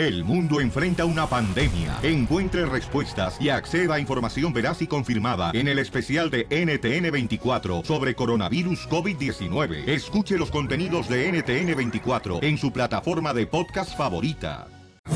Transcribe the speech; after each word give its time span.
El 0.00 0.24
mundo 0.24 0.62
enfrenta 0.62 1.04
una 1.04 1.26
pandemia. 1.26 1.98
Encuentre 2.02 2.64
respuestas 2.64 3.36
y 3.38 3.50
acceda 3.50 3.96
a 3.96 4.00
información 4.00 4.50
veraz 4.50 4.80
y 4.80 4.86
confirmada 4.86 5.50
en 5.52 5.68
el 5.68 5.78
especial 5.78 6.30
de 6.30 6.48
NTN24 6.48 7.84
sobre 7.84 8.14
coronavirus 8.14 8.88
COVID-19. 8.88 9.86
Escuche 9.86 10.38
los 10.38 10.50
contenidos 10.50 11.06
de 11.06 11.30
NTN24 11.30 12.42
en 12.42 12.56
su 12.56 12.72
plataforma 12.72 13.34
de 13.34 13.46
podcast 13.46 13.94
favorita. 13.94 14.68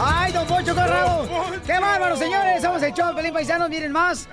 ¡Ay, 0.00 0.30
don 0.30 0.46
Poncho 0.46 0.72
Corrado! 0.72 1.28
¡Qué 1.66 1.80
bárbaro, 1.80 2.16
señores! 2.16 2.62
Somos 2.62 2.80
el 2.84 2.92
show 2.94 3.12
Pelín 3.12 3.32
Paisanos, 3.32 3.68
miren 3.68 3.90
más. 3.90 4.28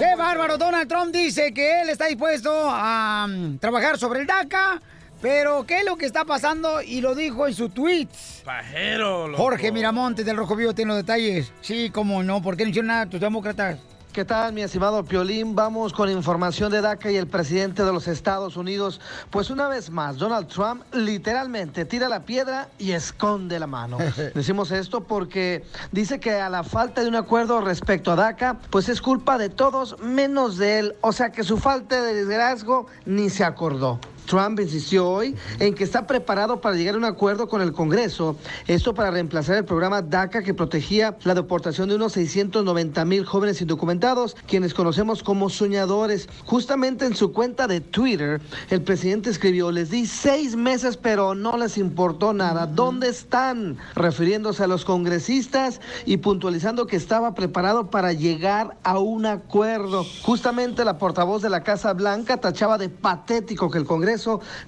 ¡Qué 0.00 0.16
bárbaro! 0.18 0.58
Donald 0.58 0.88
Trump 0.88 1.14
dice 1.14 1.54
que 1.54 1.82
él 1.82 1.90
está 1.90 2.06
dispuesto 2.06 2.50
a 2.52 3.28
mm, 3.28 3.58
trabajar 3.58 3.98
sobre 3.98 4.22
el 4.22 4.26
DACA, 4.26 4.82
pero 5.22 5.64
¿qué 5.64 5.78
es 5.78 5.84
lo 5.86 5.96
que 5.96 6.04
está 6.04 6.24
pasando? 6.24 6.82
Y 6.82 7.00
lo 7.00 7.14
dijo 7.14 7.46
en 7.46 7.54
su 7.54 7.68
tweet. 7.68 8.08
Pajero, 8.44 9.28
loco. 9.28 9.42
Jorge 9.42 9.70
Miramontes 9.70 10.26
del 10.26 10.36
Rojo 10.36 10.56
Vivo 10.56 10.74
tiene 10.74 10.88
los 10.88 10.98
detalles. 10.98 11.52
Sí, 11.60 11.90
cómo 11.90 12.22
no, 12.24 12.42
¿por 12.42 12.56
qué 12.56 12.64
no 12.64 12.70
hicieron 12.70 12.88
nada 12.88 13.06
tus 13.06 13.20
demócratas? 13.20 13.78
¿Qué 14.12 14.26
tal, 14.26 14.52
mi 14.52 14.60
estimado 14.60 15.02
Piolín? 15.04 15.54
Vamos 15.54 15.94
con 15.94 16.10
información 16.10 16.70
de 16.70 16.82
DACA 16.82 17.10
y 17.10 17.16
el 17.16 17.26
presidente 17.26 17.82
de 17.82 17.92
los 17.94 18.08
Estados 18.08 18.58
Unidos. 18.58 19.00
Pues 19.30 19.48
una 19.48 19.68
vez 19.68 19.88
más, 19.88 20.18
Donald 20.18 20.48
Trump 20.48 20.82
literalmente 20.92 21.86
tira 21.86 22.10
la 22.10 22.20
piedra 22.20 22.68
y 22.78 22.90
esconde 22.90 23.58
la 23.58 23.66
mano. 23.66 23.96
Decimos 24.34 24.70
esto 24.70 25.04
porque 25.04 25.64
dice 25.92 26.20
que 26.20 26.32
a 26.32 26.50
la 26.50 26.62
falta 26.62 27.00
de 27.00 27.08
un 27.08 27.14
acuerdo 27.14 27.62
respecto 27.62 28.12
a 28.12 28.16
DACA, 28.16 28.58
pues 28.68 28.90
es 28.90 29.00
culpa 29.00 29.38
de 29.38 29.48
todos 29.48 29.98
menos 30.00 30.58
de 30.58 30.80
él. 30.80 30.96
O 31.00 31.12
sea 31.12 31.32
que 31.32 31.42
su 31.42 31.56
falta 31.56 32.02
de 32.02 32.12
liderazgo 32.12 32.88
ni 33.06 33.30
se 33.30 33.44
acordó. 33.44 33.98
Trump 34.26 34.60
insistió 34.60 35.08
hoy 35.08 35.34
en 35.58 35.74
que 35.74 35.84
está 35.84 36.06
preparado 36.06 36.60
para 36.60 36.76
llegar 36.76 36.94
a 36.94 36.98
un 36.98 37.04
acuerdo 37.04 37.48
con 37.48 37.60
el 37.62 37.72
Congreso, 37.72 38.36
esto 38.66 38.94
para 38.94 39.10
reemplazar 39.10 39.56
el 39.56 39.64
programa 39.64 40.02
DACA 40.02 40.42
que 40.42 40.54
protegía 40.54 41.16
la 41.24 41.34
deportación 41.34 41.88
de 41.88 41.96
unos 41.96 42.12
690 42.12 43.04
mil 43.04 43.24
jóvenes 43.24 43.60
indocumentados, 43.60 44.36
quienes 44.46 44.74
conocemos 44.74 45.22
como 45.22 45.50
soñadores. 45.50 46.28
Justamente 46.44 47.04
en 47.04 47.14
su 47.14 47.32
cuenta 47.32 47.66
de 47.66 47.80
Twitter, 47.80 48.40
el 48.70 48.82
presidente 48.82 49.30
escribió, 49.30 49.70
les 49.70 49.90
di 49.90 50.06
seis 50.06 50.56
meses 50.56 50.96
pero 50.96 51.34
no 51.34 51.56
les 51.56 51.78
importó 51.78 52.32
nada. 52.32 52.66
¿Dónde 52.66 53.08
están? 53.08 53.78
Refiriéndose 53.94 54.64
a 54.64 54.66
los 54.66 54.84
congresistas 54.84 55.80
y 56.06 56.18
puntualizando 56.18 56.86
que 56.86 56.96
estaba 56.96 57.34
preparado 57.34 57.90
para 57.90 58.12
llegar 58.12 58.76
a 58.82 58.98
un 58.98 59.26
acuerdo. 59.26 60.04
Justamente 60.22 60.84
la 60.84 60.98
portavoz 60.98 61.42
de 61.42 61.50
la 61.50 61.62
Casa 61.62 61.92
Blanca 61.92 62.36
tachaba 62.36 62.78
de 62.78 62.88
patético 62.88 63.70
que 63.70 63.78
el 63.78 63.84
Congreso 63.84 64.11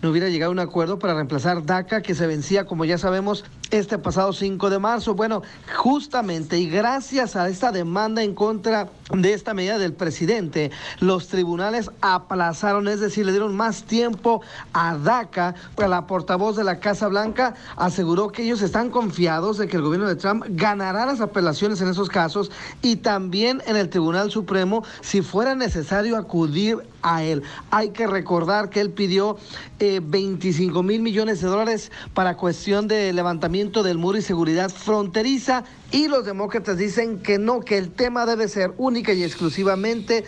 no 0.02 0.10
hubiera 0.10 0.28
llegado 0.28 0.50
a 0.50 0.52
un 0.52 0.58
acuerdo 0.58 0.98
para 0.98 1.14
reemplazar 1.14 1.64
DACA 1.64 2.02
que 2.02 2.14
se 2.14 2.26
vencía, 2.26 2.64
como 2.66 2.84
ya 2.84 2.98
sabemos, 2.98 3.44
este 3.70 3.98
pasado 3.98 4.32
5 4.32 4.70
de 4.70 4.78
marzo. 4.78 5.14
Bueno, 5.14 5.42
justamente 5.76 6.58
y 6.58 6.68
gracias 6.68 7.36
a 7.36 7.48
esta 7.48 7.72
demanda 7.72 8.22
en 8.22 8.34
contra 8.34 8.88
de 9.12 9.32
esta 9.32 9.54
medida 9.54 9.78
del 9.78 9.92
presidente, 9.92 10.70
los 11.00 11.28
tribunales 11.28 11.90
aplazaron, 12.00 12.88
es 12.88 13.00
decir, 13.00 13.26
le 13.26 13.32
dieron 13.32 13.54
más 13.54 13.84
tiempo 13.84 14.42
a 14.72 14.96
DACA. 14.96 15.54
La 15.76 16.06
portavoz 16.06 16.56
de 16.56 16.64
la 16.64 16.80
Casa 16.80 17.08
Blanca 17.08 17.54
aseguró 17.76 18.28
que 18.28 18.42
ellos 18.42 18.62
están 18.62 18.90
confiados 18.90 19.58
de 19.58 19.68
que 19.68 19.76
el 19.76 19.82
gobierno 19.82 20.08
de 20.08 20.16
Trump 20.16 20.44
ganará 20.48 21.06
las 21.06 21.20
apelaciones 21.20 21.80
en 21.80 21.88
esos 21.88 22.08
casos 22.08 22.50
y 22.82 22.96
también 22.96 23.62
en 23.66 23.76
el 23.76 23.90
Tribunal 23.90 24.30
Supremo 24.30 24.84
si 25.02 25.20
fuera 25.22 25.54
necesario 25.54 26.16
acudir 26.16 26.78
a 27.04 27.22
él. 27.22 27.44
Hay 27.70 27.90
que 27.90 28.08
recordar 28.08 28.70
que 28.70 28.80
él 28.80 28.90
pidió 28.90 29.36
eh, 29.78 30.00
25 30.02 30.82
mil 30.82 31.02
millones 31.02 31.40
de 31.40 31.46
dólares 31.46 31.92
para 32.14 32.36
cuestión 32.36 32.88
de 32.88 33.12
levantamiento 33.12 33.84
del 33.84 33.98
muro 33.98 34.18
y 34.18 34.22
seguridad 34.22 34.70
fronteriza 34.70 35.64
y 35.92 36.08
los 36.08 36.24
demócratas 36.24 36.78
dicen 36.78 37.20
que 37.20 37.38
no, 37.38 37.60
que 37.60 37.78
el 37.78 37.92
tema 37.92 38.26
debe 38.26 38.48
ser 38.48 38.72
única 38.78 39.12
y 39.12 39.22
exclusivamente 39.22 40.24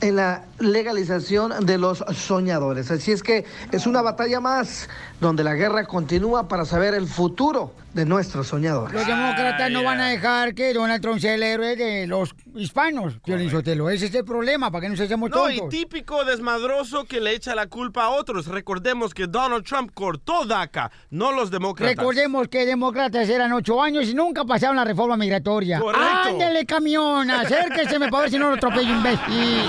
en 0.00 0.16
la 0.16 0.44
legalización 0.58 1.66
de 1.66 1.76
los 1.76 2.04
soñadores. 2.14 2.90
Así 2.90 3.12
es 3.12 3.22
que 3.22 3.44
es 3.70 3.86
una 3.86 4.00
batalla 4.00 4.40
más 4.40 4.88
donde 5.20 5.44
la 5.44 5.54
guerra 5.54 5.84
continúa 5.84 6.48
para 6.48 6.64
saber 6.64 6.94
el 6.94 7.06
futuro 7.06 7.72
de 7.94 8.06
nuestros 8.06 8.46
soñadores. 8.48 8.94
Los 8.94 9.06
demócratas 9.06 9.70
no 9.70 9.82
van 9.82 10.00
a 10.00 10.08
dejar 10.08 10.54
que 10.54 10.72
Donald 10.72 11.02
Trump 11.02 11.20
sea 11.20 11.34
el 11.34 11.42
héroe 11.42 11.76
de 11.76 12.06
los 12.06 12.34
hispanos, 12.54 13.18
Piolín 13.24 13.50
Sotelo. 13.50 13.90
Ese 13.90 14.06
es 14.06 14.14
el 14.14 14.24
problema, 14.24 14.70
para 14.70 14.82
que 14.82 14.88
no 14.88 14.96
se 14.96 15.08
No, 15.08 15.28
tontos. 15.28 15.52
y 15.52 15.68
típico 15.68 16.24
desmadroso 16.24 17.04
que 17.04 17.20
le 17.20 17.34
echa 17.34 17.54
la 17.54 17.66
culpa 17.66 18.04
a 18.04 18.10
otros. 18.10 18.46
Recordemos 18.46 19.12
que 19.12 19.26
Donald 19.26 19.64
Trump 19.64 19.90
cortó 19.92 20.44
DACA, 20.44 20.90
no 21.10 21.32
los 21.32 21.50
demócratas. 21.50 21.96
Recordemos 21.96 22.48
que 22.48 22.64
demócratas 22.64 23.28
eran 23.28 23.52
ocho 23.52 23.82
años 23.82 24.06
y 24.08 24.14
nunca 24.14 24.44
pasaron 24.44 24.76
la 24.76 24.84
reforma 24.84 25.16
migratoria. 25.16 25.80
Correcto. 25.80 26.28
Ándele, 26.28 26.64
camión, 26.66 27.30
acérqueseme 27.30 28.08
para 28.08 28.22
ver 28.22 28.30
si 28.30 28.38
no 28.38 28.50
lo 28.50 28.54
atropello, 28.56 28.92
imbécil. 28.94 29.64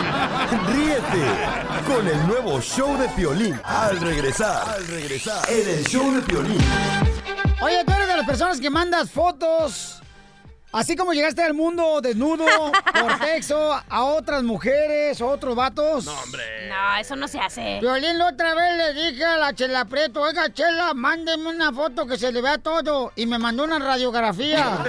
Ríete 0.73 1.87
con 1.87 2.07
el 2.07 2.27
nuevo 2.27 2.61
show 2.61 2.97
de 2.97 3.07
Piolín. 3.09 3.59
Al 3.63 3.99
regresar, 3.99 4.69
al 4.69 4.87
regresar, 4.87 5.41
en 5.49 5.69
el 5.69 5.85
show 5.85 6.13
de 6.13 6.21
Piolín. 6.21 6.61
Oye, 7.61 7.83
tú 7.85 7.91
eres 7.93 8.07
de 8.07 8.17
las 8.17 8.25
personas 8.25 8.59
que 8.59 8.71
mandas 8.71 9.11
fotos, 9.11 10.01
así 10.71 10.95
como 10.95 11.13
llegaste 11.13 11.43
al 11.43 11.53
mundo 11.53 12.01
desnudo, 12.01 12.45
por 12.99 13.19
texto, 13.19 13.79
a 13.87 14.03
otras 14.03 14.41
mujeres 14.41 15.21
o 15.21 15.27
otros 15.27 15.55
vatos. 15.55 16.05
No, 16.05 16.19
hombre. 16.21 16.43
No, 16.69 16.97
eso 16.99 17.15
no 17.15 17.27
se 17.27 17.39
hace. 17.39 17.79
Violín, 17.79 18.17
la 18.17 18.29
otra 18.29 18.55
vez 18.55 18.77
le 18.77 18.93
dije 18.93 19.23
a 19.23 19.37
la 19.37 19.53
Chela 19.53 19.85
Prieto, 19.85 20.21
oiga, 20.21 20.51
Chela, 20.51 20.95
mándeme 20.95 21.49
una 21.49 21.71
foto 21.71 22.07
que 22.07 22.17
se 22.17 22.31
le 22.31 22.41
vea 22.41 22.57
todo. 22.57 23.11
Y 23.15 23.27
me 23.27 23.37
mandó 23.37 23.63
una 23.63 23.77
radiografía. 23.77 24.79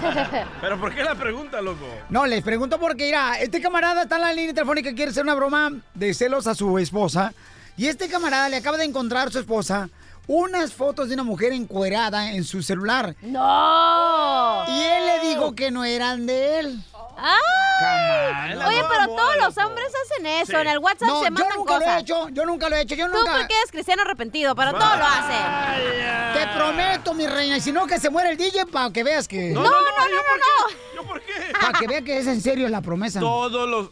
¿Pero 0.62 0.80
por 0.80 0.94
qué 0.94 1.04
la 1.04 1.14
pregunta, 1.14 1.60
loco? 1.60 1.84
No, 2.08 2.24
les 2.24 2.42
pregunto 2.42 2.80
porque, 2.80 3.04
mira, 3.04 3.38
este 3.38 3.60
camarada 3.60 4.04
está 4.04 4.16
en 4.16 4.22
la 4.22 4.32
línea 4.32 4.54
telefónica, 4.54 4.94
quiere 4.94 5.10
hacer 5.10 5.24
una 5.24 5.34
broma 5.34 5.70
de 5.92 6.14
celos 6.14 6.46
a 6.46 6.54
su 6.54 6.78
esposa. 6.78 7.34
Y 7.76 7.88
este 7.88 8.08
camarada 8.08 8.48
le 8.48 8.56
acaba 8.56 8.78
de 8.78 8.84
encontrar 8.84 9.28
a 9.28 9.30
su 9.30 9.38
esposa 9.38 9.90
unas 10.32 10.72
fotos 10.72 11.08
de 11.08 11.14
una 11.14 11.24
mujer 11.24 11.52
encuerada 11.52 12.30
en 12.30 12.44
su 12.44 12.62
celular. 12.62 13.16
¡No! 13.22 14.64
Y 14.68 14.80
él 14.80 15.06
le 15.06 15.28
dijo 15.28 15.56
que 15.56 15.72
no 15.72 15.84
eran 15.84 16.24
de 16.24 16.60
él. 16.60 16.80
¡Ay! 17.16 18.54
Oye, 18.54 18.82
pero 18.88 19.06
todos 19.16 19.36
los 19.38 19.58
hombres 19.58 19.86
hacen 20.04 20.26
eso. 20.26 20.56
En 20.58 20.68
el 20.68 20.78
WhatsApp 20.78 21.08
No, 21.08 21.18
se 21.18 21.24
yo 21.26 21.30
mandan 21.32 21.56
nunca 21.56 21.74
lo 21.74 21.80
he 21.80 21.84
cosas. 21.84 22.00
hecho, 22.02 22.28
yo 22.28 22.46
nunca 22.46 22.68
lo 22.68 22.76
he 22.76 22.80
hecho, 22.82 22.94
yo 22.94 23.06
Tú 23.10 23.16
nunca- 23.18 23.32
porque 23.38 23.54
eres 23.58 23.72
cristiano 23.72 24.02
arrepentido, 24.02 24.54
pero 24.54 24.70
todo 24.72 24.96
lo 24.96 25.04
hacen. 25.04 26.32
Te 26.34 26.46
prometo, 26.56 27.12
mi 27.14 27.26
reina, 27.26 27.56
y 27.56 27.60
si 27.60 27.72
no, 27.72 27.86
que 27.88 27.98
se 27.98 28.08
muera 28.08 28.30
el 28.30 28.36
DJ 28.36 28.66
para 28.66 28.90
que 28.92 29.02
veas 29.02 29.26
que... 29.26 29.50
No, 29.50 29.62
no, 29.62 29.68
no, 29.70 29.80
no, 29.80 29.82
no. 29.82 30.94
¿Yo 30.94 31.02
por 31.08 31.20
qué? 31.22 31.32
Para 31.60 31.78
que 31.78 31.86
vea 31.88 32.02
que 32.02 32.18
es 32.18 32.26
en 32.28 32.40
serio 32.40 32.68
la 32.68 32.80
promesa. 32.82 33.18
Todos 33.18 33.68
los... 33.68 33.88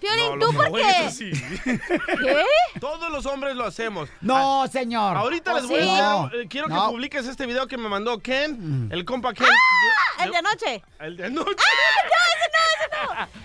Piolín, 0.00 0.38
No, 0.38 0.46
¿tú 0.46 0.54
por 0.54 0.72
qué? 0.72 0.84
así. 0.84 1.30
¿Qué? 1.64 2.44
Todos 2.80 3.10
los 3.10 3.26
hombres 3.26 3.54
lo 3.54 3.64
hacemos. 3.66 4.08
No, 4.20 4.66
señor. 4.68 5.16
Ahorita 5.16 5.52
¿Oh, 5.52 5.56
les 5.56 5.66
voy 5.68 5.82
sí? 5.82 5.88
a 5.90 6.00
No, 6.00 6.30
eh, 6.34 6.46
quiero 6.48 6.68
no. 6.68 6.86
que 6.86 6.90
publiques 6.92 7.26
este 7.26 7.46
video 7.46 7.66
que 7.66 7.76
me 7.76 7.88
mandó 7.88 8.18
Ken, 8.18 8.88
el 8.90 9.04
compa 9.04 9.34
Ken. 9.34 9.46
¡Ah! 9.46 10.24
El 10.24 10.30
de 10.32 10.36
anoche. 10.38 10.82
El 10.98 11.16
de 11.16 11.24
anoche. 11.26 11.50
¡Ah! 11.58 12.29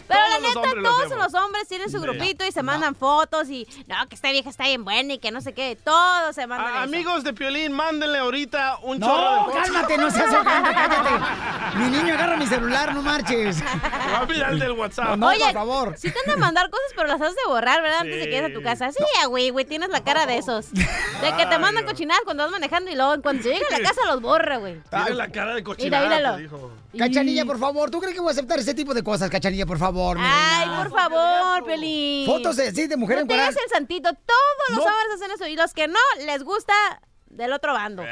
Pero 0.08 0.20
Todos 0.20 0.30
la 0.30 0.40
neta, 0.40 0.90
todos 0.90 1.18
los 1.34 1.34
hombres 1.42 1.68
tienen 1.68 1.90
su 1.90 2.00
grupito 2.00 2.46
y 2.46 2.52
se 2.52 2.62
mandan 2.64 2.96
fotos 2.96 3.50
y 3.50 3.68
no, 3.88 3.96
que 4.08 4.16
esta 4.16 4.32
vieja 4.32 4.50
está 4.50 4.66
bien 4.66 4.84
buena 4.86 5.14
y 5.14 5.18
que 5.20 5.32
no 5.32 5.42
sé 5.42 5.54
qué. 5.54 5.78
Todos 5.84 6.36
se 6.36 6.46
mandan 6.48 6.68
Ah, 6.68 6.72
eso. 6.76 6.84
amigos 6.84 7.24
de 7.24 7.34
Piolín, 7.34 7.72
mándenle 7.74 8.20
ahorita 8.20 8.78
un 8.84 9.00
chorro 9.00 9.16
de 9.32 9.36
No, 9.38 9.46
fotos. 9.46 9.62
cálmate, 9.64 9.98
no 9.98 10.12
seas 10.12 10.34
ojante, 10.34 10.70
cállate. 10.74 11.10
Mi 11.78 11.90
niño 11.90 12.14
agarra 12.14 12.38
mi 12.38 12.48
celular, 12.48 12.94
no 12.94 13.02
marches. 13.02 13.62
Va 13.64 14.20
a 14.20 14.26
mirar 14.26 14.52
el 14.54 14.60
del 14.60 14.72
WhatsApp. 14.74 15.18
No, 15.18 15.28
Oye, 15.28 15.40
por 15.40 15.54
favor. 15.54 15.96
Si 15.98 16.10
te 16.12 16.20
han 16.20 16.26
de 16.28 16.38
mandar 16.38 16.70
cosas, 16.70 16.88
pero 16.96 17.08
las 17.08 17.22
has 17.22 17.34
de 17.36 17.42
borrar, 17.48 17.82
¿verdad? 17.82 18.02
Antes 18.02 18.16
de 18.20 18.26
que 18.26 18.32
llegues 18.32 18.52
a 18.52 18.54
tu 18.54 18.62
casa. 18.62 18.92
Sí, 18.92 19.04
güey, 19.28 19.50
güey, 19.50 19.66
tienes 19.66 19.90
la 19.90 20.04
cara 20.04 20.26
de 20.26 20.38
esos. 20.38 20.72
De 20.72 21.34
que 21.38 21.46
te 21.48 21.58
mandan 21.60 21.86
cochinadas 21.86 22.22
cuando 22.24 22.44
vas 22.44 22.52
manejando 22.52 22.92
y 22.92 22.96
luego 22.96 23.14
en 23.16 23.22
cuando 23.22 23.44
llega 23.44 23.66
a 23.70 23.80
la 23.80 23.88
casa 23.90 24.02
los 24.08 24.22
borra, 24.22 24.58
güey. 24.58 24.80
Tiene 24.90 25.10
la 25.16 25.28
cara 25.30 25.50
de 25.56 25.62
Mira, 25.62 25.64
cochinada, 25.66 26.04
míralo. 26.08 26.36
te 26.38 26.42
dijo. 26.44 26.72
Cachanilla, 26.98 27.44
por 27.46 27.60
favor, 27.60 27.92
¿tú 27.92 28.00
crees 28.00 28.14
que 28.14 28.22
voy 28.22 28.30
a 28.30 28.32
aceptar 28.32 28.58
ese 28.60 28.74
tipo 28.74 28.94
de 28.94 29.04
cosas, 29.04 29.30
Cachanilla, 29.30 29.45
por 29.68 29.78
favor? 29.78 30.18
mi 30.18 30.24
Ay, 30.26 30.66
reina? 30.68 30.84
por 30.84 30.92
favor, 30.92 31.66
Pelín. 31.66 32.26
Fotos 32.26 32.56
de, 32.56 32.72
sí, 32.74 32.88
de 32.88 32.98
mujer 32.98 33.20
No 33.20 33.28
te 33.28 33.34
hagas 33.34 33.56
el 33.56 33.70
santito. 33.72 34.10
Todos 34.14 34.70
los 34.70 34.78
No. 34.80 34.84
hombres 34.84 35.16
hacen 35.16 35.32
eso. 35.32 35.48
Y 35.48 35.56
los 35.56 35.74
que 35.74 35.88
no, 35.88 36.00
les 36.26 36.44
gusta 36.44 36.74
del 37.28 37.52
otro 37.54 37.74
bando. 37.74 38.04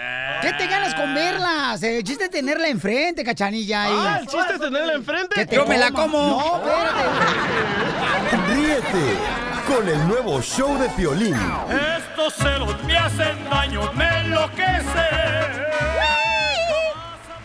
¿Qué 0.41 0.53
te 0.53 0.68
ganas 0.68 0.94
con 0.95 1.13
verlas? 1.15 1.81
El 1.81 2.03
chiste 2.03 2.25
es 2.25 2.30
tenerla 2.30 2.68
enfrente, 2.68 3.24
Cachanilla. 3.24 3.85
Ah, 3.85 4.18
el 4.21 4.27
chiste 4.27 4.53
es 4.56 4.59
tenerla 4.59 4.94
enfrente. 4.94 5.35
Que 5.35 5.45
te 5.45 5.56
Yo 5.56 5.65
me 5.65 5.77
la 5.77 5.91
como. 5.91 6.18
No, 6.19 6.57
espérate. 6.57 8.53
Ríete 8.53 9.18
con 9.68 9.88
el 9.88 10.07
nuevo 10.07 10.41
show 10.41 10.77
de 10.77 10.89
Piolín. 10.89 11.35
Estos 11.97 12.33
celos 12.35 12.83
me 12.83 12.97
hacen 12.97 13.50
daño, 13.50 13.91
me 13.94 14.19
enloquece. 14.21 15.62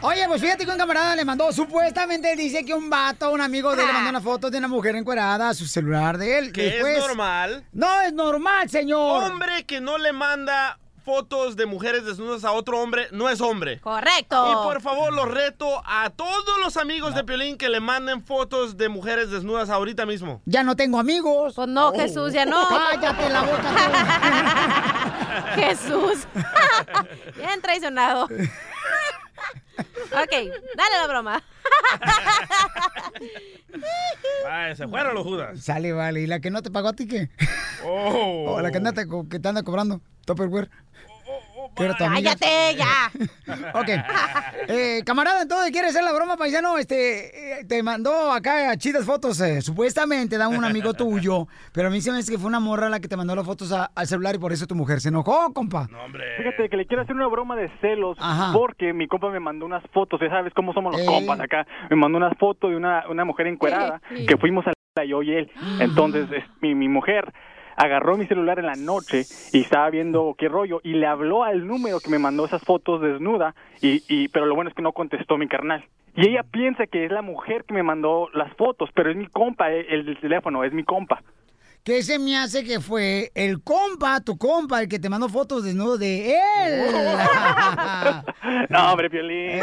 Oye, 0.00 0.28
pues 0.28 0.40
fíjate 0.40 0.64
que 0.64 0.70
un 0.70 0.78
camarada 0.78 1.16
le 1.16 1.24
mandó, 1.24 1.52
supuestamente 1.52 2.36
dice 2.36 2.64
que 2.64 2.72
un 2.72 2.88
vato, 2.88 3.32
un 3.32 3.40
amigo 3.40 3.74
de 3.74 3.82
él, 3.82 3.88
le 3.88 3.92
mandó 3.92 4.10
una 4.10 4.20
foto 4.20 4.48
de 4.48 4.58
una 4.58 4.68
mujer 4.68 4.94
encuerada 4.94 5.48
a 5.48 5.54
su 5.54 5.66
celular 5.66 6.18
de 6.18 6.38
él. 6.38 6.52
Que 6.52 6.78
es 6.78 6.98
normal. 7.00 7.64
No 7.72 8.00
es 8.02 8.12
normal, 8.12 8.70
señor. 8.70 9.24
Hombre 9.24 9.64
que 9.64 9.80
no 9.80 9.98
le 9.98 10.12
manda 10.12 10.78
fotos 11.04 11.56
de 11.56 11.64
mujeres 11.64 12.04
desnudas 12.04 12.44
a 12.44 12.52
otro 12.52 12.78
hombre, 12.80 13.08
no 13.12 13.30
es 13.30 13.40
hombre. 13.40 13.80
Correcto. 13.80 14.52
Y 14.52 14.54
por 14.66 14.82
favor, 14.82 15.10
los 15.12 15.26
reto 15.26 15.82
a 15.86 16.10
todos 16.10 16.60
los 16.62 16.76
amigos 16.76 17.14
de 17.14 17.24
Piolín 17.24 17.56
que 17.56 17.70
le 17.70 17.80
manden 17.80 18.22
fotos 18.22 18.76
de 18.76 18.90
mujeres 18.90 19.30
desnudas 19.30 19.70
ahorita 19.70 20.04
mismo. 20.04 20.42
Ya 20.44 20.62
no 20.62 20.76
tengo 20.76 21.00
amigos. 21.00 21.54
Pues 21.56 21.66
no, 21.66 21.92
Jesús, 21.92 22.34
ya 22.34 22.44
no. 22.44 22.68
Cállate 22.90 23.30
la 23.30 23.40
boca. 23.40 23.72
Jesús. 25.54 26.28
Bien 27.36 27.60
traicionado. 27.62 28.28
Ok, 29.78 30.32
dale 30.32 30.96
la 30.98 31.06
broma. 31.06 31.42
Se 34.74 34.88
fueron 34.88 35.14
los 35.14 35.24
Judas. 35.24 35.60
Sale, 35.60 35.92
vale. 35.92 36.20
¿Y 36.22 36.26
la 36.26 36.40
que 36.40 36.50
no 36.50 36.62
te 36.62 36.70
pagó 36.70 36.88
a 36.88 36.92
ti 36.92 37.06
qué? 37.06 37.30
Oh. 37.84 38.54
O 38.56 38.60
la 38.60 38.70
que, 38.70 38.78
anda 38.78 38.92
te, 38.92 39.06
que 39.30 39.38
te 39.38 39.48
anda 39.48 39.62
cobrando. 39.62 40.00
Tu 40.24 40.32
amiga. 40.32 40.68
Cállate, 41.76 42.76
ya. 42.76 43.10
Ok. 43.74 43.88
Eh, 44.68 45.02
camarada, 45.06 45.42
entonces, 45.42 45.70
¿quieres 45.70 45.90
hacer 45.90 46.04
la 46.04 46.12
broma, 46.12 46.36
paisano? 46.36 46.76
Este, 46.76 47.60
eh, 47.60 47.64
te 47.66 47.82
mandó 47.82 48.30
acá 48.32 48.76
chidas 48.76 49.04
fotos, 49.06 49.40
eh, 49.40 49.62
supuestamente 49.62 50.36
da 50.36 50.48
un 50.48 50.64
amigo 50.64 50.92
tuyo, 50.94 51.46
pero 51.72 51.88
a 51.88 51.90
mí 51.90 52.00
se 52.00 52.12
me 52.12 52.18
hace 52.18 52.32
que 52.32 52.38
fue 52.38 52.48
una 52.48 52.60
morra 52.60 52.88
la 52.90 53.00
que 53.00 53.08
te 53.08 53.16
mandó 53.16 53.34
las 53.34 53.46
fotos 53.46 53.72
a- 53.72 53.90
al 53.94 54.06
celular 54.06 54.34
y 54.34 54.38
por 54.38 54.52
eso 54.52 54.66
tu 54.66 54.74
mujer 54.74 55.00
se 55.00 55.08
enojó, 55.08 55.52
compa. 55.54 55.86
Fíjate 56.36 56.68
que 56.68 56.76
le 56.76 56.86
quiero 56.86 57.02
hacer 57.02 57.14
una 57.16 57.26
broma 57.28 57.56
de 57.56 57.70
celos 57.80 58.18
Ajá. 58.20 58.52
porque 58.52 58.92
mi 58.92 59.06
compa 59.08 59.30
me 59.30 59.40
mandó 59.40 59.64
unas 59.66 59.82
fotos, 59.92 60.20
ya 60.20 60.28
sabes 60.28 60.52
cómo 60.54 60.72
somos 60.74 60.92
los 60.92 61.02
Eh. 61.02 61.06
compas 61.06 61.40
acá. 61.40 61.66
Me 61.88 61.96
mandó 61.96 62.18
unas 62.18 62.36
fotos 62.38 62.70
de 62.70 62.76
una, 62.76 63.04
una 63.08 63.24
mujer 63.24 63.46
encuerada 63.46 64.00
Sí. 64.14 64.26
que 64.26 64.36
fuimos 64.36 64.66
a 64.66 64.72
la 64.96 65.04
yo 65.04 65.22
y 65.22 65.32
él. 65.32 65.50
Entonces 65.80 66.26
es- 66.32 66.44
mi, 66.60 66.74
mi 66.74 66.88
mujer 66.88 67.32
agarró 67.78 68.16
mi 68.16 68.26
celular 68.26 68.58
en 68.58 68.66
la 68.66 68.74
noche 68.74 69.24
y 69.52 69.60
estaba 69.60 69.88
viendo 69.90 70.34
qué 70.36 70.48
rollo 70.48 70.80
y 70.82 70.94
le 70.94 71.06
habló 71.06 71.44
al 71.44 71.66
número 71.66 72.00
que 72.00 72.10
me 72.10 72.18
mandó 72.18 72.44
esas 72.44 72.62
fotos 72.62 73.00
desnuda 73.00 73.54
y, 73.80 74.02
y 74.08 74.28
pero 74.28 74.46
lo 74.46 74.54
bueno 74.54 74.68
es 74.68 74.76
que 74.76 74.82
no 74.82 74.92
contestó 74.92 75.38
mi 75.38 75.48
carnal. 75.48 75.84
Y 76.16 76.28
ella 76.28 76.42
piensa 76.42 76.86
que 76.86 77.04
es 77.04 77.12
la 77.12 77.22
mujer 77.22 77.64
que 77.64 77.74
me 77.74 77.84
mandó 77.84 78.28
las 78.34 78.52
fotos, 78.54 78.90
pero 78.92 79.10
es 79.10 79.16
mi 79.16 79.28
compa, 79.28 79.72
eh, 79.72 79.86
el, 79.90 80.08
el 80.08 80.18
teléfono 80.18 80.64
es 80.64 80.72
mi 80.72 80.82
compa. 80.82 81.22
Que 81.88 82.02
se 82.02 82.18
me 82.18 82.36
hace 82.36 82.64
que 82.64 82.80
fue 82.80 83.32
el 83.34 83.62
compa, 83.62 84.20
tu 84.20 84.36
compa, 84.36 84.82
el 84.82 84.88
que 84.90 84.98
te 84.98 85.08
mandó 85.08 85.26
fotos 85.30 85.64
desnudo 85.64 85.96
de 85.96 86.34
él. 86.34 86.86
No, 88.68 88.92
hombre, 88.92 89.08
Piolín. 89.08 89.62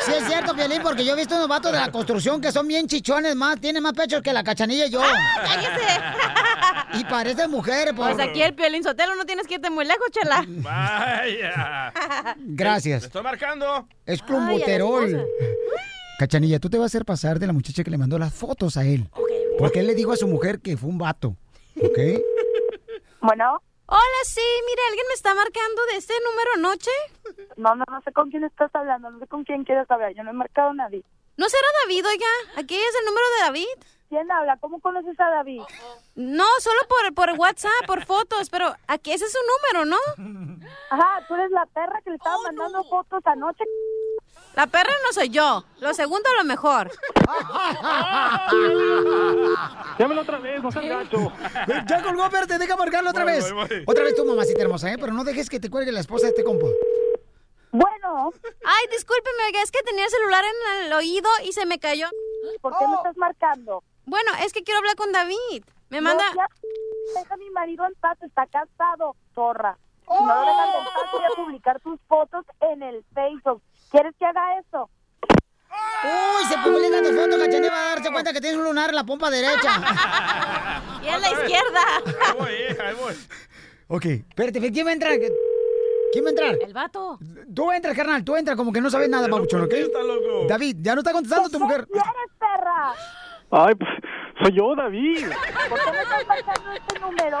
sí 0.00 0.12
es 0.12 0.26
cierto, 0.26 0.54
Piolín, 0.54 0.82
porque 0.82 1.02
yo 1.02 1.14
he 1.14 1.16
visto 1.16 1.36
unos 1.36 1.48
vatos 1.48 1.72
de 1.72 1.78
la 1.78 1.90
construcción 1.90 2.38
que 2.38 2.52
son 2.52 2.68
bien 2.68 2.86
chichones 2.86 3.34
más, 3.34 3.58
tienen 3.58 3.82
más 3.82 3.94
pechos 3.94 4.20
que 4.20 4.30
la 4.30 4.44
cachanilla 4.44 4.86
y 4.86 4.90
yo. 4.90 5.00
Cállese. 5.00 6.00
Y 7.00 7.04
parecen 7.04 7.50
mujeres, 7.50 7.94
pues. 7.96 8.14
Pues 8.14 8.28
aquí 8.28 8.42
el 8.42 8.52
Piolín 8.54 8.82
Sotelo 8.82 9.14
no 9.16 9.24
tienes 9.24 9.46
que 9.46 9.54
irte 9.54 9.70
muy 9.70 9.86
lejos, 9.86 10.06
chela. 10.10 10.44
Vaya. 10.46 11.94
Gracias. 12.36 13.02
Le 13.02 13.06
estoy 13.06 13.22
marcando. 13.22 13.88
Es 14.04 14.20
clumbuterol. 14.20 15.24
Cachanilla, 16.18 16.58
tú 16.58 16.68
te 16.68 16.76
vas 16.76 16.84
a 16.84 16.86
hacer 16.88 17.06
pasar 17.06 17.38
de 17.38 17.46
la 17.46 17.54
muchacha 17.54 17.82
que 17.82 17.90
le 17.90 17.96
mandó 17.96 18.18
las 18.18 18.34
fotos 18.34 18.76
a 18.76 18.84
él. 18.84 19.08
Porque 19.58 19.80
él 19.80 19.86
le 19.86 19.94
dijo 19.94 20.12
a 20.12 20.16
su 20.16 20.26
mujer 20.26 20.60
que 20.60 20.76
fue 20.76 20.88
un 20.90 20.98
vato. 20.98 21.36
¿Ok? 21.82 21.98
Bueno, 23.22 23.60
Hola, 23.92 24.20
sí, 24.24 24.40
mire, 24.66 24.80
¿alguien 24.88 25.04
me 25.08 25.14
está 25.14 25.34
marcando 25.34 25.84
de 25.90 25.96
este 25.96 26.14
número 26.24 26.50
anoche? 26.54 26.90
no, 27.56 27.74
no, 27.74 27.84
no 27.90 28.00
sé 28.02 28.12
con 28.12 28.30
quién 28.30 28.44
estás 28.44 28.70
hablando, 28.72 29.10
no 29.10 29.18
sé 29.18 29.26
con 29.26 29.42
quién 29.42 29.64
quieres 29.64 29.90
hablar, 29.90 30.14
yo 30.14 30.22
no 30.22 30.30
he 30.30 30.32
marcado 30.32 30.70
a 30.70 30.74
nadie. 30.74 31.02
¿No 31.36 31.48
será 31.48 31.66
David, 31.82 32.06
oiga? 32.06 32.26
¿Aquí 32.56 32.76
es 32.76 32.94
el 33.00 33.04
número 33.06 33.26
de 33.34 33.42
David? 33.46 33.84
¿Quién 34.08 34.30
habla? 34.30 34.56
¿Cómo 34.58 34.80
conoces 34.80 35.18
a 35.18 35.30
David? 35.30 35.62
No, 36.14 36.44
solo 36.60 36.80
por, 36.88 37.14
por 37.14 37.38
WhatsApp, 37.38 37.84
por 37.86 38.04
fotos, 38.06 38.48
pero 38.48 38.72
aquí 38.86 39.12
ese 39.12 39.24
es 39.24 39.32
su 39.32 39.38
número, 39.74 39.84
¿no? 39.84 40.66
Ajá, 40.90 41.24
tú 41.26 41.34
eres 41.34 41.50
la 41.50 41.66
perra 41.66 42.00
que 42.04 42.10
le 42.10 42.16
estaba 42.16 42.36
mandando 42.44 42.84
fotos 42.84 43.20
anoche. 43.26 43.64
La 44.54 44.66
perra 44.66 44.92
no 45.06 45.12
soy 45.12 45.28
yo. 45.30 45.64
Lo 45.78 45.94
segundo, 45.94 46.28
lo 46.36 46.44
mejor. 46.44 46.90
Llámelo 49.98 50.22
otra 50.22 50.38
vez, 50.38 50.62
no 50.62 50.70
seas 50.72 50.84
gacho. 50.86 51.32
Ya 51.86 52.02
colgó, 52.02 52.24
espérate, 52.24 52.58
deja 52.58 52.76
marcarlo 52.76 53.10
otra 53.10 53.24
Voy, 53.24 53.32
vez. 53.34 53.52
voy, 53.52 53.66
voy. 53.68 53.84
Otra 53.86 54.04
vez 54.04 54.14
tu 54.16 54.24
mamacita 54.24 54.62
hermosa, 54.62 54.90
¿eh? 54.92 54.96
Pero 54.98 55.12
no 55.12 55.24
dejes 55.24 55.48
que 55.48 55.60
te 55.60 55.70
cuelgue 55.70 55.92
la 55.92 56.00
esposa 56.00 56.26
de 56.26 56.30
este 56.30 56.44
compa. 56.44 56.66
Bueno, 57.72 58.32
Ay, 58.64 58.86
discúlpeme, 58.90 59.44
oiga, 59.46 59.62
es 59.62 59.70
que 59.70 59.82
tenía 59.84 60.04
el 60.04 60.10
celular 60.10 60.44
en 60.44 60.86
el 60.86 60.92
oído 60.92 61.28
y 61.44 61.52
se 61.52 61.66
me 61.66 61.78
cayó. 61.78 62.08
¿por 62.60 62.76
qué 62.76 62.86
me 62.88 62.94
estás 62.96 63.16
marcando? 63.16 63.84
Bueno, 64.06 64.32
es 64.44 64.52
que 64.52 64.64
quiero 64.64 64.78
hablar 64.78 64.96
con 64.96 65.12
David. 65.12 65.62
Me 65.88 66.00
manda... 66.00 66.24
No, 66.30 66.36
ya, 66.36 66.46
deja 67.20 67.34
a 67.34 67.36
mi 67.36 67.50
marido 67.50 67.86
en 67.86 67.94
paz, 67.94 68.18
está 68.22 68.46
casado, 68.46 69.14
zorra. 69.34 69.78
Si 70.08 70.24
no 70.24 70.34
lo 70.34 70.40
dejas 70.40 70.68
en 70.78 70.84
paz, 70.84 71.12
voy 71.12 71.22
a 71.22 71.36
publicar 71.44 71.80
tus 71.80 72.00
fotos 72.08 72.44
en 72.60 72.82
el 72.82 73.04
Facebook. 73.14 73.62
¿Quieres 73.90 74.14
que 74.18 74.24
haga 74.24 74.58
eso? 74.58 74.88
Uy, 76.02 76.44
se 76.48 76.56
publica 76.58 77.02
tu 77.02 77.14
foto, 77.14 77.38
Cachanilla 77.38 77.70
va 77.70 77.80
a 77.80 77.88
darse 77.90 78.10
cuenta 78.10 78.32
que 78.32 78.40
tienes 78.40 78.58
un 78.58 78.64
lunar 78.64 78.90
en 78.90 78.96
la 78.96 79.04
pompa 79.04 79.30
derecha. 79.30 79.70
Y 81.02 81.08
a 81.08 81.16
la 81.16 81.30
izquierda. 81.30 81.80
Ahí 82.04 82.34
voy, 82.38 82.50
eh, 82.52 82.78
ahí 82.84 82.94
voy. 82.94 83.14
ok, 83.88 84.04
espérate, 84.04 84.70
¿quién 84.70 84.86
va 84.86 84.90
a 84.90 84.92
entrar? 84.92 85.18
¿Quién 86.12 86.24
va 86.24 86.28
a 86.28 86.30
entrar? 86.30 86.58
El 86.60 86.74
vato. 86.74 87.18
Tú 87.54 87.72
entras, 87.72 87.96
carnal, 87.96 88.22
tú 88.22 88.36
entras 88.36 88.54
como 88.54 88.70
que 88.70 88.82
no 88.82 88.90
sabes 88.90 89.08
nada, 89.08 89.26
Pabuchón, 89.26 89.62
¿ok? 89.62 89.72
Loco. 89.94 90.46
David, 90.46 90.76
ya 90.80 90.94
no 90.94 91.00
está 91.00 91.12
contestando 91.12 91.48
tu 91.48 91.58
mujer. 91.58 91.86
¿Qué 91.86 91.92
quieres, 91.92 92.30
perra? 92.38 92.92
Ay, 93.50 93.74
pues 93.76 93.90
soy 94.42 94.52
yo, 94.52 94.74
David. 94.74 95.26
¿Por 95.68 95.78
qué 95.78 95.92
me 95.92 96.02
estás 96.02 96.26
marcando 96.26 96.72
este 96.72 96.98
número? 97.00 97.38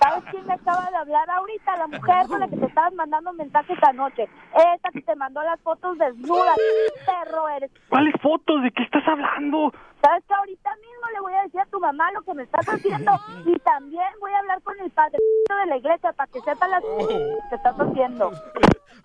¿Sabes 0.00 0.24
quién 0.30 0.46
me 0.46 0.54
acaba 0.54 0.90
de 0.90 0.96
hablar 0.96 1.30
ahorita? 1.30 1.76
La 1.76 1.86
mujer 1.86 2.26
con 2.28 2.40
la 2.40 2.48
que 2.48 2.56
te 2.56 2.66
estabas 2.66 2.94
mandando 2.94 3.32
mensajes 3.32 3.78
anoche. 3.82 4.28
Esa 4.54 4.90
que 4.92 5.02
te 5.02 5.16
mandó 5.16 5.42
las 5.42 5.60
fotos 5.60 5.98
desnudas. 5.98 6.56
Perro 7.04 7.48
eres. 7.48 7.70
¿Cuáles 7.88 8.14
fotos? 8.22 8.62
¿De 8.62 8.70
qué 8.70 8.82
estás 8.82 9.06
hablando? 9.06 9.72
¿Sabes 10.02 10.24
que 10.26 10.34
ahorita 10.34 10.70
mismo 10.76 11.10
le 11.12 11.20
voy 11.20 11.34
a 11.34 11.42
decir 11.42 11.60
a 11.60 11.66
tu 11.66 11.80
mamá 11.80 12.10
lo 12.12 12.22
que 12.22 12.34
me 12.34 12.42
estás 12.44 12.66
haciendo? 12.68 13.12
Y 13.44 13.58
también 13.60 14.08
voy 14.20 14.32
a 14.32 14.38
hablar 14.38 14.62
con 14.62 14.78
el 14.80 14.90
padre 14.90 15.18
de 15.48 15.66
la 15.66 15.76
iglesia 15.76 16.12
para 16.12 16.30
que 16.30 16.40
sepa 16.40 16.68
las 16.68 16.82
que 16.82 17.56
estás 17.56 17.76
haciendo. 17.76 18.30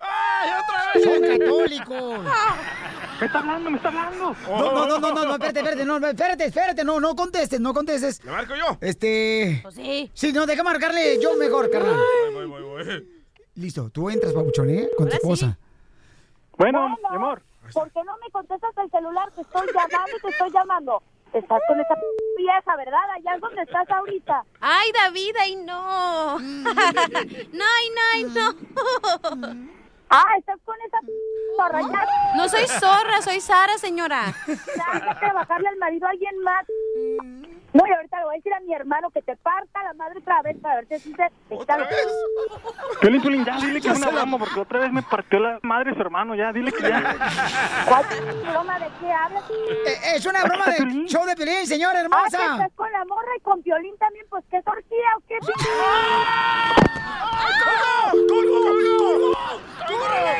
¡Ay, 0.02 0.50
otra 0.50 0.92
vez! 0.94 1.04
Son 1.04 1.38
católicos. 1.38 2.24
¿Me 3.20 3.26
está 3.26 3.38
hablando? 3.38 3.70
¿Me 3.70 3.76
está 3.76 3.88
hablando? 3.88 4.36
No, 4.48 4.58
no, 4.72 4.86
no, 4.86 4.98
no, 4.98 5.12
no, 5.12 5.24
no, 5.24 5.32
espérate, 5.34 5.60
espérate, 5.60 5.84
no, 5.84 5.96
espérate, 6.08 6.44
espérate, 6.46 6.84
no, 6.84 6.98
no 7.00 7.14
contestes, 7.14 7.60
no 7.60 7.72
contestes. 7.72 8.24
¿Le 8.24 8.30
marco 8.32 8.54
yo? 8.56 8.76
Este. 8.80 9.60
Pues 9.62 9.74
sí. 9.76 10.10
Sí, 10.12 10.32
no, 10.32 10.44
deja 10.44 10.62
marcarle 10.64 11.20
yo 11.22 11.36
mejor, 11.36 11.70
carnal. 11.70 11.96
Voy, 12.32 12.46
voy, 12.46 12.62
voy, 12.62 12.84
voy. 12.84 13.08
Listo, 13.54 13.90
tú 13.90 14.10
entras, 14.10 14.32
Pabuchón, 14.32 14.70
¿eh? 14.70 14.88
Con 14.96 15.06
tu 15.06 15.12
sí. 15.12 15.18
esposa. 15.18 15.58
Bueno, 16.56 16.80
Bueno, 16.80 16.96
mi 17.10 17.16
amor. 17.16 17.42
¿por 17.72 17.90
qué 17.92 18.00
no 18.04 18.12
me 18.18 18.30
contestas 18.30 18.70
el 18.82 18.90
celular? 18.90 19.30
Te 19.34 19.42
estoy 19.42 19.66
llamando 19.68 20.16
y 20.16 20.20
te 20.20 20.28
estoy 20.28 20.50
llamando. 20.50 21.02
Estás 21.32 21.60
con 21.66 21.80
esa 21.80 21.94
vieja, 22.36 22.76
¿verdad? 22.76 23.00
Allá 23.16 23.34
es 23.36 23.40
donde 23.40 23.62
estás 23.62 23.88
ahorita. 23.90 24.44
Ay, 24.60 24.90
David, 24.92 25.34
ay, 25.40 25.56
no. 25.56 26.38
No, 26.40 26.70
ay, 26.76 27.90
no, 27.94 28.02
ay, 28.14 28.24
no. 28.24 29.72
Ah, 30.14 30.24
estás 30.38 30.58
con 30.64 30.76
esa 30.86 30.98
zorra. 31.56 31.80
Ya, 31.80 32.36
No 32.36 32.48
soy 32.48 32.66
zorra, 32.66 33.22
soy 33.22 33.40
Sara, 33.40 33.78
señora. 33.78 34.26
ya, 34.46 34.98
déjate 35.00 35.26
de 35.26 35.32
bajarle 35.32 35.68
al 35.68 35.76
marido 35.78 36.06
a 36.06 36.10
alguien 36.10 36.38
más. 36.40 36.66
No, 37.72 37.86
y 37.86 37.90
ahorita 37.90 38.18
le 38.18 38.24
voy 38.24 38.34
a 38.34 38.36
decir 38.36 38.52
a 38.52 38.60
mi 38.60 38.74
hermano 38.74 39.10
que 39.10 39.22
te 39.22 39.34
parta 39.36 39.82
la 39.82 39.94
madre 39.94 40.18
otra 40.18 40.42
vez 40.42 40.58
para 40.60 40.82
ver 40.82 40.86
si 41.00 41.14
se 41.14 41.32
quita 41.48 41.78
lo- 41.78 41.86
Piolín, 43.00 43.22
Piolín, 43.22 43.44
ya 43.46 43.56
dile 43.56 43.80
que 43.80 43.88
es 43.88 43.96
una 43.96 44.10
broma 44.10 44.36
porque 44.38 44.60
otra 44.60 44.80
vez 44.80 44.92
me 44.92 45.02
partió 45.02 45.40
la 45.40 45.58
madre 45.62 45.94
su 45.94 46.00
hermano. 46.02 46.34
Ya, 46.34 46.52
dile 46.52 46.70
que 46.70 46.82
ya. 46.86 47.16
¿Cuál 47.88 48.04
broma 48.50 48.78
de 48.78 48.88
qué 49.00 49.10
hablas? 49.10 49.44
Eh, 49.86 49.98
es 50.16 50.26
una 50.26 50.42
broma 50.44 50.58
está 50.66 50.70
de 50.72 50.76
Piolín. 50.76 51.06
show 51.06 51.24
de 51.24 51.34
Pelín, 51.34 51.66
señora 51.66 52.00
Ah, 52.00 52.02
hermosa. 52.02 52.52
estás 52.52 52.72
con 52.76 52.92
la 52.92 53.04
morra 53.06 53.30
y 53.38 53.40
con 53.40 53.62
violín 53.62 53.96
también, 53.96 54.26
pues 54.28 54.44
qué 54.50 54.60
torcida 54.62 55.16
o 55.16 55.20
qué. 55.26 55.38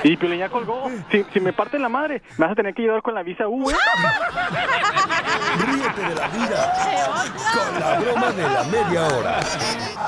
Y 0.05 0.17
Piolín 0.17 0.41
ya 0.41 0.49
colgó. 0.49 0.91
Si, 1.11 1.25
si 1.33 1.41
me 1.41 1.52
parten 1.52 1.83
la 1.83 1.88
madre, 1.88 2.23
me 2.38 2.47
vas 2.47 2.52
a 2.52 2.55
tener 2.57 2.75
que 2.75 2.83
llevar 2.83 3.02
con 3.02 3.14
la 3.14 3.23
visa 3.23 3.47
U, 3.49 3.71
¿eh? 3.71 3.75
Ríete 5.67 6.00
de 6.00 6.14
la 6.14 6.29
vida 6.29 7.33
con 7.52 7.81
la 7.81 7.99
broma 8.00 8.33
de 8.33 8.43
la 8.43 8.64
media 8.64 9.07
hora. 9.07 9.41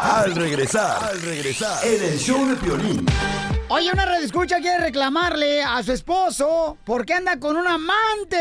Al 0.03 0.35
regresar, 0.35 1.05
al 1.05 1.21
regresar, 1.23 1.85
en 1.85 2.03
el 2.03 2.19
show 2.19 2.47
de 2.47 2.57
Piolín. 2.57 3.07
Oye, 3.69 3.91
una 3.93 4.05
red 4.05 4.23
escucha 4.23 4.59
quiere 4.59 4.79
reclamarle 4.79 5.63
a 5.63 5.83
su 5.83 5.93
esposo 5.93 6.77
porque 6.85 7.15
anda 7.15 7.39
con 7.39 7.57
un 7.57 7.67
amante. 7.67 8.37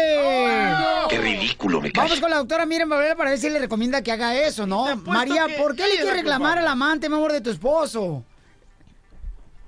Qué 1.10 1.18
ridículo 1.18 1.80
me 1.80 1.92
cae. 1.92 2.06
Vamos 2.06 2.20
con 2.20 2.30
la 2.30 2.38
doctora 2.38 2.66
Miren 2.66 2.90
Valera 2.90 3.16
para 3.16 3.30
ver 3.30 3.40
si 3.40 3.50
le 3.50 3.60
recomienda 3.60 4.02
que 4.02 4.12
haga 4.12 4.36
eso, 4.36 4.68
¿no? 4.68 4.96
María, 5.06 5.46
¿por 5.58 5.76
qué 5.76 5.84
le 5.84 5.94
ella 5.94 5.96
es 5.96 6.02
quiere 6.02 6.18
la 6.18 6.22
reclamar 6.24 6.58
al 6.58 6.68
amante, 6.68 7.08
mi 7.08 7.16
amor, 7.16 7.32
de 7.32 7.42
tu 7.42 7.52
esposo? 7.52 8.26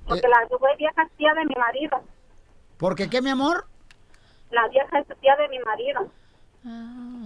Porque 0.07 0.27
la 0.27 0.45
güey 0.45 0.77
vieja 0.77 1.03
es 1.03 1.11
tía 1.17 1.33
de 1.33 1.45
mi 1.45 1.55
marido. 1.55 2.01
¿Porque 2.77 3.09
qué, 3.09 3.21
mi 3.21 3.29
amor? 3.29 3.65
La 4.51 4.67
vieja 4.67 4.99
es 4.99 5.07
tía 5.19 5.35
de 5.35 5.47
mi 5.49 5.59
marido. 5.59 6.07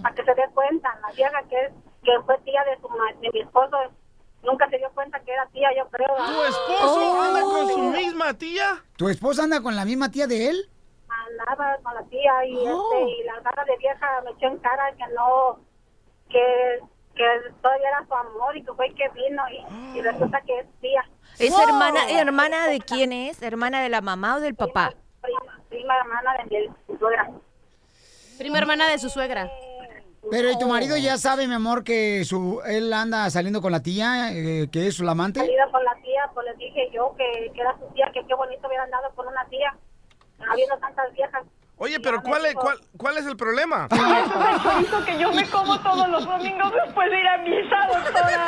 Para 0.02 0.14
que 0.14 0.24
se 0.24 0.34
dé 0.34 0.44
cuenta, 0.54 0.98
la 1.00 1.12
vieja 1.14 1.42
que 1.48 1.60
es 1.66 1.72
que 2.02 2.12
fue 2.24 2.38
tía 2.40 2.62
de, 2.64 2.76
su, 2.80 2.88
de 3.20 3.30
mi 3.32 3.40
esposo 3.40 3.76
nunca 4.42 4.68
se 4.70 4.78
dio 4.78 4.90
cuenta 4.92 5.20
que 5.20 5.32
era 5.32 5.46
tía, 5.48 5.68
yo 5.76 5.86
creo. 5.90 6.08
¿Tu 6.16 6.42
esposo 6.44 7.20
anda 7.22 7.40
con 7.42 7.68
su 7.68 7.78
misma 7.78 8.34
tía? 8.34 8.82
¿Tu 8.96 9.08
esposa 9.08 9.42
anda 9.44 9.60
con 9.62 9.76
la 9.76 9.84
misma 9.84 10.10
tía 10.10 10.26
de 10.26 10.48
él? 10.48 10.70
Andaba 11.08 11.76
con 11.82 11.94
la 11.94 12.02
tía 12.04 12.44
y, 12.46 12.56
Oh. 12.66 12.90
este, 12.92 13.10
y 13.10 13.24
la 13.24 13.42
cara 13.42 13.64
de 13.64 13.76
vieja 13.76 14.06
me 14.24 14.30
echó 14.30 14.46
en 14.46 14.58
cara 14.58 14.92
que 14.96 15.04
no, 15.14 15.58
que, 16.30 16.78
que 17.14 17.24
todavía 17.60 17.88
era 17.88 18.06
su 18.06 18.14
amor 18.14 18.56
y 18.56 18.62
que 18.64 18.72
fue 18.72 18.94
que 18.94 19.08
vino 19.10 19.42
y, 19.50 19.98
y 19.98 20.02
resulta 20.02 20.40
que 20.42 20.58
es 20.60 20.66
tía. 20.80 21.04
¿Es 21.40 21.50
Wow. 21.50 21.62
hermana, 21.62 22.10
hermana 22.10 22.66
de 22.66 22.80
quién 22.80 23.12
es? 23.12 23.40
¿Hermana 23.40 23.80
de 23.82 23.88
la 23.88 24.02
mamá 24.02 24.36
o 24.36 24.40
del 24.40 24.54
papá? 24.54 24.92
Prima, 25.22 25.40
prima 25.70 25.94
hermana 25.96 26.34
de 26.36 26.68
mi 26.88 26.98
suegra. 26.98 27.30
Prima 28.36 28.58
hermana 28.58 28.88
de 28.88 28.98
su 28.98 29.08
suegra. 29.08 29.50
Pero 30.30 30.50
¿y 30.50 30.58
tu 30.58 30.68
marido 30.68 30.98
ya 30.98 31.16
sabe, 31.16 31.48
mi 31.48 31.54
amor, 31.54 31.82
que 31.82 32.24
su 32.26 32.60
él 32.66 32.92
anda 32.92 33.30
saliendo 33.30 33.62
con 33.62 33.72
la 33.72 33.80
tía, 33.82 34.32
eh, 34.32 34.68
que 34.70 34.86
es 34.86 34.96
su 34.96 35.08
amante? 35.08 35.40
Salida 35.40 35.66
con 35.72 35.82
la 35.82 35.94
tía, 36.02 36.30
pues 36.34 36.46
les 36.46 36.58
dije 36.58 36.90
yo 36.92 37.14
que, 37.16 37.50
que 37.54 37.60
era 37.60 37.74
su 37.78 37.86
tía, 37.94 38.10
que 38.12 38.26
qué 38.26 38.34
bonito 38.34 38.68
hubiera 38.68 38.84
andado 38.84 39.10
con 39.14 39.26
una 39.26 39.44
tía, 39.46 39.74
habiendo 40.46 40.76
tantas 40.76 41.10
viejas. 41.14 41.42
Oye, 41.78 41.98
pero 42.00 42.22
¿cuál 42.22 42.44
es, 42.44 42.54
cuál, 42.54 42.78
cuál 42.98 43.16
es 43.16 43.24
el 43.24 43.38
problema? 43.38 43.88
chorizo 44.62 45.04
que 45.06 45.18
yo 45.18 45.32
me 45.32 45.48
como 45.48 45.80
todos 45.80 46.06
los 46.10 46.26
domingos 46.26 46.70
después 46.84 47.10
de 47.10 47.18
ir 47.20 47.26
a 47.26 47.38
misa, 47.38 47.76
doctora. 47.90 48.46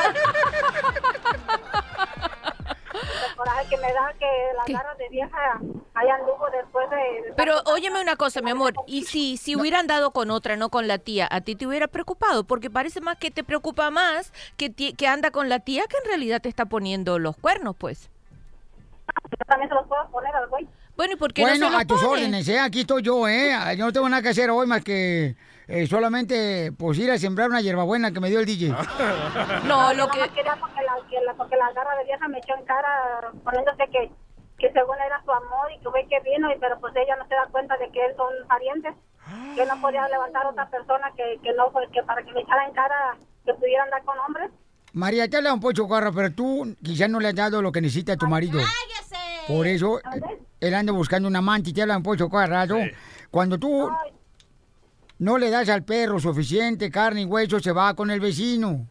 El 2.95 3.37
coraje 3.37 3.69
que 3.69 3.77
me 3.79 3.93
da 3.93 4.13
que 4.19 4.27
las 4.57 4.67
garras 4.67 4.99
de 4.99 5.09
vieja 5.09 5.61
hayan 5.95 6.21
anduvo 6.21 6.47
después 6.51 6.89
de... 6.91 7.33
Pero 7.37 7.55
óyeme 7.67 8.01
una 8.01 8.17
cosa, 8.17 8.43
mi 8.43 8.51
amor, 8.51 8.75
y 8.87 9.05
si, 9.05 9.37
si 9.37 9.57
hubieran 9.57 9.87
dado 9.87 10.11
con 10.11 10.31
otra, 10.31 10.57
no 10.57 10.69
con 10.71 10.89
la 10.89 10.99
tía, 10.99 11.29
¿a 11.31 11.41
ti 11.41 11.55
te 11.55 11.67
hubiera 11.67 11.89
preocupado? 11.89 12.45
Porque 12.45 12.71
parece 12.71 13.01
más 13.01 13.17
que 13.19 13.31
te 13.31 13.45
preocupa 13.45 13.91
más 13.91 14.33
que, 14.57 14.73
que 14.73 15.07
anda 15.07 15.31
con 15.31 15.49
la 15.49 15.61
tía 15.61 15.85
que 15.89 15.97
en 15.99 16.05
realidad 16.05 16.41
te 16.41 16.49
está 16.49 16.67
poniendo 16.67 17.19
los 17.19 17.37
cuernos, 17.37 17.77
pues. 17.77 18.11
Yo 19.31 19.45
también 19.47 19.69
se 19.69 19.75
los 19.75 19.87
puedo 19.87 20.09
poner 20.11 20.35
al 20.35 20.49
güey. 20.49 20.67
Bueno, 20.97 21.15
¿y 21.15 21.17
por 21.17 21.33
qué 21.33 21.43
Bueno, 21.43 21.59
no 21.59 21.67
se 21.67 21.73
los 21.73 21.83
a 21.83 21.85
tus 21.87 22.01
pone? 22.01 22.13
órdenes, 22.13 22.49
¿eh? 22.49 22.59
Aquí 22.59 22.81
estoy 22.81 23.03
yo, 23.03 23.27
¿eh? 23.27 23.53
Yo 23.77 23.87
no 23.87 23.93
tengo 23.93 24.09
nada 24.09 24.23
que 24.23 24.29
hacer 24.29 24.51
hoy 24.51 24.67
más 24.67 24.83
que 24.85 25.35
eh, 25.69 25.87
solamente 25.87 26.73
pues 26.77 26.99
ir 26.99 27.11
a 27.11 27.19
sembrar 27.19 27.49
una 27.49 27.61
hierbabuena 27.61 28.13
que 28.13 28.21
me 28.21 28.29
dio 28.31 28.41
el 28.41 28.47
DJ. 28.47 28.69
No, 29.65 29.93
lo 29.95 30.07
nomás 30.07 30.29
quería 30.31 30.57
porque 30.61 30.83
la, 30.83 30.95
que 31.09 31.21
la- 31.25 31.35
porque 31.35 31.57
la 31.57 31.73
garra 31.73 31.97
de 31.99 32.05
vieja 32.05 32.29
me 32.29 32.39
echó 32.39 32.55
en 32.59 32.65
cara 32.65 33.31
poniéndose 33.45 33.85
que, 33.91 34.11
que 34.59 34.73
según 34.73 34.97
era 35.05 35.23
su 35.25 35.31
amor 35.33 35.71
y 35.75 35.79
que 35.81 35.91
fue 35.91 36.07
que 36.09 36.21
vino, 36.21 36.51
y 36.53 36.59
pero 36.59 36.79
pues 36.81 36.95
ella 36.97 37.17
no 37.17 37.27
se 37.29 37.35
da 37.35 37.47
cuenta 37.51 37.77
de 37.79 37.91
que 37.91 38.01
son 38.17 38.29
parientes, 38.49 38.95
que 39.57 39.67
no 39.67 39.81
podía 39.81 40.07
levantar 40.09 40.47
otra 40.47 40.69
persona 40.69 41.11
que, 41.17 41.39
que 41.43 41.53
no 41.55 41.71
fue, 41.71 41.89
que 41.93 42.03
para 42.03 42.23
que 42.23 42.33
me 42.33 42.41
echara 42.41 42.65
en 42.67 42.73
cara 42.75 43.17
que 43.45 43.55
pudiera 43.55 43.85
andar 43.85 44.03
con 44.05 44.19
hombres. 44.19 44.51
María, 44.93 45.29
te 45.29 45.39
habla 45.39 45.55
un 45.55 45.61
pocho 45.61 45.89
carro, 45.89 46.13
pero 46.13 46.33
tú 46.33 46.77
quizás 46.83 47.09
no 47.09 47.19
le 47.19 47.29
has 47.29 47.35
dado 47.35 47.63
lo 47.63 47.73
que 47.73 47.81
necesita 47.81 48.13
a 48.13 48.17
tu 48.17 48.27
marido. 48.27 48.61
Por 49.49 49.67
eso 49.67 50.01
él 50.61 50.75
anda 50.75 50.93
buscando 50.93 51.29
un 51.29 51.35
amante 51.37 51.71
y 51.71 51.73
te 51.73 51.83
habla 51.83 51.97
un 51.97 52.03
pocho 52.03 52.29
carrado. 52.29 52.77
Cuando 53.31 53.59
tú 53.59 53.91
no 55.23 55.39
le 55.39 55.51
das 55.51 55.69
al 55.69 55.85
perro 55.85 56.19
suficiente 56.19 56.91
carne 56.91 57.23
y 57.23 57.25
hueso, 57.27 57.61
se 57.61 57.71
va 57.71 57.95
con 57.95 58.11
el 58.11 58.19
vecino. 58.19 58.89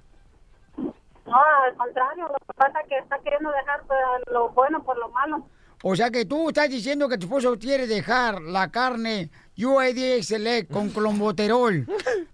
No, 0.77 1.38
al 1.65 1.75
contrario, 1.75 2.25
lo 2.25 2.35
que 2.35 2.53
pasa 2.55 2.79
es 2.79 2.88
que 2.88 2.97
está 3.00 3.19
queriendo 3.19 3.51
dejar 3.51 3.81
pues, 3.85 4.00
lo 4.31 4.47
bueno 4.51 4.81
por 4.81 4.97
lo 4.97 5.09
malo. 5.09 5.45
O 5.83 5.93
sea 5.93 6.09
que 6.09 6.23
tú 6.23 6.47
estás 6.47 6.69
diciendo 6.69 7.09
que 7.09 7.17
tu 7.17 7.25
esposo 7.25 7.59
quiere 7.59 7.85
dejar 7.85 8.41
la 8.41 8.71
carne 8.71 9.29
UAD 9.57 10.21
Select 10.21 10.71
con 10.71 10.89
clomboterol 10.91 11.85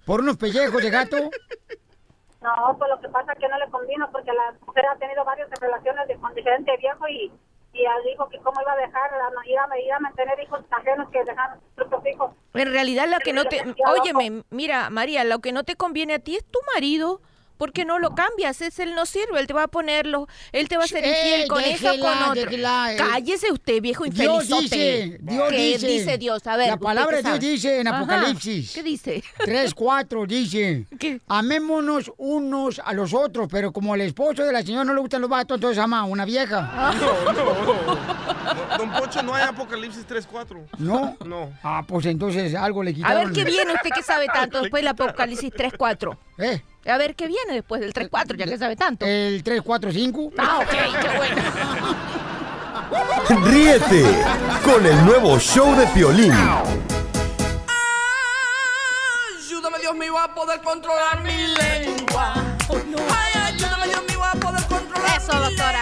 por 0.06 0.20
unos 0.22 0.38
pellejos 0.38 0.84
de 0.84 0.92
gato. 0.92 1.18
No, 2.39 2.77
pues 2.77 2.92
lo 2.92 3.01
que 3.01 3.10
pasa 3.10 3.34
es 3.34 3.39
que 3.39 3.50
no 3.50 3.58
le 3.58 3.68
convino 3.72 4.12
porque 4.12 4.32
la 4.32 4.54
mujer 4.63 4.86
ha 4.86 4.96
tenido 4.98 5.25
varias 5.25 5.50
relaciones 5.60 6.08
de, 6.08 6.18
con 6.18 6.36
diferentes 6.36 6.80
viejos 6.80 7.10
y, 7.10 7.32
y 7.78 8.10
dijo 8.10 8.28
que 8.30 8.40
cómo 8.40 8.60
iba 8.62 8.74
a 8.74 8.78
dejar, 8.78 9.12
iba, 9.46 9.80
iba 9.80 9.96
a 9.96 10.00
mantener 10.00 10.40
hijos 10.40 10.62
ajenos 10.72 11.10
que 11.10 11.24
dejaron 11.24 11.60
sus 11.76 12.06
hijos. 12.08 12.32
En 12.54 12.72
realidad 12.72 13.08
lo 13.08 13.20
que 13.20 13.34
no 13.34 13.46
te... 13.46 13.62
Óyeme, 13.86 14.44
mira, 14.50 14.90
María, 14.90 15.24
lo 15.24 15.40
que 15.40 15.52
no 15.52 15.64
te 15.64 15.76
conviene 15.76 16.16
a 16.16 16.20
ti 16.20 16.36
es 16.36 16.46
tu 16.46 16.60
marido. 16.74 17.22
¿Por 17.58 17.72
qué 17.74 17.86
no 17.86 18.00
lo 18.00 18.14
cambias? 18.16 18.62
Es 18.62 18.80
él 18.80 18.94
no 18.96 19.06
sirve, 19.06 19.40
él 19.40 19.48
te 19.48 19.54
va 19.54 19.64
a 19.64 19.68
ponerlo, 19.68 20.28
él 20.52 20.68
te 20.70 20.78
va 20.78 20.84
a 20.84 20.86
hacer 20.86 21.06
infiel 21.06 21.42
Ey, 21.42 21.48
con 21.48 21.64
eso 21.64 21.88
o 21.88 21.92
déjela, 21.92 22.10
con 22.20 22.30
otro. 22.30 22.34
déjela, 22.44 22.94
eh. 22.94 22.98
Cállese 22.98 23.52
usted, 23.52 23.82
viejo 23.82 24.04
Dios 24.06 24.44
infelizote. 24.46 24.62
dice, 24.78 25.18
Dios 25.22 25.50
¿Qué 25.50 25.58
dice. 25.58 25.88
dice 25.88 26.18
Dios? 26.18 26.46
A 26.48 26.56
ver, 26.58 26.68
La 26.68 26.74
¿usted 26.76 26.84
palabra 26.86 27.18
qué 27.18 27.24
de 27.24 27.30
Dios 27.30 27.40
dice 27.40 27.80
en 27.80 27.88
Ajá. 27.88 27.98
Apocalipsis. 27.98 28.74
¿Qué 28.74 28.84
dice? 28.84 29.24
3, 29.46 29.74
4 29.74 30.26
dice, 30.26 30.86
amémonos 31.28 32.12
unos 32.18 32.80
a 32.84 32.94
los 32.94 33.14
otros, 33.14 33.48
pero 33.52 33.72
como 33.72 33.96
el 33.96 34.02
esposo 34.02 34.44
de 34.44 34.52
la 34.54 34.62
señora 34.62 34.84
no 34.86 34.94
le 34.94 35.02
gustan 35.02 35.22
los 35.22 35.30
vatos, 35.30 35.56
entonces 35.56 35.78
ama 35.84 36.00
a 36.02 36.04
una 36.06 36.26
vieja. 36.26 36.94
No, 37.00 37.34
no. 37.34 38.78
Don 38.78 38.92
Pocho, 38.92 39.24
no 39.24 39.34
hay 39.34 39.44
Apocalipsis 39.44 40.06
3.4. 40.08 40.68
¿No? 40.80 41.18
No. 41.26 41.52
Ah, 41.64 41.84
pues 41.88 42.06
entonces 42.06 42.54
algo 42.56 42.84
le 42.84 42.92
A 42.92 42.94
quitaron. 42.94 43.34
ver 43.34 43.34
qué 43.34 43.50
viene 43.50 43.74
usted 43.74 43.90
que 43.92 44.04
sabe 44.04 44.28
tanto 44.28 44.62
después 44.62 44.82
del 44.82 44.90
Apocalipsis 44.90 45.52
3-4. 45.52 46.18
¿Eh? 46.40 46.62
A 46.88 46.98
ver 46.98 47.15
qué 47.15 47.27
viene 47.27 47.53
después 47.53 47.82
del 47.82 47.94
3-4, 47.94 48.38
ya 48.38 48.46
que 48.46 48.58
sabe 48.58 48.75
tanto. 48.77 49.06
El 49.06 49.44
3, 49.44 49.62
4, 49.62 49.91
5. 49.91 50.32
Ah, 50.38 50.60
ok, 50.60 50.70
qué 50.70 51.17
bueno. 51.17 51.41
Ríete 53.46 54.03
con 54.63 54.86
el 54.86 55.06
nuevo 55.06 55.38
show 55.38 55.75
de 55.75 55.86
Piolín. 55.88 56.32
Ayúdame, 59.38 59.79
Dios 59.79 59.96
mío, 59.96 60.17
a 60.17 60.34
poder 60.34 60.62
controlar 60.62 61.22
mi 61.24 61.48
lengua. 61.48 62.34
Ay, 62.70 62.77
ayúdame, 62.79 63.37
Eso, 65.28 65.40
doctora. 65.42 65.82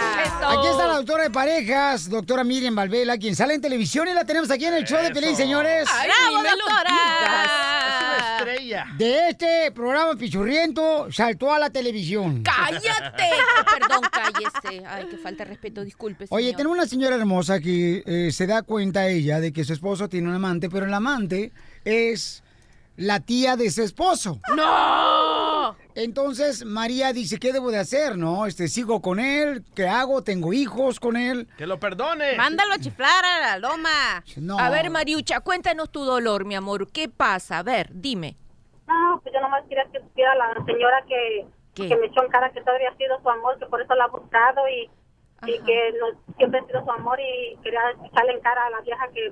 Aquí 0.50 0.68
está 0.68 0.88
la 0.88 0.96
doctora 0.96 1.24
de 1.24 1.30
parejas, 1.30 2.10
doctora 2.10 2.44
Miriam 2.44 2.74
Valvela, 2.74 3.16
quien 3.18 3.36
sale 3.36 3.54
en 3.54 3.62
televisión 3.62 4.08
y 4.08 4.14
la 4.14 4.26
tenemos 4.26 4.50
aquí 4.50 4.66
en 4.66 4.74
el 4.74 4.86
show 4.86 5.00
de 5.04 5.12
Pelín, 5.12 5.36
señores. 5.36 5.88
Ay, 5.92 6.10
¡Bravo, 6.10 6.38
ni 6.38 6.44
me 6.44 6.50
lo 6.50 6.66
doctora! 6.66 8.38
Estrella. 8.38 8.86
De 8.98 9.30
este 9.30 9.72
programa 9.72 10.16
pichurriento 10.16 11.12
saltó 11.12 11.54
a 11.54 11.60
la 11.60 11.70
televisión. 11.70 12.42
¡Cállate! 12.42 13.30
Perdón, 13.80 14.02
cállese. 14.12 14.84
Ay, 14.88 15.06
que 15.10 15.18
falta 15.18 15.44
de 15.44 15.50
respeto, 15.52 15.84
disculpe. 15.84 16.26
Oye, 16.30 16.46
señor. 16.46 16.58
tenemos 16.58 16.78
una 16.78 16.88
señora 16.88 17.16
hermosa 17.16 17.60
que 17.60 18.02
eh, 18.06 18.32
se 18.32 18.48
da 18.48 18.64
cuenta 18.64 19.08
ella 19.08 19.40
de 19.40 19.54
que 19.54 19.64
su 19.64 19.74
esposo 19.74 20.10
tiene 20.10 20.28
un 20.28 20.36
amante, 20.36 20.70
pero 20.72 20.88
el 20.88 20.94
amante 20.94 21.52
es 21.84 22.42
la 22.98 23.20
tía 23.20 23.56
de 23.56 23.70
su 23.70 23.84
esposo. 23.84 24.40
¡No! 24.56 25.15
Entonces 25.96 26.66
María 26.66 27.14
dice, 27.14 27.40
¿qué 27.40 27.54
debo 27.54 27.72
de 27.72 27.80
hacer? 27.80 28.18
¿No? 28.18 28.46
Este, 28.46 28.68
sigo 28.68 29.02
con 29.02 29.18
él, 29.18 29.64
¿qué 29.74 29.88
hago? 29.88 30.22
Tengo 30.24 30.52
hijos 30.52 31.00
con 31.00 31.16
él. 31.16 31.48
Que 31.58 31.66
lo 31.66 31.80
perdone. 31.80 32.36
Mándalo 32.36 32.74
a 32.74 32.80
chiflar 32.80 33.24
a 33.24 33.40
la 33.40 33.58
loma. 33.58 34.22
No. 34.36 34.60
A 34.60 34.70
ver, 34.70 34.90
Mariucha, 34.90 35.40
cuéntanos 35.40 35.90
tu 35.90 36.04
dolor, 36.04 36.44
mi 36.44 36.54
amor. 36.54 36.92
¿Qué 36.92 37.08
pasa? 37.08 37.60
A 37.60 37.64
ver, 37.64 37.88
dime. 37.94 38.36
No, 38.88 39.22
pues 39.24 39.34
yo 39.34 39.40
nomás 39.40 39.64
quería 39.70 39.86
que 39.92 40.02
supiera 40.02 40.36
la 40.36 40.54
señora 40.66 41.02
que, 41.08 41.46
¿Qué? 41.74 41.88
que 41.88 41.96
me 41.96 42.08
echó 42.08 42.24
en 42.24 42.30
cara 42.30 42.52
que 42.52 42.62
todavía 42.62 42.90
ha 42.90 42.98
sido 42.98 43.20
su 43.22 43.30
amor, 43.30 43.58
que 43.58 43.66
por 43.66 43.82
eso 43.82 43.96
la 43.96 44.04
ha 44.04 44.08
buscado 44.10 44.68
y, 44.68 44.90
y 45.50 45.60
que 45.64 45.94
no, 45.98 46.20
siempre 46.38 46.60
ha 46.60 46.66
sido 46.66 46.84
su 46.84 46.92
amor 46.92 47.18
y 47.22 47.56
quería 47.64 47.80
echarle 48.06 48.34
en 48.34 48.42
cara 48.42 48.66
a 48.66 48.70
la 48.70 48.82
vieja 48.82 49.08
que, 49.14 49.32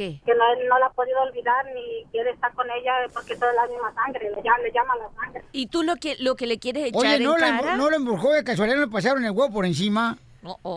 ¿Qué? 0.00 0.20
que 0.24 0.32
no, 0.34 0.44
no 0.66 0.78
la 0.78 0.86
ha 0.86 0.92
podido 0.92 1.20
olvidar 1.20 1.62
ni 1.74 2.06
quiere 2.10 2.30
estar 2.30 2.54
con 2.54 2.66
ella 2.70 2.92
porque 3.12 3.36
toda 3.36 3.52
la 3.52 3.66
misma 3.66 3.92
sangre, 3.94 4.30
le, 4.30 4.42
llama- 4.42 4.58
le 4.58 4.72
llama 4.72 4.94
la 4.96 5.10
sangre. 5.22 5.44
¿Y 5.52 5.66
tú 5.66 5.82
lo 5.82 5.96
que, 5.96 6.16
lo 6.20 6.36
que 6.36 6.46
le 6.46 6.58
quieres 6.58 6.86
echar 6.86 7.00
Oye, 7.16 7.18
¿no, 7.20 7.34
en 7.36 7.40
le, 7.42 7.46
cara? 7.60 7.76
no 7.76 7.90
lo 7.90 7.96
embrujó 7.96 8.32
de 8.32 8.42
casualidad, 8.42 8.76
no 8.78 8.86
le 8.86 8.90
pasaron 8.90 9.22
el 9.26 9.32
huevo 9.32 9.52
por 9.52 9.66
encima. 9.66 10.16
Oh, 10.42 10.58
oh. 10.62 10.76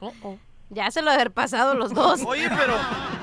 Oh, 0.00 0.12
oh. 0.22 0.38
Ya 0.70 0.90
se 0.90 1.02
lo 1.02 1.12
haber 1.12 1.30
pasado 1.30 1.74
los 1.74 1.94
dos. 1.94 2.22
Oye, 2.26 2.48
pero, 2.48 2.74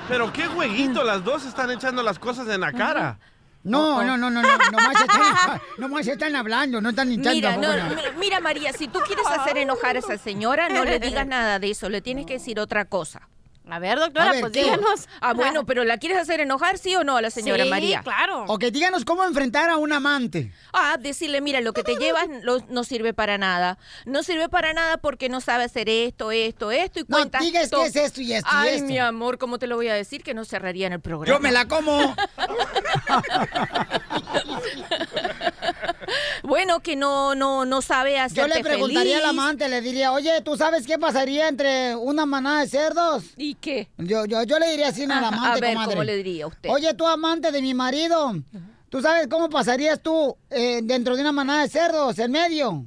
pero 0.08 0.32
qué 0.32 0.46
jueguito, 0.48 1.04
las 1.04 1.22
dos 1.26 1.46
están 1.46 1.70
echando 1.72 2.02
las 2.02 2.18
cosas 2.18 2.48
en 2.48 2.62
la 2.62 2.72
cara. 2.72 3.20
No, 3.64 4.02
no, 4.04 4.16
no, 4.18 4.30
no, 4.30 4.42
no, 4.42 4.58
nomás 4.72 5.02
están, 5.02 5.62
nomás 5.78 6.08
están 6.08 6.36
hablando, 6.38 6.80
no 6.80 6.90
están 6.92 7.12
echando 7.12 7.32
Mira, 7.32 7.58
no, 7.58 7.68
afuera. 7.68 7.90
mira, 7.90 8.12
mira, 8.18 8.40
María, 8.40 8.72
si 8.72 8.88
tú 8.88 9.00
quieres 9.06 9.26
hacer 9.28 9.58
enojar 9.58 9.98
a 9.98 10.00
esa 10.00 10.18
señora, 10.18 10.70
no 10.70 10.86
le 10.86 10.98
digas 11.00 11.28
nada 11.28 11.60
de 11.60 11.72
eso, 11.72 11.90
le 11.90 12.00
tienes 12.02 12.26
que 12.26 12.34
decir 12.34 12.58
otra 12.60 12.86
cosa. 12.86 13.28
A 13.70 13.78
ver, 13.80 14.00
doctora, 14.00 14.30
A 14.30 14.32
ver, 14.32 14.42
pues 14.42 14.54
¿qué? 14.54 14.64
díganos. 14.64 15.08
Ah, 15.22 15.34
bueno, 15.34 15.66
pero 15.66 15.84
¿la 15.84 15.98
quieres 15.98 16.18
hacer 16.18 16.40
enojar, 16.42 16.78
sí 16.80 16.96
o 16.96 17.04
no, 17.04 17.18
a 17.18 17.22
la 17.22 17.30
señora 17.30 17.64
sí, 17.64 17.70
María? 17.70 18.02
claro. 18.04 18.46
Ok, 18.48 18.64
díganos 18.66 19.06
cómo 19.06 19.24
enfrentar 19.24 19.70
a 19.70 19.78
un 19.78 19.94
amante. 19.94 20.52
Ah, 20.74 20.98
decirle, 21.00 21.42
mira, 21.42 21.62
lo 21.62 21.72
que 21.72 21.84
te 21.84 21.96
llevas 21.96 22.28
lo- 22.42 22.66
no 22.70 22.84
sirve 22.84 23.14
para 23.14 23.38
nada. 23.38 23.78
No 24.06 24.24
sirve 24.24 24.50
para 24.50 24.74
nada 24.74 24.98
porque 24.98 25.30
no 25.30 25.42
sabe 25.42 25.66
hacer 25.66 25.90
esto, 25.90 26.32
esto, 26.32 26.72
esto 26.72 27.00
y 27.00 27.04
No, 27.08 27.18
cuenta. 27.18 27.38
digas 27.40 27.70
to- 27.70 27.82
qué 27.82 27.86
es 27.86 27.96
esto 27.96 28.22
y 28.22 28.34
esto 28.34 28.50
y 28.52 28.56
Ay, 28.58 28.76
esto. 28.76 28.88
mi 28.88 28.98
amor, 28.98 29.38
¿cómo 29.38 29.60
te 29.60 29.68
lo 29.68 29.76
voy 29.76 29.90
a 29.90 29.94
decir? 29.94 30.24
Que 30.24 30.34
no 30.34 30.44
cerraría 30.44 30.88
en 30.88 30.94
el 30.94 31.00
programa. 31.00 31.38
Yo 31.38 31.42
me 31.42 31.52
la 31.52 31.68
como. 31.68 32.16
Bueno, 36.44 36.80
que 36.82 36.96
no, 36.96 37.36
no, 37.36 37.66
no 37.66 37.82
sabe 37.82 38.14
Yo 38.16 38.22
hacerte 38.22 38.56
le 38.56 38.64
preguntaría 38.64 39.18
feliz. 39.18 39.24
al 39.24 39.30
amante, 39.30 39.70
le 39.70 39.82
diría, 39.82 40.12
oye, 40.12 40.42
¿tú 40.42 40.58
sabes 40.58 40.86
qué 40.86 40.98
pasaría 40.98 41.48
entre 41.48 41.96
una 41.96 42.26
manada 42.26 42.62
de 42.62 42.68
cerdos? 42.68 43.24
¿Y 43.38 43.56
qué? 43.56 43.90
Yo, 43.98 44.26
yo, 44.26 44.44
yo 44.44 44.60
le 44.60 44.70
diría 44.72 44.90
así 44.90 45.04
al 45.04 45.12
amante, 45.12 45.48
a 45.48 45.54
ver, 45.62 45.74
comadre. 45.74 45.94
¿cómo 45.94 46.04
le 46.04 46.16
diría 46.18 46.48
usted? 46.48 46.70
Oye, 46.70 46.94
tú 46.94 47.08
amante 47.08 47.52
de 47.52 47.62
mi 47.62 47.74
marido, 47.74 48.36
¿tú 48.90 49.02
sabes 49.02 49.28
cómo 49.28 49.50
pasarías 49.50 50.02
tú 50.02 50.36
eh, 50.50 50.82
dentro 50.84 51.16
de 51.16 51.22
una 51.22 51.32
manada 51.32 51.62
de 51.62 51.70
cerdos, 51.70 52.18
en 52.20 52.32
medio? 52.32 52.86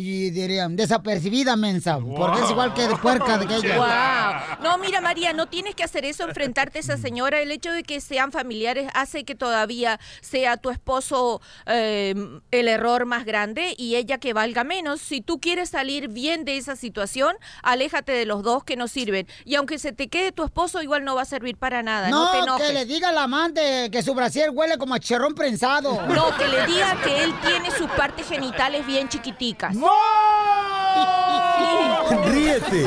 Y 0.00 0.30
dirían, 0.30 0.76
desapercibida, 0.76 1.56
mensa. 1.56 1.98
Porque 1.98 2.40
es 2.42 2.50
igual 2.50 2.72
que 2.72 2.86
de 2.86 2.94
puerca 2.94 3.36
de 3.36 3.46
aquella. 3.46 3.76
Wow. 3.76 4.62
No, 4.62 4.78
mira, 4.78 5.00
María, 5.00 5.32
no 5.32 5.46
tienes 5.46 5.74
que 5.74 5.82
hacer 5.82 6.04
eso, 6.04 6.22
enfrentarte 6.22 6.78
a 6.78 6.82
esa 6.82 6.96
señora. 6.98 7.40
El 7.40 7.50
hecho 7.50 7.72
de 7.72 7.82
que 7.82 8.00
sean 8.00 8.30
familiares 8.30 8.88
hace 8.94 9.24
que 9.24 9.34
todavía 9.34 9.98
sea 10.20 10.56
tu 10.56 10.70
esposo 10.70 11.40
eh, 11.66 12.14
el 12.52 12.68
error 12.68 13.06
más 13.06 13.24
grande 13.24 13.74
y 13.76 13.96
ella 13.96 14.18
que 14.18 14.32
valga 14.34 14.62
menos. 14.62 15.00
Si 15.00 15.20
tú 15.20 15.40
quieres 15.40 15.70
salir 15.70 16.06
bien 16.06 16.44
de 16.44 16.58
esa 16.58 16.76
situación, 16.76 17.34
aléjate 17.64 18.12
de 18.12 18.24
los 18.24 18.44
dos 18.44 18.62
que 18.62 18.76
no 18.76 18.86
sirven. 18.86 19.26
Y 19.44 19.56
aunque 19.56 19.80
se 19.80 19.90
te 19.90 20.06
quede 20.06 20.30
tu 20.30 20.44
esposo, 20.44 20.80
igual 20.80 21.02
no 21.02 21.16
va 21.16 21.22
a 21.22 21.24
servir 21.24 21.56
para 21.56 21.82
nada. 21.82 22.08
No, 22.08 22.26
No, 22.26 22.30
te 22.30 22.38
enojes. 22.38 22.66
que 22.68 22.72
le 22.72 22.84
diga 22.86 23.08
al 23.08 23.18
amante 23.18 23.90
que 23.90 24.00
su 24.04 24.14
brasier 24.14 24.50
huele 24.50 24.78
como 24.78 24.94
a 24.94 25.00
chicharrón 25.00 25.34
prensado. 25.34 26.00
No, 26.06 26.36
que 26.36 26.46
le 26.46 26.66
diga 26.68 26.96
que 27.02 27.24
él 27.24 27.34
tiene 27.44 27.72
sus 27.72 27.90
partes 27.90 28.28
genitales 28.28 28.86
bien 28.86 29.08
chiquiticas. 29.08 29.74
Ríete 32.32 32.84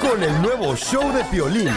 con 0.00 0.22
el 0.22 0.42
nuevo 0.42 0.76
show 0.76 1.12
de 1.12 1.24
Piolín. 1.24 1.72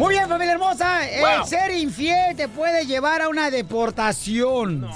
Muy 0.00 0.14
bien, 0.14 0.30
familia 0.30 0.54
hermosa. 0.54 1.06
El 1.06 1.44
ser 1.44 1.72
infiel 1.72 2.34
te 2.34 2.48
puede 2.48 2.86
llevar 2.86 3.20
a 3.20 3.28
una 3.28 3.50
deportación. 3.50 4.88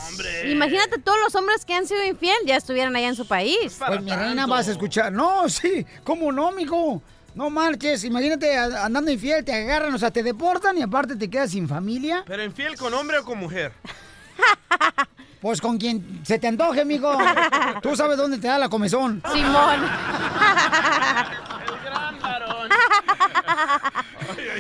Imagínate 0.47 0.99
todos 0.99 1.19
los 1.23 1.35
hombres 1.35 1.67
que 1.67 1.75
han 1.75 1.87
sido 1.87 2.03
infiel 2.05 2.35
ya 2.47 2.57
estuvieran 2.57 2.97
allá 2.97 3.09
en 3.09 3.14
su 3.14 3.26
país. 3.26 3.79
Pues 3.87 4.00
mi 4.00 4.11
reina 4.11 4.47
vas 4.47 4.67
a 4.67 4.71
escuchar. 4.71 5.12
No, 5.12 5.47
sí, 5.50 5.85
¿cómo 6.05 6.33
no, 6.33 6.53
mijo? 6.53 7.03
No 7.35 7.50
marches, 7.50 8.05
imagínate 8.05 8.57
andando 8.57 9.11
infiel, 9.11 9.45
te 9.45 9.53
agarran, 9.53 9.93
o 9.93 9.99
sea, 9.99 10.11
te 10.11 10.23
deportan 10.23 10.79
y 10.79 10.83
aparte 10.83 11.17
te 11.17 11.29
quedas 11.29 11.50
sin 11.50 11.69
familia. 11.69 12.23
¿Pero 12.26 12.45
infiel 12.45 12.76
con 12.76 12.95
hombre 12.95 13.19
o 13.19 13.25
con 13.25 13.38
mujer? 13.38 13.73
Pues 15.45 15.61
con 15.61 15.76
quien 15.76 16.23
se 16.25 16.38
te 16.38 16.47
antoje, 16.47 16.87
mijo. 16.87 17.14
Tú 17.83 17.95
sabes 17.95 18.17
dónde 18.17 18.38
te 18.38 18.47
da 18.47 18.57
la 18.57 18.71
comezón. 18.71 19.23
Simón. 19.31 19.85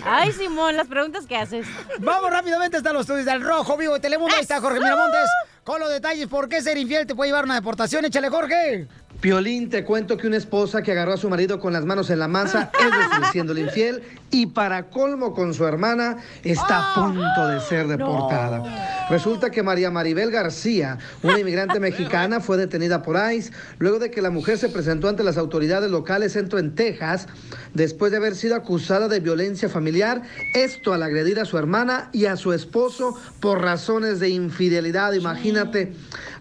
Ay, 0.04 0.30
Simón, 0.32 0.76
las 0.76 0.86
preguntas 0.86 1.26
que 1.26 1.38
haces. 1.38 1.66
Vamos 2.00 2.30
rápidamente 2.30 2.76
hasta 2.76 2.92
los 2.92 3.00
estudios 3.02 3.24
del 3.24 3.40
Rojo 3.40 3.78
Vivo 3.78 3.94
de 3.94 4.00
Telemundo. 4.00 4.34
Ahí 4.34 4.42
está 4.42 4.60
Jorge 4.60 4.78
Miramontes 4.78 5.30
con 5.64 5.80
los 5.80 5.88
detalles. 5.88 6.28
¿Por 6.28 6.50
qué 6.50 6.60
ser 6.60 6.76
infiel 6.76 7.06
te 7.06 7.14
puede 7.14 7.30
llevar 7.30 7.44
a 7.44 7.46
una 7.46 7.54
deportación? 7.54 8.04
Échale, 8.04 8.28
Jorge. 8.28 8.86
Piolín, 9.20 9.70
te 9.70 9.84
cuento 9.84 10.16
que 10.16 10.26
una 10.26 10.36
esposa 10.36 10.82
que 10.82 10.92
agarró 10.92 11.14
a 11.14 11.16
su 11.16 11.28
marido 11.30 11.58
con 11.58 11.72
las 11.72 11.84
manos 11.84 12.10
en 12.10 12.18
la 12.18 12.28
masa, 12.28 12.70
es 12.78 12.90
decir, 12.90 13.24
siéndole 13.32 13.62
infiel, 13.62 14.02
y 14.30 14.46
para 14.46 14.90
colmo 14.90 15.32
con 15.32 15.54
su 15.54 15.66
hermana, 15.66 16.18
está 16.42 16.92
a 16.92 16.94
punto 16.94 17.48
de 17.48 17.60
ser 17.60 17.86
deportada. 17.86 19.03
Resulta 19.10 19.50
que 19.50 19.62
María 19.62 19.90
Maribel 19.90 20.30
García, 20.30 20.98
una 21.22 21.38
inmigrante 21.38 21.78
mexicana, 21.78 22.40
fue 22.40 22.56
detenida 22.56 23.02
por 23.02 23.16
ICE 23.32 23.52
luego 23.78 23.98
de 23.98 24.10
que 24.10 24.22
la 24.22 24.30
mujer 24.30 24.56
se 24.56 24.70
presentó 24.70 25.08
ante 25.08 25.22
las 25.22 25.36
autoridades 25.36 25.90
locales 25.90 26.32
centro 26.32 26.58
en 26.58 26.74
Texas, 26.74 27.26
después 27.74 28.10
de 28.10 28.16
haber 28.16 28.34
sido 28.34 28.56
acusada 28.56 29.08
de 29.08 29.20
violencia 29.20 29.68
familiar, 29.68 30.22
esto 30.54 30.94
al 30.94 31.02
agredir 31.02 31.38
a 31.38 31.44
su 31.44 31.58
hermana 31.58 32.08
y 32.12 32.24
a 32.26 32.36
su 32.36 32.52
esposo 32.52 33.14
por 33.40 33.60
razones 33.60 34.20
de 34.20 34.30
infidelidad, 34.30 35.12
imagínate. 35.12 35.92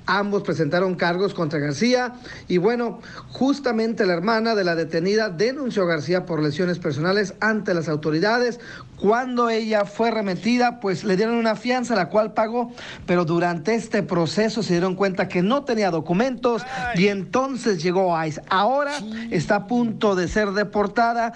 Ambos 0.06 0.44
presentaron 0.44 0.96
cargos 0.96 1.34
contra 1.34 1.60
García 1.60 2.16
y 2.50 2.58
bueno, 2.58 3.00
justamente 3.30 4.06
la 4.06 4.14
hermana 4.14 4.54
de 4.54 4.66
la 4.66 4.76
detenida 4.76 5.30
denunció 5.30 5.84
a 5.84 5.88
García 5.88 6.26
por 6.26 6.44
lesiones 6.44 6.78
personales 6.78 7.36
ante 7.40 7.74
las 7.74 7.88
autoridades. 7.88 8.60
Cuando 9.00 9.50
ella 9.50 9.86
fue 9.86 10.12
remetida, 10.12 10.82
pues 10.82 11.06
le 11.06 11.16
dieron 11.16 11.36
una 11.36 11.56
fianza, 11.56 11.96
la 11.96 12.10
cual 12.10 12.34
pagó, 12.34 12.53
pero 13.06 13.26
durante 13.26 13.76
este 13.76 14.04
proceso 14.04 14.64
se 14.64 14.74
dieron 14.74 14.96
cuenta 14.96 15.28
que 15.28 15.42
no 15.42 15.64
tenía 15.64 15.92
documentos 15.92 16.64
y 16.96 17.08
entonces 17.08 17.82
llegó 17.82 18.22
ICE. 18.24 18.42
Ahora 18.50 18.94
está 19.32 19.56
a 19.56 19.68
punto 19.68 20.16
de 20.16 20.28
ser 20.28 20.52
deportada. 20.52 21.34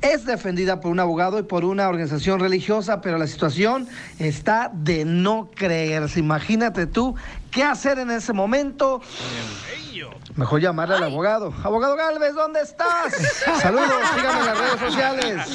Es 0.00 0.24
defendida 0.24 0.80
por 0.80 0.90
un 0.90 0.98
abogado 0.98 1.38
y 1.38 1.42
por 1.42 1.64
una 1.66 1.86
organización 1.86 2.40
religiosa, 2.40 3.02
pero 3.02 3.18
la 3.18 3.26
situación 3.26 3.86
está 4.18 4.70
de 4.72 5.04
no 5.04 5.50
creerse. 5.54 6.20
Imagínate 6.20 6.86
tú 6.86 7.16
qué 7.50 7.64
hacer 7.64 7.98
en 7.98 8.10
ese 8.10 8.32
momento. 8.32 9.00
Mejor 10.36 10.60
llamarle 10.60 10.96
al 10.96 11.02
abogado. 11.02 11.52
Abogado 11.62 11.96
Galvez, 11.96 12.34
¿dónde 12.34 12.60
estás? 12.60 13.12
Saludos, 13.60 13.90
síganme 14.14 14.40
en 14.40 14.46
las 14.46 14.58
redes 14.58 14.80
sociales. 14.80 15.46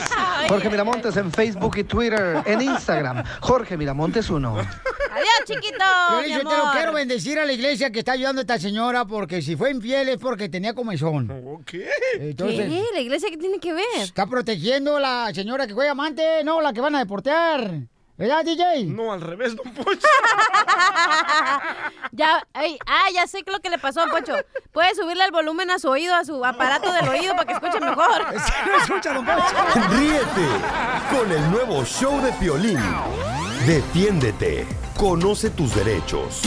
Jorge 0.47 0.69
Miramontes 0.69 1.17
en 1.17 1.31
Facebook 1.31 1.77
y 1.77 1.83
Twitter, 1.85 2.43
en 2.45 2.61
Instagram. 2.61 3.23
Jorge 3.39 3.77
Miramontes 3.77 4.29
1. 4.29 4.57
Adiós, 4.57 5.29
chiquito. 5.45 5.85
Mi 6.21 6.29
yo 6.29 6.39
te 6.39 6.57
lo 6.57 6.71
quiero 6.73 6.93
bendecir 6.93 7.39
a 7.39 7.45
la 7.45 7.53
iglesia 7.53 7.89
que 7.89 7.99
está 7.99 8.11
ayudando 8.11 8.41
a 8.41 8.43
esta 8.43 8.59
señora 8.59 9.05
porque 9.05 9.41
si 9.41 9.55
fue 9.55 9.71
infiel 9.71 10.09
es 10.09 10.17
porque 10.17 10.49
tenía 10.49 10.73
comezón. 10.73 11.63
¿Qué? 11.65 11.89
Entonces, 12.19 12.69
¿Qué? 12.69 12.83
¿La 12.93 12.99
iglesia 12.99 13.29
qué 13.29 13.37
tiene 13.37 13.59
que 13.59 13.73
ver? 13.73 13.85
Está 14.01 14.27
protegiendo 14.27 14.97
a 14.97 14.99
la 14.99 15.33
señora 15.33 15.65
que 15.67 15.73
juega 15.73 15.91
amante, 15.91 16.43
no, 16.43 16.59
la 16.61 16.73
que 16.73 16.81
van 16.81 16.95
a 16.95 16.99
deportear. 16.99 17.87
¿Verdad, 18.17 18.45
DJ? 18.45 18.85
No, 18.85 19.11
al 19.11 19.19
revés, 19.19 19.55
don 19.55 19.73
Poncho. 19.73 20.07
Ya, 22.11 22.47
ay, 22.53 22.77
ah, 22.85 23.09
ya 23.13 23.27
sé 23.27 23.43
lo 23.45 23.59
que 23.59 23.69
le 23.69 23.77
pasó 23.77 24.01
a 24.01 24.07
Poncho. 24.07 24.33
Puede 24.71 24.95
subirle 24.95 25.25
el 25.25 25.31
volumen 25.31 25.69
a 25.69 25.79
su 25.79 25.89
oído, 25.89 26.15
a 26.15 26.23
su 26.23 26.45
aparato 26.45 26.89
del 26.93 27.09
oído 27.09 27.33
para 27.35 27.45
que 27.45 27.53
escuche 27.53 27.77
mejor. 27.81 28.33
no 28.67 28.77
escucha, 28.77 29.13
don 29.13 29.25
Poncho. 29.25 29.43
Ríete 29.89 30.47
con 31.11 31.29
el 31.29 31.51
nuevo 31.51 31.83
show 31.83 32.21
de 32.21 32.31
Piolín. 32.33 32.79
Defiéndete. 33.67 34.65
Conoce 34.95 35.49
tus 35.49 35.75
derechos. 35.75 36.41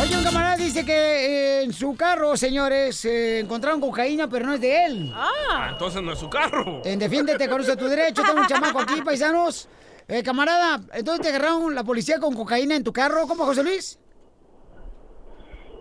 Oye, 0.00 0.16
un 0.16 0.22
camarada 0.22 0.56
dice 0.56 0.84
que 0.84 0.92
eh, 0.92 1.62
en 1.64 1.72
su 1.72 1.96
carro, 1.96 2.36
señores, 2.36 3.04
eh, 3.04 3.40
encontraron 3.40 3.80
cocaína, 3.80 4.28
pero 4.28 4.46
no 4.46 4.54
es 4.54 4.60
de 4.60 4.84
él. 4.84 5.12
Ah, 5.16 5.70
entonces 5.72 6.00
no 6.00 6.12
es 6.12 6.20
su 6.20 6.30
carro. 6.30 6.82
En 6.84 7.00
Defiéndete, 7.00 7.48
conoce 7.48 7.76
tu 7.76 7.88
derecho. 7.88 8.22
Tengo 8.22 8.40
un 8.40 8.46
chamaco 8.46 8.78
aquí, 8.78 9.02
paisanos. 9.02 9.68
Eh, 10.08 10.22
camarada, 10.22 10.80
entonces 10.94 11.20
te 11.22 11.28
agarraron 11.28 11.74
la 11.74 11.84
policía 11.84 12.18
con 12.18 12.34
cocaína 12.34 12.74
en 12.76 12.82
tu 12.84 12.92
carro. 12.94 13.26
¿Cómo, 13.28 13.44
José 13.44 13.62
Luis? 13.62 13.98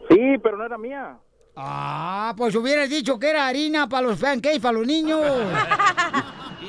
Sí, 0.10 0.38
pero 0.44 0.58
no 0.58 0.66
era 0.66 0.78
mía. 0.78 1.18
Ah, 1.56 2.34
pues 2.38 2.54
hubieras 2.56 2.90
dicho 2.90 3.18
que 3.20 3.30
era 3.30 3.48
harina 3.48 3.88
para 3.90 4.08
los 4.08 4.20
pancakes, 4.20 4.60
para 4.60 4.78
los 4.78 4.86
niños. 4.86 5.22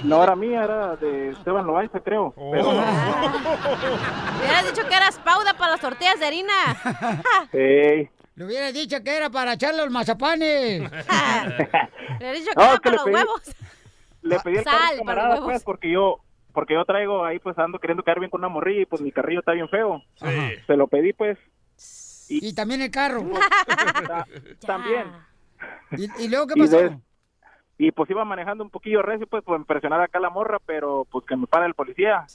No 0.04 0.22
era 0.22 0.36
mía, 0.36 0.62
era 0.64 0.96
de 0.96 1.30
Esteban 1.30 1.66
Loaiza, 1.66 2.00
creo. 2.00 2.32
Pero, 2.36 2.68
Hubieras 2.70 4.64
dicho 4.72 4.88
que 4.88 4.94
eras 4.94 5.18
pauda 5.24 5.54
para 5.54 5.72
las 5.72 5.80
tortillas 5.80 6.18
de 6.20 6.26
harina. 6.26 6.52
Ey. 7.52 8.08
Le 8.36 8.44
hubieras 8.44 8.72
dicho 8.72 9.02
que 9.02 9.16
era 9.16 9.28
para 9.30 9.54
echarle 9.54 9.82
los 9.82 9.90
mazapanes. 9.90 10.80
Le 12.20 12.30
hubieras 12.30 12.38
dicho 12.38 12.50
que 12.50 12.56
No, 12.56 12.62
era 12.64 12.78
que 12.78 12.80
para 12.80 12.90
le 12.90 12.96
los 12.96 13.04
pedí- 13.04 13.14
huevos. 13.14 13.42
le 14.22 14.40
pedí 14.40 14.56
el 14.58 14.64
Sal 14.64 14.96
camarada, 14.98 15.28
huevos. 15.34 15.44
pues, 15.50 15.64
porque 15.64 15.90
yo, 15.90 16.20
porque 16.52 16.74
yo 16.74 16.84
traigo 16.84 17.24
ahí, 17.24 17.38
pues, 17.38 17.58
ando 17.58 17.78
queriendo 17.78 18.02
quedar 18.02 18.18
bien 18.18 18.30
con 18.30 18.40
una 18.40 18.48
morrilla 18.48 18.82
y, 18.82 18.87
pues, 18.87 19.00
mi 19.02 19.12
carrillo 19.12 19.40
está 19.40 19.52
bien 19.52 19.68
feo. 19.68 20.02
Se 20.66 20.76
lo 20.76 20.87
pedí, 20.88 21.12
pues, 21.12 21.38
Y 22.28 22.52
también 22.54 22.82
el 22.82 22.90
carro. 22.90 23.22
también. 24.66 25.12
¿Y, 25.96 26.24
y 26.24 26.28
luego 26.28 26.46
qué 26.46 26.54
Y 26.56 26.61
pasó? 26.61 26.76
de- 26.78 26.98
Y, 27.78 27.92
pues, 27.92 28.11
iba 28.11 28.24
manejando 28.24 28.64
un 28.64 28.70
poquillo 28.70 29.02
recio, 29.02 29.26
pues, 29.26 29.44
por 29.44 29.58
impresionar 29.58 30.00
acá 30.00 30.18
a 30.18 30.22
la 30.22 30.30
morra, 30.30 30.58
pero, 30.66 31.06
pues, 31.11 31.24
que 31.26 31.37
me 31.37 31.46
para 31.46 31.66
el 31.66 31.74
policía. 31.74 32.26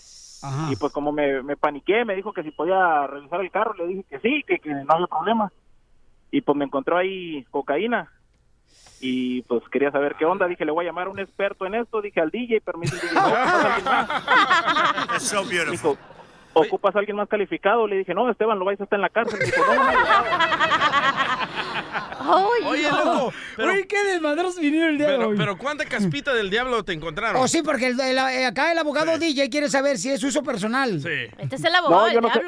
Y, 0.72 0.76
pues, 0.78 0.92
como 0.94 1.12
me, 1.12 1.42
me 1.44 1.56
paniqué, 1.58 2.04
me 2.06 2.16
dijo 2.16 2.34
que 2.34 2.44
si 2.44 2.52
podía 2.52 3.08
revisar 3.08 3.42
el 3.42 3.52
carro, 3.52 3.74
le 3.76 3.88
dije 3.88 4.04
que 4.10 4.20
sí, 4.20 4.44
que, 4.48 4.60
que 4.60 4.70
no 4.74 4.94
había 4.94 5.08
problema. 5.08 5.52
Y, 6.32 6.42
pues, 6.42 6.58
me 6.58 6.66
encontró 6.66 6.98
ahí 6.98 7.44
cocaína. 7.52 8.12
Y, 9.02 9.42
pues, 9.44 9.62
quería 9.72 9.92
saber 9.92 10.16
qué 10.18 10.26
onda. 10.26 10.48
Dije, 10.48 10.64
le 10.66 10.72
voy 10.72 10.86
a 10.86 10.90
llamar 10.90 11.08
a 11.08 11.10
un 11.10 11.20
experto 11.20 11.66
en 11.66 11.76
esto. 11.76 12.02
Dije 12.02 12.22
al 12.22 12.30
DJ, 12.32 12.62
permiso. 12.62 12.96
Dije, 12.96 13.14
"¿No 13.14 13.22
ocupas 13.26 13.54
a 13.54 13.76
alguien 13.76 13.86
más?" 13.86 14.10
It's 15.16 15.28
so. 15.28 15.44
Dijo, 15.72 15.98
¿ocupas 16.54 16.96
a 16.96 17.00
alguien 17.00 17.18
más 17.18 17.28
calificado? 17.28 17.86
Le 17.88 17.98
dije, 17.98 18.14
no, 18.14 18.30
Esteban, 18.30 18.60
lo 18.60 18.66
vais 18.66 18.80
a 18.80 18.84
estar 18.84 18.98
en 18.98 19.02
la 19.02 19.10
cárcel. 19.10 19.40
Dijo, 19.44 19.62
no, 19.66 19.74
no, 19.76 19.92
no. 22.24 22.68
Oye, 22.70 22.90
loco. 22.90 23.34
Pero, 23.58 23.72
Oye, 23.72 23.88
qué 23.88 24.04
desmadrosos 24.06 24.60
vinieron 24.60 24.90
el 24.90 24.98
día 24.98 25.08
de 25.08 25.18
pero, 25.18 25.30
hoy. 25.30 25.38
pero 25.38 25.58
¿cuánta 25.58 25.86
caspita 25.86 26.34
del 26.34 26.50
diablo 26.50 26.84
te 26.84 26.94
encontraron? 26.94 27.42
Oh, 27.42 27.48
sí, 27.48 27.62
porque 27.62 27.88
el- 27.88 28.00
el- 28.00 28.46
acá 28.46 28.72
el 28.72 28.78
abogado 28.78 29.18
DJ 29.18 29.50
quiere 29.50 29.70
saber 29.70 29.98
si 29.98 30.10
es 30.10 30.24
uso 30.24 30.42
personal. 30.44 31.02
Sí. 31.02 31.10
Este 31.38 31.56
es 31.58 31.64
el 31.66 31.76
abogado 31.76 32.08
No, 32.08 32.14
del 32.14 32.22
no 32.22 32.30
sé. 32.30 32.40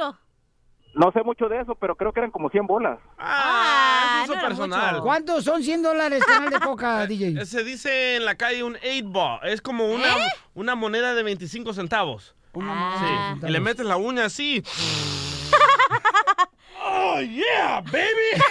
No 0.96 1.12
sé 1.12 1.24
mucho 1.24 1.50
de 1.50 1.60
eso, 1.60 1.76
pero 1.76 1.96
creo 1.96 2.14
que 2.14 2.22
eran 2.22 2.32
como 2.32 2.50
100 2.50 2.68
bolas. 2.68 3.00
Ah, 3.20 4.22
es 4.24 4.30
no 4.30 4.34
uso 4.34 4.40
era 4.40 4.48
personal. 4.48 5.02
¿Cuántos 5.02 5.44
son 5.44 5.62
100 5.62 5.84
dólares 5.84 6.24
canal 6.26 6.50
de 6.50 6.60
coca, 6.60 7.06
DJ? 7.08 7.46
Se 7.46 7.66
dice 7.66 8.16
en 8.16 8.24
la 8.24 8.36
calle 8.36 8.64
un 8.64 8.78
8 8.78 8.84
ball. 9.04 9.40
Es 9.44 9.62
como 9.62 9.92
una, 9.92 10.08
¿Eh? 10.08 10.30
una 10.54 10.76
moneda 10.76 11.14
de 11.14 11.24
25 11.24 11.74
centavos. 11.74 12.34
Ah. 12.62 13.36
Sí. 13.42 13.48
Y 13.48 13.52
le 13.52 13.60
metes 13.60 13.86
la 13.86 13.98
uña 13.98 14.24
así. 14.26 14.64
oh, 16.86 17.20
yeah, 17.20 17.82
baby. 17.82 18.42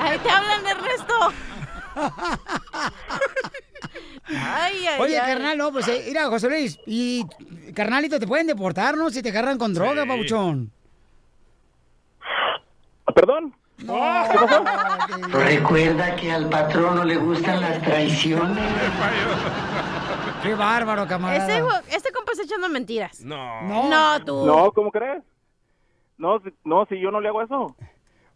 Ahí 0.00 0.18
te 0.18 0.30
hablan, 0.30 0.56
Ay, 4.28 4.86
ay, 4.86 5.00
Oye, 5.00 5.18
ay. 5.18 5.32
carnal, 5.32 5.56
no, 5.56 5.72
pues, 5.72 5.88
eh, 5.88 6.04
mira, 6.06 6.26
José 6.26 6.48
Luis, 6.48 6.78
y 6.86 7.24
carnalito, 7.76 8.18
te 8.18 8.26
pueden 8.26 8.46
deportar, 8.46 8.96
¿no? 8.96 9.10
Si 9.10 9.22
te 9.22 9.28
agarran 9.28 9.58
con 9.58 9.74
droga, 9.74 10.06
pabuchón. 10.06 10.72
¿Perdón? 13.14 13.54
Recuerda 15.30 16.16
que 16.16 16.32
al 16.32 16.48
patrón 16.48 16.96
no 16.96 17.04
le 17.04 17.16
gustan 17.16 17.60
las 17.60 17.80
traiciones. 17.82 18.64
Qué 20.42 20.54
bárbaro, 20.54 21.06
camarada. 21.06 21.82
Este 21.88 22.10
compa 22.12 22.32
está 22.32 22.44
echando 22.44 22.68
mentiras. 22.70 23.20
No. 23.20 23.88
No, 23.88 24.24
tú. 24.24 24.46
No, 24.46 24.72
¿cómo 24.72 24.90
crees? 24.90 25.22
No, 26.16 26.40
si- 26.40 26.54
no, 26.64 26.86
si 26.86 26.98
yo 26.98 27.10
no 27.10 27.20
le 27.20 27.28
hago 27.28 27.42
eso. 27.42 27.76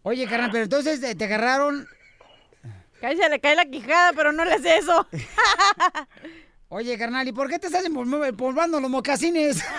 Oye, 0.03 0.27
carnal, 0.27 0.51
pero 0.53 0.65
entonces 0.65 1.03
eh, 1.03 1.15
te 1.15 1.25
agarraron... 1.25 1.87
Casi 3.01 3.17
se 3.17 3.29
le 3.31 3.41
cae 3.41 3.57
la 3.57 3.65
quijada, 3.65 4.13
pero 4.15 4.33
no 4.33 4.45
le 4.45 4.53
hace 4.55 4.77
eso. 4.77 5.07
Oye, 6.73 6.97
carnal, 6.97 7.27
¿y 7.27 7.33
por 7.33 7.49
qué 7.49 7.59
te 7.59 7.67
estás 7.67 7.85
empolv- 7.85 8.29
empolvando 8.29 8.81
los 8.81 8.91
mocasines? 8.91 9.63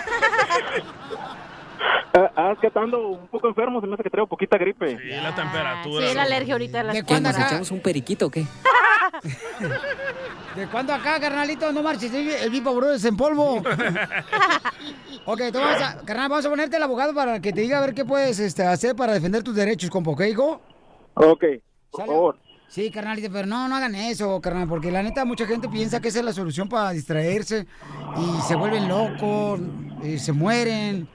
Ah, 2.14 2.30
ah, 2.36 2.52
es 2.52 2.58
que 2.58 2.70
ando 2.78 3.08
un 3.08 3.26
poco 3.28 3.48
enfermo, 3.48 3.80
se 3.80 3.86
me 3.86 3.94
hace 3.94 4.02
que 4.02 4.10
traigo 4.10 4.26
poquita 4.26 4.58
gripe. 4.58 4.98
Sí, 4.98 5.08
la 5.08 5.34
temperatura. 5.34 6.06
Sí, 6.06 6.14
la 6.14 6.22
alergia 6.24 6.52
ahorita. 6.54 6.78
de 6.78 6.84
las 6.84 6.94
¿De 6.94 7.02
cuándo 7.04 7.30
acá? 7.30 7.62
un 7.70 7.80
periquito 7.80 8.26
o 8.26 8.30
qué? 8.30 8.44
¿De 10.54 10.66
cuándo 10.66 10.92
acá, 10.92 11.18
carnalito? 11.18 11.72
No 11.72 11.82
marches, 11.82 12.12
el 12.12 12.50
Vipa 12.50 12.70
Brothers 12.70 13.06
en 13.06 13.16
polvo. 13.16 13.56
ok, 15.24 15.40
tú 15.50 15.58
vas 15.58 15.80
a, 15.80 16.04
carnal, 16.04 16.28
vamos 16.28 16.44
a 16.44 16.50
ponerte 16.50 16.76
el 16.76 16.82
abogado 16.82 17.14
para 17.14 17.40
que 17.40 17.50
te 17.50 17.62
diga 17.62 17.78
a 17.78 17.80
ver 17.80 17.94
qué 17.94 18.04
puedes 18.04 18.38
este, 18.40 18.62
hacer 18.62 18.94
para 18.94 19.14
defender 19.14 19.42
tus 19.42 19.56
derechos, 19.56 19.88
compa, 19.88 20.10
¿ok, 20.10 20.20
hijo? 20.26 20.60
Ok, 21.14 21.44
por 21.90 22.00
Sale. 22.02 22.12
favor. 22.12 22.38
Sí, 22.72 22.90
carnalito, 22.90 23.30
pero 23.30 23.46
no, 23.46 23.68
no 23.68 23.76
hagan 23.76 23.94
eso, 23.94 24.40
carnal, 24.40 24.66
porque 24.66 24.90
la 24.90 25.02
neta 25.02 25.26
mucha 25.26 25.44
gente 25.44 25.68
piensa 25.68 26.00
que 26.00 26.08
esa 26.08 26.20
es 26.20 26.24
la 26.24 26.32
solución 26.32 26.70
para 26.70 26.92
distraerse 26.92 27.66
y 28.16 28.40
se 28.48 28.54
vuelven 28.54 28.88
locos, 28.88 29.60
se 30.16 30.32
mueren, 30.32 31.06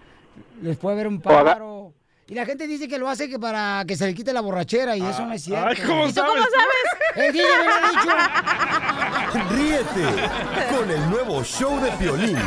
les 0.62 0.78
puede 0.78 0.94
haber 0.94 1.08
un 1.08 1.20
paro. 1.20 1.94
Y 2.28 2.36
la 2.36 2.46
gente 2.46 2.68
dice 2.68 2.88
que 2.88 3.00
lo 3.00 3.10
hace 3.10 3.28
que 3.28 3.40
para 3.40 3.84
que 3.88 3.96
se 3.96 4.06
le 4.06 4.14
quite 4.14 4.34
la 4.34 4.42
borrachera 4.42 4.96
y 4.96 5.02
eso 5.02 5.26
no 5.26 5.34
es 5.34 5.46
cierto. 5.46 5.68
Ay, 5.70 5.78
¿cómo 5.78 6.08
¿Y 6.08 6.14
tú 6.14 6.22
cómo 6.22 6.44
sabes? 6.44 7.16
El 7.16 7.34
DJ 7.34 7.46
me 7.58 7.66
lo 7.66 7.74
ha 7.74 7.90
dicho. 9.32 9.50
Ríete 9.56 10.76
con 10.78 10.92
el 10.92 11.10
nuevo 11.10 11.44
show 11.44 11.80
de 11.82 11.90
Piolín. 11.94 12.38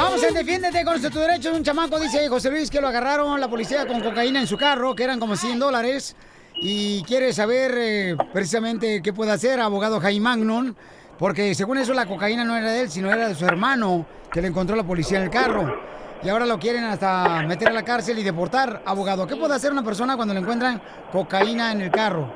Vamos 0.00 0.22
en 0.22 0.32
Defiéndete 0.32 0.82
con 0.82 0.98
tu 0.98 1.18
derecho. 1.18 1.52
Un 1.52 1.62
chamaco 1.62 2.00
dice 2.00 2.26
José 2.26 2.50
Luis 2.50 2.70
que 2.70 2.80
lo 2.80 2.88
agarraron 2.88 3.38
la 3.38 3.48
policía 3.48 3.86
con 3.86 4.00
cocaína 4.00 4.40
en 4.40 4.46
su 4.46 4.56
carro, 4.56 4.94
que 4.94 5.04
eran 5.04 5.20
como 5.20 5.36
100 5.36 5.58
dólares. 5.58 6.16
Y 6.54 7.02
quiere 7.02 7.34
saber 7.34 7.72
eh, 7.76 8.16
precisamente 8.32 9.02
qué 9.02 9.12
puede 9.12 9.30
hacer, 9.30 9.60
abogado 9.60 10.00
Jaime 10.00 10.24
Magnon. 10.24 10.74
Porque 11.18 11.54
según 11.54 11.76
eso 11.76 11.92
la 11.92 12.06
cocaína 12.06 12.44
no 12.44 12.56
era 12.56 12.72
de 12.72 12.80
él, 12.80 12.90
sino 12.90 13.12
era 13.12 13.28
de 13.28 13.34
su 13.34 13.44
hermano, 13.44 14.06
que 14.32 14.40
le 14.40 14.48
encontró 14.48 14.74
la 14.74 14.84
policía 14.84 15.18
en 15.18 15.24
el 15.24 15.30
carro. 15.30 15.78
Y 16.22 16.30
ahora 16.30 16.46
lo 16.46 16.58
quieren 16.58 16.84
hasta 16.84 17.42
meter 17.42 17.68
a 17.68 17.72
la 17.72 17.82
cárcel 17.82 18.18
y 18.18 18.22
deportar. 18.22 18.80
Abogado, 18.86 19.26
¿qué 19.26 19.36
puede 19.36 19.54
hacer 19.54 19.70
una 19.70 19.82
persona 19.82 20.16
cuando 20.16 20.32
le 20.32 20.40
encuentran 20.40 20.80
cocaína 21.12 21.72
en 21.72 21.82
el 21.82 21.90
carro? 21.90 22.32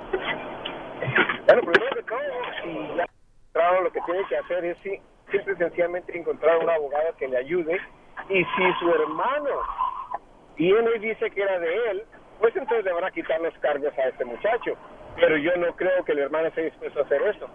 Bueno, 1.47 1.63
primero 1.63 1.97
que 1.97 2.03
todo, 2.03 2.21
si 2.63 2.99
ya 3.55 3.81
lo 3.81 3.91
que 3.91 4.01
tiene 4.03 4.21
que 4.29 4.37
hacer 4.37 4.65
es 4.67 4.77
sí, 4.83 5.01
simple 5.35 5.55
y 5.55 5.57
sencillamente 5.57 6.17
encontrar 6.17 6.59
un 6.59 6.71
abogado 6.71 7.15
que 7.19 7.29
le 7.29 7.39
ayude. 7.39 7.81
Y 8.29 8.45
si 8.45 8.73
su 8.81 8.89
hermano 8.91 9.51
viene 10.57 10.91
y 10.97 10.99
dice 11.01 11.31
que 11.31 11.43
era 11.43 11.59
de 11.59 11.91
él, 11.91 12.05
pues 12.39 12.55
entonces 12.57 12.85
le 12.85 12.93
van 12.93 13.05
a 13.05 13.11
quitar 13.11 13.41
los 13.41 13.55
cargos 13.59 13.93
a 13.99 14.09
este 14.09 14.25
muchacho. 14.25 14.77
Pero 15.17 15.37
yo 15.37 15.55
no 15.57 15.75
creo 15.77 16.05
que 16.05 16.13
el 16.13 16.21
hermano 16.21 16.49
esté 16.49 16.65
dispuesto 16.65 17.01
a 17.01 17.03
hacer 17.03 17.23
eso. 17.23 17.49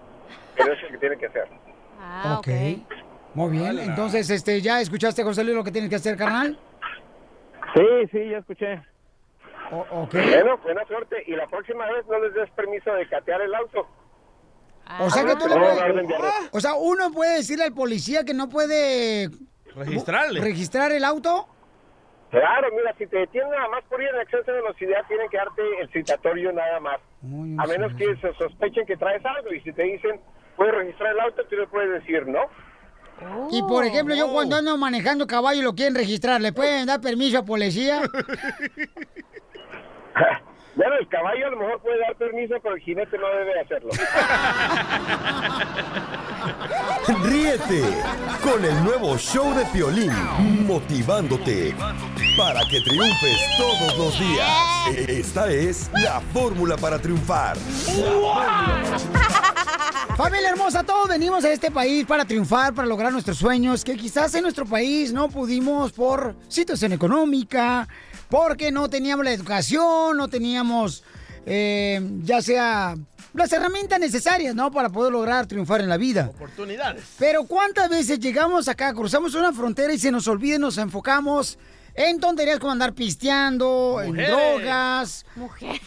Pero 0.56 0.74
eso 0.74 0.86
es 0.86 0.92
lo 0.92 0.92
que 0.92 0.98
tiene 0.98 1.18
que 1.18 1.26
hacer. 1.28 1.48
Ah, 2.00 2.38
ok. 2.39 2.48
Muy 3.34 3.52
bien. 3.52 3.80
Entonces, 3.80 4.30
este, 4.30 4.62
¿ya 4.62 4.82
escuchaste, 4.82 5.24
José 5.24 5.44
Luis, 5.44 5.56
lo 5.56 5.63
que 5.63 5.72
tienes 5.72 5.89
que 5.89 5.98
hacer, 5.98 6.18
carnal? 6.18 6.58
Sí, 7.76 8.08
sí, 8.12 8.30
ya 8.30 8.38
escuché. 8.39 8.82
ok. 9.72 10.13
Bueno, 10.13 10.58
buena 10.58 10.86
suerte. 10.86 11.24
Y 11.28 11.36
la 11.36 11.48
próxima 11.48 11.86
vez 11.92 12.06
no 12.08 12.20
les 12.20 12.34
des 12.34 12.50
permiso 12.52 12.94
de 12.94 13.08
catear 13.08 13.42
el 13.42 13.54
auto. 13.54 13.88
O 14.99 15.10
sea 15.10 15.25
que 15.25 15.36
tú 15.36 15.47
le 15.47 15.56
puedes-. 15.56 16.49
O 16.52 16.60
sea, 16.60 16.73
uno 16.75 17.12
puede 17.12 17.38
decirle 17.38 17.65
al 17.65 17.73
policía 17.73 18.23
que 18.23 18.34
no 18.34 18.49
puede 18.49 19.30
Registrarle. 19.75 20.41
registrar 20.41 20.91
el 20.91 21.04
auto. 21.04 21.47
Claro, 22.32 22.67
mira, 22.75 22.93
si 22.97 23.08
te 23.08 23.17
detienen 23.17 23.49
nada 23.52 23.67
más 23.69 23.84
por 23.89 24.02
ir 24.02 24.10
en 24.13 24.21
exceso 24.21 24.52
de 24.52 24.62
velocidad, 24.62 24.99
tienen 25.08 25.30
que 25.30 25.38
darte 25.38 25.62
el 25.82 25.91
citatorio 25.91 26.52
nada 26.52 26.80
más. 26.80 26.99
A 27.60 27.65
menos 27.67 27.91
que 27.97 28.15
se 28.17 28.34
sospechen 28.36 28.86
que 28.86 28.97
traes 28.97 29.23
algo 29.25 29.52
y 29.54 29.62
si 29.62 29.73
te 29.73 29.84
dicen, 29.84 30.19
puedes 30.56 30.75
registrar 30.75 31.13
el 31.13 31.19
auto, 31.21 31.41
tú 31.49 31.56
le 31.56 31.67
puedes 31.67 31.91
decir 32.02 32.28
no. 32.28 32.41
Y 33.52 33.62
por 33.63 33.84
ejemplo, 33.84 34.15
yo 34.15 34.32
cuando 34.32 34.56
ando 34.56 34.78
manejando 34.78 35.28
caballo 35.28 35.60
y 35.60 35.63
lo 35.63 35.75
quieren 35.75 35.95
registrar, 35.95 36.39
¿le 36.39 36.54
pueden 36.54 36.86
dar 36.86 37.02
permiso 37.02 37.39
a 37.39 37.45
policía? 37.45 38.02
Bueno, 40.80 40.96
el 40.98 41.08
caballo 41.10 41.46
a 41.46 41.50
lo 41.50 41.58
mejor 41.58 41.82
puede 41.82 42.00
dar 42.00 42.15
permiso, 42.15 42.56
pero 42.63 42.76
el 42.76 42.82
jinete 42.82 43.18
no 43.18 43.28
debe 43.28 43.60
hacerlo. 43.60 43.89
Ríete 47.26 47.84
con 48.42 48.63
el 48.63 48.82
nuevo 48.86 49.18
show 49.18 49.54
de 49.54 49.65
Piolín, 49.74 50.13
motivándote 50.65 51.76
para 52.38 52.62
que 52.72 52.80
triunfes 52.80 53.42
todos 53.58 53.98
los 53.98 54.18
días. 54.18 54.48
Esta 55.10 55.52
es 55.52 55.92
la 55.96 56.22
fórmula 56.32 56.78
para 56.78 56.98
triunfar. 56.98 57.58
Familia 60.15 60.52
hermosa, 60.52 60.86
todos 60.86 61.10
venimos 61.10 61.44
a 61.44 61.52
este 61.52 61.72
país 61.72 62.06
para 62.06 62.24
triunfar, 62.24 62.74
para 62.74 62.88
lograr 62.88 63.12
nuestros 63.12 63.38
sueños, 63.38 63.84
que 63.84 63.98
quizás 63.98 64.34
en 64.36 64.44
nuestro 64.44 64.65
país 64.65 65.12
no 65.12 65.28
pudimos 65.28 65.92
por 65.92 66.36
situación 66.48 66.94
económica, 66.94 67.86
porque 68.30 68.72
no 68.72 68.89
teníamos 68.89 69.26
la 69.26 69.32
educación, 69.32 70.18
no 70.18 70.28
teníamos 70.28 71.04
eh, 71.46 72.00
ya 72.24 72.42
sea 72.42 72.96
las 73.34 73.52
herramientas 73.52 74.00
necesarias, 74.00 74.56
¿no? 74.56 74.72
Para 74.72 74.89
poder 74.89 75.12
lograr 75.12 75.48
triunfar 75.48 75.82
en 75.82 75.89
la 75.89 75.98
vida. 75.98 76.30
Oportunidades. 76.36 77.04
Pero 77.18 77.46
¿cuántas 77.46 77.89
veces 77.89 78.20
llegamos 78.20 78.68
acá, 78.68 78.94
cruzamos 78.94 79.36
una 79.36 79.54
frontera 79.54 79.94
y 79.94 80.00
se 80.00 80.12
nos 80.12 80.28
olvida 80.28 80.56
y 80.56 80.60
nos 80.60 80.78
enfocamos 80.78 81.58
en 81.96 82.20
tonterías 82.20 82.60
como 82.60 82.72
andar 82.72 82.94
pisteando, 82.94 84.02
en 84.04 84.15
drogas? 84.15 85.26
Mujeres. 85.36 85.82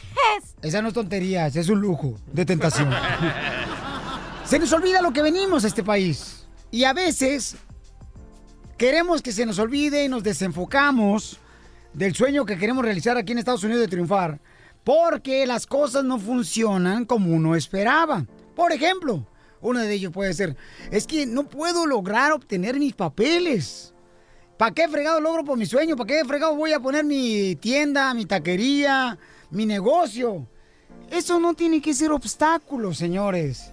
Esa 0.63 0.83
no 0.83 0.89
es 0.89 0.95
tontería, 0.95 1.47
es 1.47 1.69
un 1.69 1.81
lujo 1.81 2.19
de 2.33 2.45
tentación. 2.45 2.91
se 4.45 4.59
nos 4.59 4.73
olvida 4.73 5.03
lo 5.03 5.13
que 5.13 5.23
venimos 5.23 5.65
a 5.65 5.69
este 5.69 5.83
país. 5.83 6.45
Y 6.71 6.85
a 6.85 6.93
veces 6.93 7.57
queremos 8.79 9.21
que 9.21 9.33
se 9.33 9.47
nos 9.47 9.59
olvide 9.59 10.05
y 10.05 10.09
nos 10.09 10.23
desenfocamos 10.23 11.39
del 11.95 12.15
sueño 12.15 12.45
que 12.45 12.59
queremos 12.59 12.85
realizar 12.85 13.17
aquí 13.17 13.33
en 13.33 13.39
Estados 13.39 13.65
Unidos 13.65 13.83
de 13.83 13.89
triunfar. 13.89 14.41
Porque 14.85 15.47
las 15.47 15.67
cosas 15.67 16.05
no 16.05 16.19
funcionan 16.19 17.05
como 17.05 17.35
uno 17.35 17.55
esperaba. 17.55 18.27
Por 18.57 18.73
ejemplo, 18.73 19.27
uno 19.61 19.81
de 19.81 19.93
ellos 19.93 20.13
puede 20.13 20.35
ser, 20.35 20.57
es 20.91 21.07
que 21.07 21.25
no 21.25 21.45
puedo 21.45 21.87
lograr 21.87 22.33
obtener 22.33 22.79
mis 22.79 22.95
papeles. 22.95 23.95
¿Para 24.57 24.75
qué 24.75 24.89
fregado 24.89 25.21
logro 25.21 25.45
por 25.45 25.57
mi 25.57 25.67
sueño? 25.67 25.97
¿Para 25.97 26.09
qué 26.09 26.25
fregado 26.25 26.57
voy 26.57 26.73
a 26.73 26.81
poner 26.81 27.05
mi 27.05 27.57
tienda, 27.57 28.13
mi 28.15 28.27
taquería, 28.27 29.19
mi 29.51 29.67
negocio? 29.67 30.47
Eso 31.11 31.39
no 31.39 31.55
tiene 31.55 31.81
que 31.81 31.95
ser 31.95 32.11
obstáculo, 32.11 32.93
señores. 32.93 33.73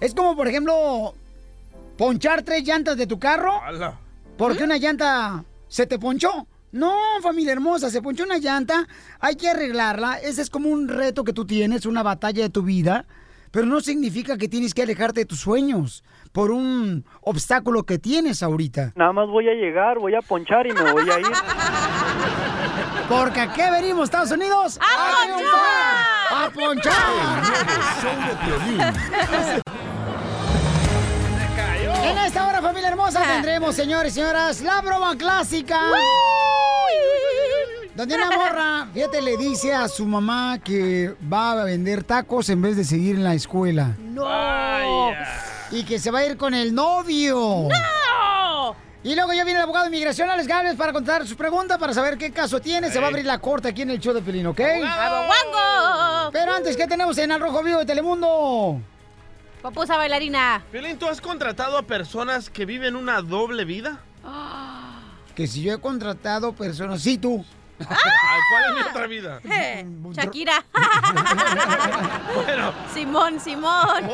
Es 0.00 0.14
como, 0.14 0.36
por 0.36 0.48
ejemplo, 0.48 1.14
ponchar 1.96 2.42
tres 2.42 2.64
llantas 2.64 2.96
de 2.96 3.06
tu 3.06 3.18
carro 3.18 3.60
porque 4.36 4.64
una 4.64 4.76
llanta 4.78 5.44
se 5.68 5.86
te 5.86 5.98
ponchó. 5.98 6.46
No, 6.72 6.94
familia 7.22 7.52
hermosa, 7.52 7.90
se 7.90 8.02
ponchó 8.02 8.24
una 8.24 8.38
llanta, 8.38 8.86
hay 9.20 9.36
que 9.36 9.48
arreglarla. 9.48 10.18
Ese 10.18 10.42
es 10.42 10.50
como 10.50 10.68
un 10.68 10.88
reto 10.88 11.24
que 11.24 11.32
tú 11.32 11.46
tienes, 11.46 11.86
una 11.86 12.02
batalla 12.02 12.42
de 12.42 12.50
tu 12.50 12.62
vida. 12.62 13.06
Pero 13.50 13.64
no 13.64 13.80
significa 13.80 14.36
que 14.36 14.46
tienes 14.48 14.74
que 14.74 14.82
alejarte 14.82 15.20
de 15.20 15.26
tus 15.26 15.40
sueños 15.40 16.04
por 16.32 16.50
un 16.50 17.06
obstáculo 17.22 17.84
que 17.84 17.98
tienes 17.98 18.42
ahorita. 18.42 18.92
Nada 18.94 19.12
más 19.12 19.28
voy 19.28 19.48
a 19.48 19.54
llegar, 19.54 19.98
voy 19.98 20.14
a 20.14 20.20
ponchar 20.20 20.66
y 20.66 20.72
me 20.72 20.92
voy 20.92 21.08
a 21.08 21.18
ir. 21.18 21.26
Porque 23.08 23.40
aquí 23.40 23.62
venimos, 23.72 24.04
Estados 24.04 24.32
Unidos, 24.32 24.78
a, 24.78 25.24
triunfar, 25.24 25.96
a 26.30 26.50
ponchar. 26.50 26.92
En 32.10 32.18
esta 32.18 32.46
hora, 32.48 32.62
familia 32.62 32.88
hermosa, 32.88 33.22
tendremos, 33.22 33.74
señores 33.74 34.12
y 34.12 34.14
señoras, 34.14 34.62
la 34.62 34.80
broma 34.80 35.16
clásica. 35.16 35.78
Donde 37.94 38.14
una 38.14 38.30
morra, 38.30 38.88
fíjate, 38.94 39.20
le 39.20 39.36
dice 39.36 39.74
a 39.74 39.88
su 39.88 40.06
mamá 40.06 40.58
que 40.62 41.14
va 41.30 41.52
a 41.52 41.64
vender 41.64 42.04
tacos 42.04 42.48
en 42.48 42.62
vez 42.62 42.76
de 42.76 42.84
seguir 42.84 43.16
en 43.16 43.24
la 43.24 43.34
escuela. 43.34 43.94
No. 43.98 45.10
Y 45.70 45.84
que 45.84 45.98
se 45.98 46.10
va 46.10 46.20
a 46.20 46.24
ir 46.24 46.36
con 46.38 46.54
el 46.54 46.74
novio. 46.74 47.68
¡No! 47.68 48.76
Y 49.02 49.14
luego 49.14 49.32
ya 49.32 49.44
viene 49.44 49.58
el 49.58 49.64
abogado 49.64 49.84
de 49.84 49.90
inmigración, 49.90 50.30
Alex 50.30 50.48
Gálvez, 50.48 50.76
para 50.76 50.92
contestar 50.92 51.26
sus 51.26 51.36
preguntas, 51.36 51.76
para 51.76 51.92
saber 51.92 52.16
qué 52.16 52.30
caso 52.30 52.60
tiene. 52.60 52.90
Se 52.90 53.00
va 53.00 53.06
a 53.06 53.08
abrir 53.10 53.26
la 53.26 53.38
corte 53.38 53.68
aquí 53.68 53.82
en 53.82 53.90
el 53.90 54.00
show 54.00 54.14
de 54.14 54.22
Pelín, 54.22 54.46
¿ok? 54.46 54.60
¡Aboguango! 54.60 56.30
Pero 56.32 56.54
antes, 56.54 56.76
¿qué 56.76 56.86
tenemos 56.86 57.18
en 57.18 57.32
Al 57.32 57.40
Rojo 57.40 57.62
Vivo 57.62 57.80
de 57.80 57.86
Telemundo? 57.86 58.80
Papusa 59.62 59.96
bailarina. 59.96 60.62
Piolín, 60.70 60.98
¿tú 60.98 61.06
has 61.08 61.20
contratado 61.20 61.76
a 61.78 61.82
personas 61.82 62.48
que 62.50 62.64
viven 62.64 62.96
una 62.96 63.22
doble 63.22 63.64
vida? 63.64 64.00
Que 65.34 65.46
si 65.46 65.62
yo 65.62 65.72
he 65.72 65.78
contratado 65.80 66.52
personas, 66.52 67.00
sí 67.00 67.16
tú. 67.16 67.44
Ay, 67.78 67.86
¿Cuál 68.50 68.64
es 68.64 68.74
mi 68.74 68.90
otra 68.90 69.06
vida? 69.06 69.40
Eh, 69.44 69.86
Shakira. 70.12 70.64
Bueno. 72.34 72.72
Simón, 72.92 73.38
Simón. 73.40 74.10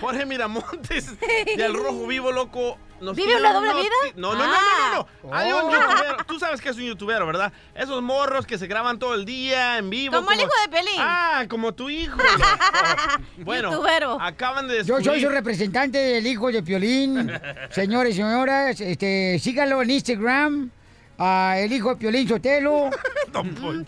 Jorge 0.00 0.24
Miramontes 0.24 1.18
del 1.56 1.74
Rojo 1.74 2.06
Vivo, 2.06 2.30
loco. 2.30 2.78
Nos 3.02 3.16
¿Vive 3.16 3.36
una 3.36 3.52
doble 3.52 3.74
vida? 3.74 3.90
No, 4.16 4.32
no, 4.34 4.38
no, 4.38 4.46
no, 4.46 4.94
no. 4.94 5.08
no. 5.24 5.34
Hay 5.36 5.52
un 5.52 5.60
Oh. 5.64 5.70
youtubero. 5.70 6.16
Tú 6.26 6.38
sabes 6.38 6.60
que 6.60 6.68
es 6.70 6.76
un 6.76 6.84
youtubero, 6.84 7.26
¿verdad? 7.26 7.52
Esos 7.74 8.00
morros 8.02 8.46
que 8.46 8.56
se 8.58 8.66
graban 8.66 8.98
todo 8.98 9.14
el 9.14 9.24
día 9.24 9.78
en 9.78 9.90
vivo. 9.90 10.16
Como 10.16 10.30
el 10.32 10.40
hijo 10.40 10.50
de 10.64 10.70
Pelín. 10.70 10.94
Ah, 10.98 11.44
como 11.48 11.72
tu 11.74 11.90
hijo. 11.90 12.16
bueno, 13.38 13.70
Youtubero. 13.70 14.18
acaban 14.20 14.68
de 14.68 14.84
Yo 14.84 15.00
soy 15.02 15.20
su 15.20 15.28
representante 15.28 15.98
del 15.98 16.26
hijo 16.26 16.50
de 16.50 16.62
Piolín. 16.62 17.30
Señores 17.70 18.14
y 18.14 18.16
señoras, 18.18 18.80
este, 18.80 19.38
síganlo 19.38 19.82
en 19.82 19.90
Instagram. 19.90 20.70
a 21.18 21.56
el 21.58 21.72
hijo 21.72 21.90
de 21.90 21.96
Piolín 21.96 22.28
Sotelo. 22.28 22.90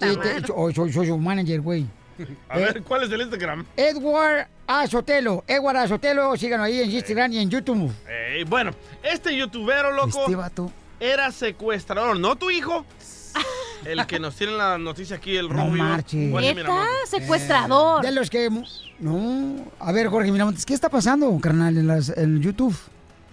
Este, 0.01 0.47
soy, 0.47 0.93
soy 0.93 1.07
su 1.07 1.19
manager, 1.19 1.61
güey. 1.61 1.87
A 2.49 2.57
ver, 2.59 2.83
¿cuál 2.83 3.03
es 3.03 3.11
el 3.11 3.21
Instagram? 3.21 3.67
Edward 3.77 4.47
A. 4.67 4.87
Sotelo. 4.87 5.45
Edward 5.47 5.77
A. 5.77 5.89
Sotelo, 5.89 6.37
síganlo 6.37 6.65
ahí 6.65 6.81
en 6.81 6.91
Instagram 6.91 7.33
y 7.33 7.39
en 7.39 7.51
YouTube. 7.51 7.93
Bueno, 8.49 8.73
este 9.03 9.37
youtubero, 9.37 9.93
loco, 9.93 10.21
Este 10.23 10.37
vato. 10.37 10.71
era 11.01 11.31
secuestrador, 11.33 12.19
¿no 12.19 12.37
tu 12.37 12.51
hijo? 12.51 12.85
El 13.85 14.07
que 14.07 14.19
nos 14.19 14.35
tiene 14.37 14.55
la 14.55 14.79
noticia 14.79 15.17
aquí, 15.17 15.37
el 15.37 15.49
No. 15.51 15.67
Jorge 15.69 16.55
Miramontes. 16.55 17.09
secuestrador. 17.11 18.03
De 18.03 18.13
los 18.13 18.31
que... 18.31 18.49
No. 18.99 19.57
A 19.79 19.93
ver, 19.93 20.09
Jorge 20.09 20.33
Miramontes, 20.33 20.65
¿qué 20.65 20.73
está 20.73 20.89
pasando, 20.89 21.39
carnal, 21.39 21.77
en, 21.77 21.87
las, 21.87 22.09
en 22.17 22.41
YouTube? 22.41 22.75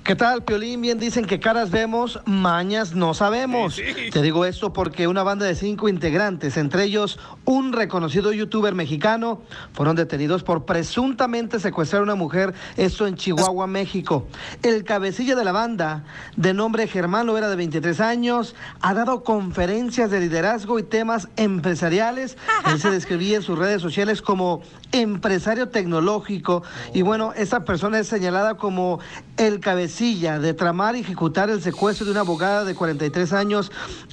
¿Qué 0.03 0.15
tal, 0.15 0.43
Piolín? 0.43 0.81
Bien 0.81 0.97
dicen 0.97 1.25
que 1.25 1.39
caras 1.39 1.69
vemos, 1.69 2.19
mañas 2.25 2.95
no 2.95 3.13
sabemos. 3.13 3.79
Te 4.11 4.21
digo 4.23 4.45
esto 4.45 4.73
porque 4.73 5.07
una 5.07 5.21
banda 5.21 5.45
de 5.45 5.53
cinco 5.53 5.89
integrantes, 5.89 6.57
entre 6.57 6.85
ellos 6.85 7.19
un 7.45 7.71
reconocido 7.71 8.33
youtuber 8.33 8.73
mexicano, 8.73 9.43
fueron 9.73 9.95
detenidos 9.95 10.41
por 10.41 10.65
presuntamente 10.65 11.59
secuestrar 11.59 11.99
a 11.99 12.03
una 12.03 12.15
mujer, 12.15 12.55
esto 12.77 13.05
en 13.05 13.15
Chihuahua, 13.15 13.67
México. 13.67 14.25
El 14.63 14.83
cabecilla 14.85 15.35
de 15.35 15.45
la 15.45 15.51
banda, 15.51 16.03
de 16.35 16.55
nombre 16.55 16.87
Germán 16.87 17.27
Loera, 17.27 17.47
de 17.47 17.55
23 17.55 17.99
años, 17.99 18.55
ha 18.81 18.95
dado 18.95 19.23
conferencias 19.23 20.09
de 20.09 20.19
liderazgo 20.19 20.79
y 20.79 20.83
temas 20.83 21.27
empresariales. 21.35 22.37
Él 22.65 22.79
se 22.79 22.89
describía 22.89 23.37
en 23.37 23.43
sus 23.43 23.57
redes 23.57 23.83
sociales 23.83 24.23
como 24.23 24.63
empresario 24.91 25.69
tecnológico 25.69 26.63
y 26.93 27.03
bueno, 27.03 27.33
esta 27.37 27.63
persona 27.63 27.99
es 27.99 28.07
señalada 28.07 28.55
como 28.55 28.99
el 29.37 29.59
cabecilla 29.59 29.90
de 29.99 30.53
tramar 30.53 30.95
y 30.95 31.01
ejecutar 31.01 31.49
el 31.49 31.61
secuestro 31.61 32.05
de 32.05 32.11
una 32.11 32.21
abogada 32.21 32.63
de 32.63 32.73
43 32.73 33.33
años 33.33 33.71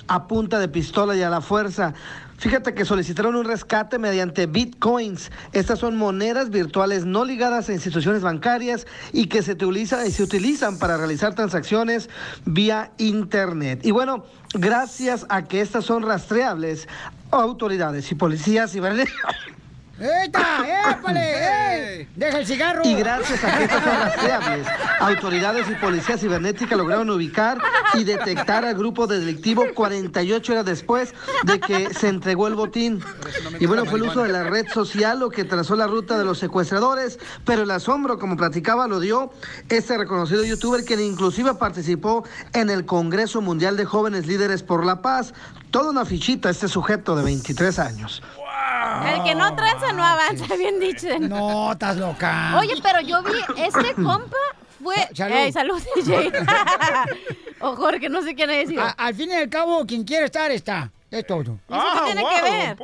a 0.09 0.27
punta 0.27 0.59
de 0.59 0.69
pistola 0.69 1.17
y 1.17 1.23
a 1.23 1.31
la 1.31 1.41
fuerza. 1.41 1.95
Fíjate 2.37 2.75
que 2.75 2.85
solicitaron 2.85 3.37
un 3.37 3.45
rescate 3.45 3.99
mediante 3.99 4.47
bitcoins. 4.47 5.31
Estas 5.53 5.79
son 5.79 5.97
monedas 5.97 6.51
virtuales 6.51 7.05
no 7.05 7.25
ligadas 7.25 7.69
a 7.69 7.73
instituciones 7.73 8.23
bancarias 8.23 8.87
y 9.12 9.27
que 9.29 9.43
se 9.43 9.53
utilizan, 9.53 10.07
y 10.07 10.11
se 10.11 10.25
utilizan 10.25 10.79
para 10.79 10.97
realizar 10.97 11.35
transacciones 11.35 12.11
vía 12.45 12.91
internet. 12.99 13.81
Y 13.85 13.93
bueno, 13.93 14.25
gracias 14.55 15.27
a 15.29 15.45
que 15.45 15.61
estas 15.61 15.85
son 15.85 16.03
rastreables, 16.03 16.88
autoridades 17.31 18.11
y 18.11 18.14
policías 18.17 18.75
y 18.75 18.81
¡Eta! 20.01 20.93
¡Épale! 20.93 21.21
¡Eh! 22.01 22.09
¡Deja 22.15 22.39
el 22.39 22.47
cigarro! 22.47 22.83
Y 22.85 22.95
gracias 22.95 23.43
a 23.43 23.59
que 23.59 23.65
estas 23.65 23.83
son 23.83 24.01
rastreables, 24.01 24.67
autoridades 25.01 25.69
y 25.69 25.75
policía 25.75 26.17
cibernética 26.17 26.77
lograron 26.77 27.11
ubicar 27.11 27.59
y 27.95 28.05
detectar 28.05 28.65
al 28.65 28.75
grupo 28.75 29.07
delictivo 29.07 29.65
48 29.75 30.53
horas 30.53 30.65
después 30.65 31.15
de 31.45 31.59
que 31.59 31.93
se 31.95 32.09
entregó 32.09 32.47
el 32.47 32.55
botín. 32.55 33.03
Y 33.59 33.67
bueno, 33.67 33.85
fue 33.87 33.99
el 33.99 34.07
uso 34.07 34.23
de 34.23 34.29
la 34.29 34.45
red 34.45 34.69
social 34.69 35.21
lo 35.21 35.31
que 35.31 35.45
trazó 35.45 35.75
la 35.75 35.87
ruta 35.87 36.19
de 36.19 36.25
los 36.25 36.39
secuestradores, 36.39 37.19
pero 37.45 37.63
el 37.63 37.71
asombro, 37.71 38.19
como 38.19 38.37
platicaba, 38.37 38.87
lo 38.87 39.01
dio 39.01 39.33
este 39.69 39.99
reconocido 39.99 40.45
youtuber 40.45 40.85
quien 40.85 41.01
inclusive 41.01 41.55
participó 41.55 42.25
en 42.53 42.71
el 42.71 42.87
Congreso 42.87 43.41
Mundial 43.41 43.77
de 43.77 43.85
Jóvenes 43.85 44.27
Líderes 44.27 44.63
por 44.63 44.85
la 44.85 45.03
Paz. 45.03 45.35
Toda 45.71 45.91
una 45.91 46.05
fichita 46.05 46.51
este 46.51 46.69
sujeto 46.69 47.17
de 47.17 47.25
23 47.25 47.79
años. 47.79 48.23
El 49.14 49.23
que 49.25 49.35
no 49.35 49.55
tranza 49.57 49.93
no 49.93 50.05
avanza, 50.05 50.57
bien 50.57 50.79
dicho. 50.81 51.07
No, 51.21 51.73
estás 51.73 51.97
loca. 51.97 52.57
Oye, 52.59 52.75
pero 52.83 53.01
yo 53.01 53.23
vi, 53.23 53.33
este 53.57 53.95
compa 53.95 54.37
fue... 54.83 54.95
Salud. 55.14 55.37
Ey, 55.37 55.53
salud, 55.53 55.83
DJ. 55.97 56.33
o 57.61 57.77
Jorge, 57.77 58.09
no 58.09 58.23
sé 58.23 58.35
quién 58.35 58.51
es. 58.51 58.71
Al 58.97 59.14
fin 59.14 59.31
y 59.31 59.35
al 59.35 59.49
cabo, 59.49 59.85
quien 59.87 60.05
quiere 60.05 60.27
estar, 60.27 60.51
está. 60.51 60.91
Es 61.11 61.27
todo. 61.27 61.41
¿Eso 61.43 61.59
qué 62.05 62.12
tiene 62.12 62.23
que 62.29 62.43
ver? 62.43 62.77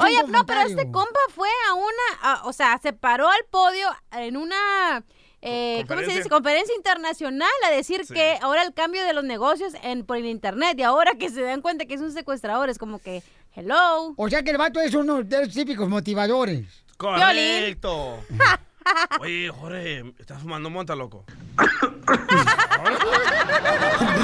Oye, 0.00 0.22
no, 0.28 0.46
pero 0.46 0.60
este 0.62 0.90
compa 0.90 1.20
fue 1.34 1.48
a 1.68 1.74
una, 1.74 2.22
a- 2.22 2.44
o 2.44 2.52
sea, 2.54 2.78
se 2.82 2.94
paró 2.94 3.28
al 3.28 3.44
podio 3.50 3.88
en 4.12 4.38
una, 4.38 5.04
eh, 5.42 5.84
¿cómo 5.86 6.00
se 6.00 6.06
dice? 6.06 6.30
Conferencia 6.30 6.74
internacional 6.74 7.50
a 7.66 7.70
decir 7.70 8.06
Sí. 8.06 8.14
que 8.14 8.38
ahora 8.40 8.62
el 8.62 8.72
cambio 8.72 9.04
de 9.04 9.12
los 9.12 9.22
negocios 9.22 9.74
en, 9.82 10.06
por 10.06 10.16
el 10.16 10.24
internet 10.24 10.78
y 10.78 10.82
ahora 10.82 11.12
que 11.18 11.28
se 11.28 11.42
dan 11.42 11.60
cuenta 11.60 11.84
que 11.84 11.92
es 11.94 12.00
un 12.00 12.10
secuestrador 12.12 12.70
es 12.70 12.78
como 12.78 13.00
que, 13.00 13.22
hello. 13.58 14.14
O 14.16 14.28
sea 14.28 14.42
que 14.42 14.50
el 14.50 14.58
vato 14.58 14.80
es 14.80 14.94
uno 14.94 15.22
de 15.22 15.46
los 15.46 15.54
típicos 15.54 15.88
motivadores. 15.88 16.64
Correcto. 16.96 18.18
Oye, 19.20 19.50
Jorge, 19.50 20.14
estás 20.18 20.40
fumando 20.40 20.70
monta, 20.70 20.94
loco. 20.96 21.24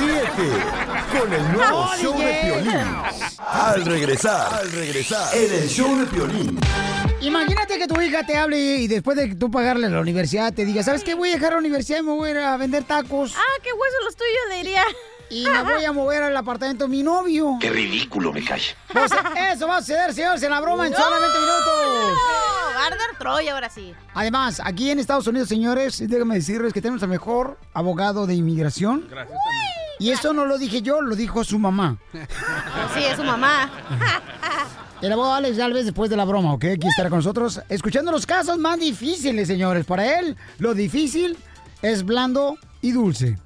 Ríete 0.00 0.50
con 1.12 1.32
el 1.32 1.52
nuevo 1.52 1.70
No, 1.84 1.96
show 1.98 2.18
de. 2.18 2.40
Piolín. 2.42 2.70
Al 3.38 3.84
regresar, 3.84 4.54
al 4.54 4.72
regresar, 4.72 5.36
en 5.36 5.52
el 5.52 5.68
show 5.68 5.96
de 5.98 6.06
Piolín. 6.06 6.58
Imagínate 7.20 7.78
que 7.78 7.86
tu 7.86 8.00
hija 8.00 8.24
te 8.24 8.36
hable 8.36 8.58
y 8.58 8.86
después 8.86 9.16
de 9.16 9.34
tú 9.34 9.50
pagarle 9.50 9.88
la 9.88 10.00
universidad 10.00 10.52
te 10.52 10.64
diga, 10.64 10.82
¿sabes 10.82 11.04
qué? 11.04 11.14
Voy 11.14 11.30
a 11.30 11.34
dejar 11.34 11.52
la 11.52 11.58
universidad 11.58 11.98
y 11.98 12.02
me 12.02 12.12
voy 12.12 12.28
a 12.28 12.32
ir 12.32 12.38
a 12.38 12.56
vender 12.56 12.84
tacos. 12.84 13.34
Ah, 13.36 13.60
qué 13.62 13.70
huesos 13.72 14.00
los 14.04 14.16
tuyos, 14.16 14.42
le 14.50 14.56
diría. 14.56 14.82
Y 15.30 15.44
me 15.46 15.62
voy 15.62 15.84
a 15.84 15.92
mover 15.92 16.22
al 16.22 16.36
apartamento 16.36 16.84
de 16.84 16.90
mi 16.90 17.02
novio. 17.02 17.56
Qué 17.60 17.70
ridículo 17.70 18.32
me 18.32 18.44
cae. 18.44 18.60
Pues 18.92 19.10
eso 19.52 19.66
va 19.66 19.78
a 19.78 19.80
suceder, 19.80 20.12
señores, 20.14 20.42
en 20.42 20.50
la 20.50 20.60
broma 20.60 20.86
en 20.86 20.92
No. 20.92 20.98
solamente 20.98 21.38
minutos. 21.38 22.18
Arder 22.86 23.18
Troya 23.18 23.54
ahora 23.54 23.70
sí. 23.70 23.94
Además, 24.14 24.60
aquí 24.62 24.90
en 24.90 24.98
Estados 24.98 25.26
Unidos, 25.26 25.48
señores, 25.48 26.02
déjame 26.06 26.34
decirles 26.36 26.72
que 26.72 26.82
tenemos 26.82 27.02
al 27.02 27.08
mejor 27.08 27.58
abogado 27.72 28.26
de 28.26 28.34
inmigración. 28.34 29.06
Gracias. 29.10 29.38
Y 29.98 30.10
eso 30.10 30.32
no 30.34 30.44
lo 30.44 30.58
dije 30.58 30.82
yo, 30.82 31.00
lo 31.00 31.14
dijo 31.16 31.42
su 31.44 31.58
mamá. 31.58 31.96
Sí, 32.12 33.04
es 33.04 33.16
su 33.16 33.22
mamá. 33.24 33.70
El 35.00 35.12
abogado 35.12 35.34
Alex 35.34 35.56
Galvez 35.56 35.84
después 35.84 36.10
de 36.10 36.16
la 36.16 36.24
broma, 36.24 36.52
¿ok? 36.52 36.64
Aquí 36.76 36.88
estará 36.88 37.08
con 37.10 37.18
nosotros, 37.18 37.60
escuchando 37.68 38.10
los 38.10 38.26
casos 38.26 38.58
más 38.58 38.78
difíciles, 38.78 39.46
señores. 39.48 39.84
Para 39.86 40.18
él, 40.18 40.36
lo 40.58 40.74
difícil 40.74 41.36
es 41.82 42.04
blando 42.04 42.56
y 42.80 42.92
dulce. 42.92 43.38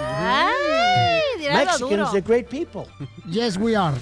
Ay, 0.00 0.54
lo 1.48 1.88
duro. 1.88 2.12
great 2.24 2.48
people. 2.48 2.86
Yes, 3.30 3.56
we 3.56 3.76
are. 3.76 3.96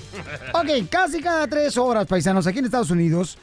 Ok, 0.55 0.89
casi 0.91 1.21
cada 1.21 1.47
tres 1.47 1.77
horas, 1.77 2.07
paisanos, 2.07 2.47
aquí 2.47 2.59
en 2.59 2.65
Estados 2.65 2.91
Unidos, 2.91 3.39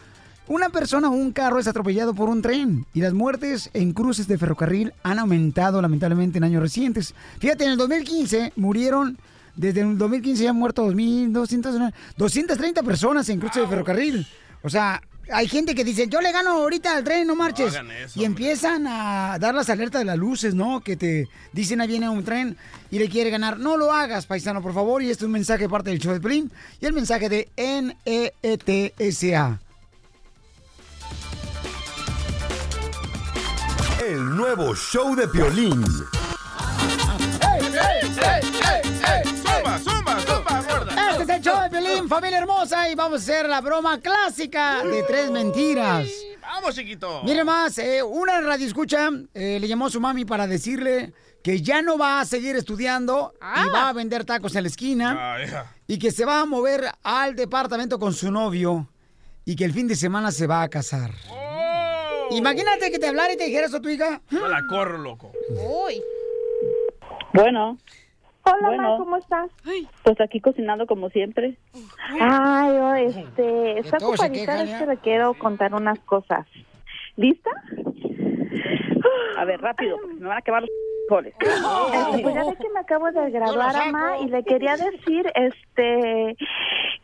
una 0.48 0.70
persona 0.70 1.10
o 1.10 1.12
un 1.12 1.32
carro 1.32 1.60
es 1.60 1.68
atropellado 1.68 2.14
por 2.14 2.30
un 2.30 2.42
tren 2.42 2.86
y 2.94 3.02
las 3.02 3.14
muertes 3.14 3.70
en 3.74 3.94
cruces 3.94 4.28
de 4.28 4.38
ferrocarril 4.38 4.94
han 5.04 5.20
aumentado 5.20 5.82
lamentablemente 5.82 6.38
en 6.38 6.44
años 6.44 6.62
recientes. 6.62 7.16
Fíjate, 7.40 7.66
en 7.66 7.72
el 7.72 7.78
2015 7.78 8.54
murieron, 8.56 9.18
desde 9.56 9.82
el 9.82 9.98
2015 9.98 10.44
ya 10.44 10.50
han 10.52 10.56
muerto 10.58 10.86
2.200, 10.88 11.94
230 12.18 12.84
personas 12.84 13.28
en 13.30 13.40
cruces 13.40 13.64
de 13.64 13.68
ferrocarril. 13.68 14.28
O 14.62 14.70
sea, 14.70 15.02
hay 15.32 15.48
gente 15.48 15.76
que 15.76 15.84
dice, 15.84 16.08
yo 16.08 16.22
le 16.22 16.32
gano 16.32 16.52
ahorita 16.52 16.96
al 16.96 17.04
tren, 17.04 17.28
no 17.28 17.36
marches. 17.36 17.74
hagan 17.74 17.92
eso, 17.92 18.20
y 18.20 18.26
empiezan 18.26 18.86
a 18.88 19.38
dar 19.40 19.54
las 19.56 19.70
alertas 19.70 20.02
de 20.02 20.06
las 20.06 20.18
luces, 20.18 20.54
¿no? 20.56 20.82
Que 20.82 20.96
te 20.96 21.28
dicen, 21.52 21.82
ahí 21.82 21.88
viene 21.88 22.10
un 22.10 22.24
tren 22.24 22.58
y 22.92 23.00
le 23.00 23.10
quiere 23.10 23.30
ganar. 23.30 23.58
No 23.60 23.78
lo 23.78 23.92
hagas, 23.92 24.26
paisano, 24.26 24.62
por 24.62 24.74
favor. 24.74 25.02
Y 25.02 25.10
este 25.10 25.24
es 25.24 25.26
un 25.26 25.32
mensaje 25.32 25.64
de 25.64 25.70
parte 25.70 25.90
del 25.90 26.00
show 26.00 26.14
de 26.14 26.20
Pelín 26.20 26.52
y 26.80 26.86
el 26.86 26.94
mensaje 26.94 27.30
de 27.30 27.50
E 27.56 27.96
NEETSA. 28.06 29.60
El 34.08 34.36
nuevo 34.36 34.76
show 34.76 35.16
de 35.16 35.28
Piolín. 35.28 35.84
Zumba, 38.16 38.40
show 41.46 41.62
de 41.62 41.70
Pelín, 41.70 42.10
familia 42.10 42.40
hermosa, 42.40 42.90
y 42.90 42.96
vamos 42.96 43.22
a 43.22 43.24
hacer 43.24 43.48
la 43.48 43.62
broma 43.62 44.00
clásica 44.00 44.84
de 44.84 45.04
tres 45.04 45.30
mentiras. 45.30 46.08
Vamos, 46.42 46.74
chiquito. 46.74 47.22
Mire 47.24 47.44
más, 47.44 47.78
eh, 47.78 48.02
una 48.02 48.42
radio 48.42 48.66
escucha 48.66 49.12
le 49.34 49.68
llamó 49.68 49.86
a 49.86 49.90
su 49.92 50.00
mami 50.02 50.26
para 50.26 50.48
decirle 50.48 51.14
que 51.44 51.62
ya 51.62 51.84
no 51.84 52.00
va 52.00 52.22
a 52.22 52.26
seguir 52.26 52.56
estudiando 52.56 53.34
y 53.40 53.70
va 53.70 53.90
a 53.90 53.94
vender 53.94 54.26
tacos 54.26 54.56
en 54.56 54.64
la 54.64 54.70
esquina 54.70 55.36
Ah, 55.36 55.66
y 55.86 56.00
que 56.00 56.10
se 56.10 56.26
va 56.26 56.42
a 56.42 56.46
mover 56.46 56.90
al 57.04 57.36
departamento 57.36 58.00
con 58.00 58.14
su 58.14 58.32
novio 58.32 58.90
y 59.46 59.56
que 59.56 59.66
el 59.66 59.74
fin 59.74 59.88
de 59.88 59.96
semana 59.96 60.32
se 60.32 60.48
va 60.48 60.64
a 60.64 60.70
casar. 60.70 61.12
Imagínate 62.32 62.90
que 62.90 62.98
te 62.98 63.08
hablara 63.08 63.34
y 63.34 63.38
te 63.38 63.46
dijera 63.46 63.68
eso 63.68 63.78
a 63.78 63.82
tu 63.82 63.90
hija. 63.90 64.20
Yo 64.32 64.48
la 64.48 64.64
corro, 64.68 64.98
loco. 64.98 65.32
Uy. 65.50 66.02
Bueno. 67.34 67.78
Hola, 68.46 68.68
Bueno. 68.68 68.92
Ma, 68.92 68.98
¿cómo 68.98 69.18
estás? 69.18 69.50
Pues 70.04 70.22
aquí 70.22 70.40
cocinando 70.40 70.86
como 70.86 71.10
siempre. 71.10 71.58
Ay, 72.20 72.72
oh, 72.72 72.94
este, 72.96 73.80
está 73.80 73.98
ocupadita, 73.98 74.64
es 74.64 74.70
que 74.76 74.86
le 74.86 74.98
quiero 74.98 75.34
contar 75.34 75.74
unas 75.74 76.00
cosas. 76.00 76.46
¿Lista? 77.16 77.50
A 79.38 79.46
ver, 79.46 79.62
rápido, 79.62 79.98
porque 79.98 80.16
me 80.16 80.28
van 80.28 80.38
a 80.38 80.42
quemar 80.42 80.62
los 80.62 80.70
frijoles. 81.08 81.34
Este, 81.42 82.22
pues 82.24 82.36
ya 82.36 82.44
ve 82.46 82.56
que 82.56 82.70
me 82.70 82.80
acabo 82.80 83.12
de 83.12 83.32
graduar, 83.32 83.76
Ama, 83.76 84.18
y 84.20 84.28
le 84.28 84.44
quería 84.44 84.76
decir, 84.78 85.32
este, 85.36 86.36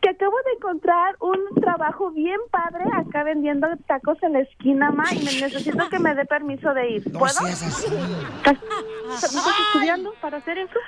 que 0.01 0.09
acabo 0.09 0.35
de 0.45 0.51
encontrar 0.57 1.15
un 1.19 1.39
trabajo 1.61 2.11
bien 2.11 2.39
padre 2.49 2.85
acá 2.93 3.23
vendiendo 3.23 3.67
tacos 3.87 4.21
en 4.23 4.33
la 4.33 4.39
esquina, 4.39 4.91
Ma, 4.91 5.05
y 5.11 5.19
me 5.19 5.41
necesito 5.41 5.89
que 5.89 5.99
me 5.99 6.15
dé 6.15 6.25
permiso 6.25 6.73
de 6.73 6.89
ir. 6.89 7.03
¿Puedo? 7.11 7.47
¿Estás 7.47 8.59
estudiando 9.67 10.13
para 10.21 10.37
hacer 10.37 10.57
eso? 10.57 10.79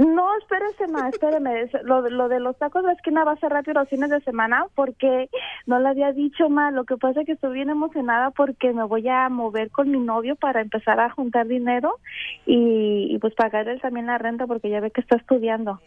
No, 0.00 0.36
espérese, 0.38 0.86
ma, 0.88 1.08
espéreme. 1.08 1.62
Es- 1.62 1.82
Lo, 1.84 2.02
de- 2.02 2.10
lo 2.10 2.28
de 2.28 2.40
los 2.40 2.56
tacos 2.58 2.82
de 2.82 2.88
la 2.88 2.92
esquina 2.94 3.24
va 3.24 3.32
a 3.32 3.36
ser 3.36 3.50
rápido 3.50 3.80
los 3.80 3.88
fines 3.88 4.10
de 4.10 4.20
semana 4.20 4.66
porque 4.74 5.28
no 5.66 5.78
le 5.78 5.88
había 5.88 6.12
dicho, 6.12 6.48
ma. 6.48 6.70
Lo 6.70 6.84
que 6.84 6.96
pasa 6.96 7.20
es 7.20 7.26
que 7.26 7.32
estoy 7.32 7.54
bien 7.54 7.70
emocionada 7.70 8.30
porque 8.32 8.72
me 8.72 8.84
voy 8.84 9.08
a 9.08 9.28
mover 9.28 9.70
con 9.70 9.90
mi 9.90 9.98
novio 9.98 10.36
para 10.36 10.60
empezar 10.60 11.00
a 11.00 11.10
juntar 11.10 11.46
dinero 11.46 11.98
y, 12.44 13.08
y 13.14 13.18
pues 13.18 13.34
pagar 13.34 13.68
él 13.68 13.80
también 13.80 14.06
la 14.06 14.18
renta 14.18 14.46
porque 14.46 14.68
ya 14.70 14.80
ve 14.80 14.90
que 14.90 15.00
está 15.00 15.16
estudiando. 15.16 15.80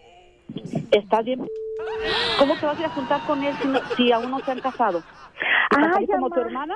¿Estás 0.91 1.25
bien? 1.25 1.45
¿Cómo 2.37 2.55
te 2.57 2.65
vas 2.65 2.77
a 2.77 2.79
ir 2.79 2.85
a 2.87 2.89
juntar 2.91 3.21
con 3.23 3.43
él 3.43 3.55
si, 3.61 3.67
no- 3.67 3.79
si 3.95 4.11
aún 4.11 4.31
no 4.31 4.39
se 4.39 4.51
han 4.51 4.59
casado? 4.61 5.03
¿Estás 5.71 5.91
Ay, 5.95 6.03
ahí 6.03 6.07
como 6.07 6.29
tu 6.29 6.39
hermana? 6.39 6.75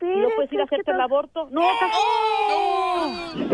¿Y 0.00 0.04
Sí, 0.04 0.20
no 0.20 0.28
puedes 0.36 0.52
ir 0.52 0.60
a 0.60 0.64
es 0.64 0.68
que 0.70 0.74
hacerte 0.76 0.90
el 0.90 0.96
to- 0.98 1.02
aborto? 1.02 1.48
No, 1.50 1.62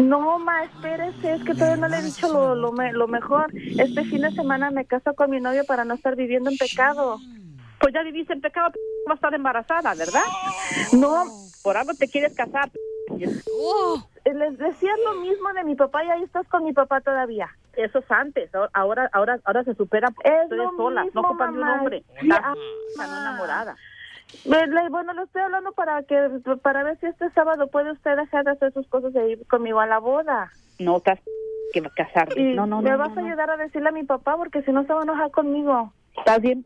No, 0.03 0.39
ma, 0.39 0.65
espérese, 0.65 1.35
es 1.35 1.45
que 1.45 1.55
todavía 1.55 1.77
no 1.77 1.89
le 1.89 1.99
he 1.99 2.03
dicho 2.03 2.29
lo, 2.33 2.55
lo, 2.55 2.73
me- 2.73 2.93
lo 2.93 3.07
mejor. 3.09 3.47
Este 3.55 4.05
fin 4.05 4.23
de 4.23 4.31
semana 4.33 4.71
me 4.71 4.85
caso 4.85 5.15
con 5.15 5.31
mi 5.31 5.41
novio 5.41 5.65
para 5.67 5.85
no 5.85 5.95
estar 5.95 6.17
viviendo 6.17 6.51
en 6.51 6.57
pecado. 6.59 7.19
Pues 7.81 7.93
ya 7.95 8.03
viviste 8.03 8.33
en 8.33 8.41
pecado, 8.41 8.71
p- 8.71 8.79
vas 9.07 9.15
a 9.15 9.17
estar 9.17 9.35
embarazada, 9.35 9.95
¿verdad? 9.95 10.23
No. 10.93 11.25
Por 11.63 11.77
algo 11.77 11.95
te 11.95 12.09
quieres 12.09 12.35
casar. 12.35 12.71
Eh, 13.11 14.35
Les 14.35 14.57
decía 14.59 14.93
lo 15.05 15.15
mismo 15.21 15.53
de 15.53 15.65
mi 15.65 15.75
papá 15.75 16.05
y 16.05 16.11
ahí 16.11 16.23
estás 16.23 16.47
con 16.49 16.65
mi 16.65 16.73
papá 16.73 17.01
todavía. 17.01 17.49
Eso 17.75 17.99
es 18.01 18.11
antes, 18.11 18.51
ahora 18.75 19.09
ahora 19.13 19.39
ahora 19.45 19.65
se 19.65 19.75
supera. 19.75 20.09
Es 20.25 20.43
Estoy 20.45 20.59
lo 20.59 20.71
sola, 20.77 21.05
mismo, 21.05 21.23
no 21.23 21.29
ocupan 21.29 21.55
de 21.55 21.61
un 21.61 21.69
hombre. 21.69 22.05
Sí, 22.21 22.29
Estás 22.29 22.41
ah, 22.45 22.55
no 22.97 23.03
enamorada. 23.21 23.77
Le- 24.45 24.89
Bueno, 24.91 25.13
le 25.15 25.23
estoy 25.23 25.43
hablando 25.43 25.73
para 25.73 26.03
que 26.05 26.17
para 26.63 26.83
ver 26.85 26.99
si 27.01 27.07
este 27.07 27.31
sábado 27.31 27.69
puede 27.69 27.93
usted 27.93 28.17
dejar 28.17 28.45
de 28.45 28.53
hacer 28.53 28.73
sus 28.73 28.87
cosas 28.89 29.15
e 29.15 29.31
ir 29.31 29.47
conmigo 29.47 29.81
a 29.81 29.87
la 29.87 29.99
boda. 29.99 30.51
No, 30.79 30.97
estás 30.99 31.21
que 31.73 31.81
va 31.81 31.89
a 31.89 31.95
casarte. 31.95 32.39
Y 32.41 32.55
No, 32.55 32.67
no, 32.67 32.83
me 32.83 32.95
vas 32.97 33.15
no, 33.15 33.23
a 33.23 33.27
ayudar 33.27 33.51
a 33.51 33.57
decirle 33.57 33.89
a 33.89 33.93
mi 33.93 34.05
papá 34.05 34.37
porque 34.37 34.63
si 34.63 34.73
no 34.73 34.85
se 34.85 34.93
va 34.93 35.01
a 35.01 35.05
enojar 35.05 35.31
conmigo. 35.31 35.93
Estás 36.17 36.41
bien. 36.41 36.65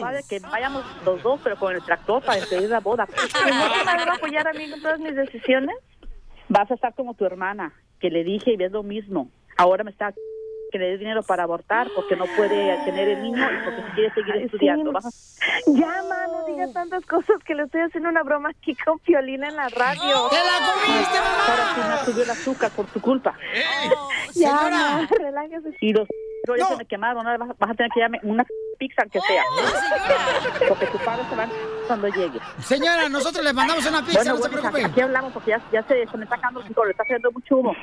Pues, 0.00 0.26
que 0.26 0.38
vayamos 0.40 0.84
los 1.04 1.22
dos, 1.22 1.40
pero 1.42 1.56
con 1.56 1.74
el 1.74 1.82
tractor 1.82 2.22
para 2.22 2.40
despedir 2.40 2.68
la 2.68 2.80
boda. 2.80 3.06
¿Y 3.08 3.50
no 3.50 3.94
te 4.04 4.10
a 4.10 4.14
apoyar 4.14 4.46
a 4.48 4.52
mí 4.52 4.64
en 4.64 4.82
todas 4.82 4.98
mis 5.00 5.14
decisiones? 5.14 5.76
Vas 6.48 6.70
a 6.70 6.74
estar 6.74 6.94
como 6.94 7.14
tu 7.14 7.24
hermana, 7.24 7.72
que 8.00 8.10
le 8.10 8.24
dije 8.24 8.52
y 8.52 8.56
ves 8.56 8.72
lo 8.72 8.82
mismo. 8.82 9.30
Ahora 9.56 9.84
me 9.84 9.90
está 9.92 10.12
que 10.70 10.78
le 10.78 10.90
dé 10.90 10.98
dinero 10.98 11.22
para 11.22 11.42
abortar 11.42 11.88
porque 11.94 12.16
no 12.16 12.24
puede 12.36 12.76
tener 12.84 13.08
el 13.08 13.22
niño 13.22 13.38
y 13.44 13.64
porque 13.64 13.82
si 13.82 13.90
quiere 13.92 14.14
seguir 14.14 14.32
Ay, 14.34 14.42
estudiando. 14.44 14.92
sí. 15.00 15.74
Ya, 15.78 16.02
ma, 16.08 16.26
no 16.28 16.46
digas 16.46 16.72
tantas 16.72 17.04
cosas 17.06 17.42
que 17.44 17.54
le 17.54 17.64
estoy 17.64 17.80
haciendo 17.82 18.08
una 18.08 18.22
broma 18.22 18.50
aquí 18.50 18.74
con 18.76 18.98
Piolina 19.00 19.48
en 19.48 19.56
la 19.56 19.68
radio. 19.68 20.28
¡Te 20.30 20.36
la 20.36 20.72
comiste, 20.72 21.18
Ahora 21.18 21.74
sí 21.74 21.80
me 21.80 22.12
subió 22.12 22.24
el 22.24 22.30
azúcar 22.30 22.70
por 22.70 22.86
tu 22.86 23.00
culpa. 23.00 23.36
Ya, 24.34 24.56
Señora. 24.56 24.70
ma, 24.70 25.08
relájese. 25.18 25.76
Y 25.80 25.92
los 25.92 26.08
pero 26.42 26.56
ya 26.56 26.66
se 26.68 26.76
me 26.78 26.86
quemaron, 26.86 27.26
ahora 27.26 27.38
vas, 27.38 27.58
vas 27.58 27.70
a 27.70 27.74
tener 27.74 27.92
que 27.92 28.00
darme 28.00 28.18
una 28.22 28.46
pizza 28.78 29.02
que 29.12 29.20
sea. 29.20 29.42
Porque 30.68 30.86
tu 30.86 30.98
padre 30.98 31.22
se 31.28 31.36
va 31.36 31.46
cuando 31.86 32.08
llegue. 32.08 32.40
Señora, 32.60 33.08
nosotros 33.08 33.44
le 33.44 33.52
mandamos 33.52 33.86
una 33.86 34.00
pizza, 34.04 34.18
Bueno, 34.20 34.30
no 34.32 34.36
se 34.42 34.48
bueno, 34.48 34.70
preocupe. 34.70 34.84
Aquí 34.86 35.00
hablamos 35.02 35.32
porque 35.32 35.50
ya, 35.50 35.60
ya 35.70 35.82
se, 35.82 36.06
se 36.06 36.16
me 36.16 36.24
está 36.24 36.36
sacando 36.36 36.60
el 36.60 36.66
frijol, 36.66 36.90
está 36.90 37.02
haciendo 37.02 37.30
mucho 37.32 37.56
humo. 37.58 37.76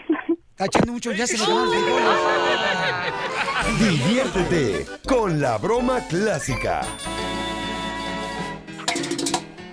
Está 0.57 0.65
echando 0.65 0.93
mucho, 0.93 1.11
ya 1.11 1.27
se 1.27 1.37
le 1.37 1.45
quemaron 1.45 1.65
los 1.65 1.83
frijoles. 1.83 3.79
Diviértete 3.79 4.87
con 5.07 5.39
la 5.39 5.59
broma 5.59 5.99
clásica. 6.07 6.81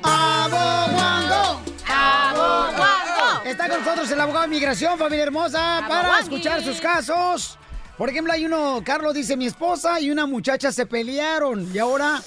¡Aboguango! 0.02 1.62
¡Aboguango! 1.88 3.44
Está 3.46 3.70
con 3.70 3.78
nosotros 3.78 4.10
el 4.10 4.20
abogado 4.20 4.42
de 4.42 4.48
migración, 4.48 4.98
familia 4.98 5.22
hermosa, 5.22 5.86
para 5.88 6.20
escuchar 6.20 6.62
sus 6.62 6.78
casos. 6.82 7.58
Por 7.96 8.10
ejemplo, 8.10 8.34
hay 8.34 8.44
uno, 8.44 8.82
Carlos 8.84 9.14
dice, 9.14 9.38
mi 9.38 9.46
esposa 9.46 9.98
y 10.02 10.10
una 10.10 10.26
muchacha 10.26 10.70
se 10.70 10.84
pelearon 10.84 11.66
y 11.74 11.78
ahora 11.78 12.20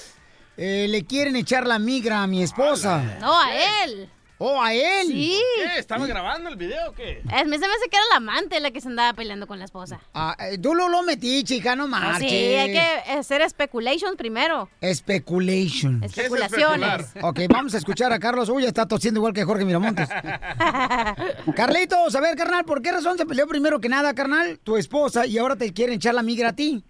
eh, 0.56 0.88
le 0.88 1.04
quieren 1.06 1.36
echar 1.36 1.64
la 1.64 1.78
migra 1.78 2.24
a 2.24 2.26
mi 2.26 2.42
esposa. 2.42 3.18
No, 3.20 3.40
a 3.40 3.54
él. 3.84 4.10
¿Oh, 4.40 4.62
a 4.62 4.72
él? 4.72 5.08
Sí. 5.08 5.40
¿Qué? 5.56 5.78
¿Estaba 5.80 6.06
grabando 6.06 6.48
el 6.48 6.56
video 6.56 6.90
o 6.90 6.92
qué? 6.92 7.18
Es, 7.18 7.46
me 7.46 7.58
se 7.58 7.66
me 7.66 7.74
hace 7.74 7.88
que 7.90 7.96
era 7.96 8.06
la 8.10 8.16
amante 8.18 8.60
la 8.60 8.70
que 8.70 8.80
se 8.80 8.86
andaba 8.86 9.12
peleando 9.12 9.48
con 9.48 9.58
la 9.58 9.64
esposa. 9.64 10.00
Ah, 10.14 10.36
eh, 10.38 10.58
tú 10.58 10.76
lo, 10.76 10.88
lo 10.88 11.02
metí, 11.02 11.42
chica, 11.42 11.74
no 11.74 11.88
marches. 11.88 12.30
Sí, 12.30 12.36
hay 12.36 12.72
que 12.72 13.12
hacer 13.12 13.48
speculations 13.50 14.14
primero. 14.16 14.68
Speculation. 14.82 16.04
Especulaciones. 16.04 17.10
Ok, 17.20 17.40
vamos 17.48 17.74
a 17.74 17.78
escuchar 17.78 18.12
a 18.12 18.20
Carlos. 18.20 18.48
Uy, 18.48 18.64
está 18.64 18.86
tosiendo 18.86 19.18
igual 19.18 19.32
que 19.32 19.44
Jorge 19.44 19.64
Miramontes. 19.64 20.08
Carlitos, 21.56 22.14
a 22.14 22.20
ver, 22.20 22.36
carnal, 22.36 22.64
¿por 22.64 22.80
qué 22.80 22.92
razón 22.92 23.18
se 23.18 23.26
peleó 23.26 23.48
primero 23.48 23.80
que 23.80 23.88
nada, 23.88 24.14
carnal, 24.14 24.60
tu 24.62 24.76
esposa 24.76 25.26
y 25.26 25.38
ahora 25.38 25.56
te 25.56 25.72
quieren 25.72 25.96
echar 25.96 26.14
la 26.14 26.22
migra 26.22 26.50
a 26.50 26.52
ti? 26.54 26.84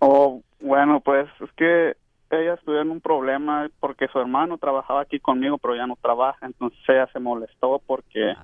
Oh, 0.00 0.42
bueno, 0.60 1.00
pues 1.00 1.26
es 1.40 1.50
que 1.56 1.96
ella 2.30 2.54
estuvo 2.54 2.80
en 2.80 2.90
un 2.90 3.00
problema 3.00 3.68
porque 3.80 4.08
su 4.08 4.18
hermano 4.18 4.58
trabajaba 4.58 5.02
aquí 5.02 5.20
conmigo, 5.20 5.58
pero 5.58 5.76
ya 5.76 5.86
no 5.86 5.96
trabaja. 6.00 6.46
Entonces 6.46 6.78
ella 6.88 7.06
se 7.12 7.20
molestó 7.20 7.80
porque, 7.86 8.34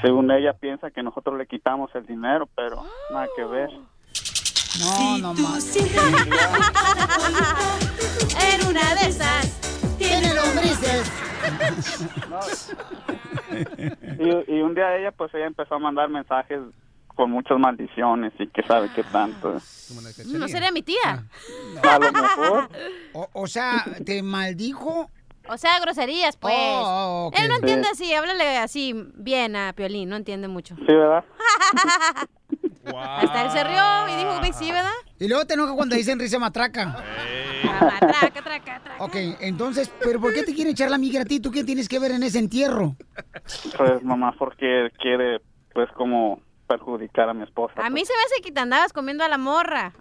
según 0.00 0.30
ella, 0.30 0.54
piensa 0.54 0.90
que 0.90 1.02
nosotros 1.02 1.36
le 1.38 1.46
quitamos 1.46 1.94
el 1.94 2.06
dinero, 2.06 2.48
pero 2.54 2.82
nada 3.12 3.28
que 3.36 3.44
ver. 3.44 3.68
No, 4.80 5.18
no 5.18 5.34
más. 5.34 5.76
en 5.76 5.84
una 8.66 8.94
de 8.94 9.08
esas. 9.08 9.60
Tiene 9.98 10.32
lombrices. 10.34 11.12
Y, 14.18 14.54
y 14.54 14.62
un 14.62 14.74
día 14.74 14.96
ella, 14.96 15.12
pues 15.12 15.34
ella 15.34 15.44
empezó 15.46 15.74
a 15.74 15.78
mandar 15.78 16.08
mensajes 16.08 16.60
con 17.14 17.30
muchas 17.30 17.58
maldiciones 17.58 18.32
y 18.38 18.46
que 18.48 18.62
sabe 18.62 18.90
qué 18.94 19.02
tanto. 19.04 19.54
No 20.26 20.48
sería 20.48 20.70
mi 20.72 20.82
tía. 20.82 21.24
A 21.82 21.98
lo 21.98 22.12
mejor. 22.12 22.68
O, 23.12 23.28
o 23.32 23.46
sea, 23.46 23.84
¿te 24.04 24.22
maldijo? 24.22 25.10
O 25.48 25.58
sea, 25.58 25.80
groserías, 25.80 26.36
pues. 26.36 26.54
Oh, 26.56 27.26
ok. 27.28 27.38
Él 27.38 27.48
no 27.48 27.54
Sí. 27.56 27.60
entiende 27.62 27.88
así, 27.90 28.14
háblale 28.14 28.58
así 28.58 28.94
bien 29.14 29.56
a 29.56 29.72
Piolín, 29.72 30.08
no 30.08 30.16
entiende 30.16 30.46
mucho. 30.48 30.76
Sí, 30.76 30.84
¿verdad? 30.86 31.24
Hasta 32.94 33.42
él 33.44 33.50
se 33.50 33.64
rió 33.64 33.82
y 34.08 34.16
dijo 34.16 34.40
que 34.40 34.52
sí, 34.52 34.70
¿verdad? 34.70 34.90
Y 35.18 35.28
luego 35.28 35.44
te 35.46 35.54
enoja 35.54 35.74
cuando 35.74 35.94
dicen 35.96 36.18
risa 36.18 36.38
matraca. 36.38 36.96
Matraca, 37.80 38.42
traca, 38.42 38.80
traca. 38.82 39.04
Ok, 39.04 39.14
entonces, 39.40 39.90
¿pero 40.02 40.20
por 40.20 40.34
qué 40.34 40.42
te 40.42 40.52
quieren 40.54 40.72
echar 40.72 40.90
la 40.90 40.98
migra 40.98 41.22
a 41.22 41.24
ti? 41.24 41.38
¿Tú 41.40 41.50
qué 41.50 41.62
tienes 41.64 41.88
que 41.88 41.98
ver 42.00 42.10
en 42.12 42.22
ese 42.24 42.38
entierro? 42.38 42.96
Pues 43.76 44.02
mamá, 44.02 44.34
porque 44.38 44.88
quiere, 45.00 45.40
pues, 45.72 45.88
como 45.96 46.40
perjudicar 46.66 47.28
a 47.28 47.34
mi 47.34 47.44
esposa. 47.44 47.74
A 47.76 47.90
mí 47.90 48.04
se 48.04 48.12
me 48.14 48.22
hace 48.24 48.42
que 48.42 48.52
te 48.52 48.60
andabas 48.60 48.92
comiendo 48.92 49.24
a 49.24 49.28
la 49.28 49.38
morra. 49.38 49.92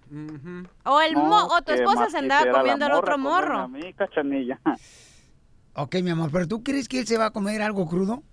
O 0.85 1.01
el 1.01 1.13
No, 1.13 1.25
mo 1.25 1.45
o 1.47 1.61
tu 1.61 1.73
esposa 1.73 2.09
se 2.09 2.17
andaba 2.17 2.51
comiendo 2.51 2.85
al 2.85 2.93
otro 2.93 3.17
morro. 3.17 3.59
A 3.59 3.67
mí, 3.67 3.93
cachanilla. 3.93 4.59
Ok, 5.73 5.95
mi 6.03 6.09
amor, 6.11 6.31
¿pero 6.31 6.47
tú 6.47 6.63
crees 6.63 6.87
que 6.89 6.99
él 6.99 7.07
se 7.07 7.17
va 7.17 7.27
a 7.27 7.31
comer 7.31 7.61
algo 7.61 7.87
crudo? 7.87 8.23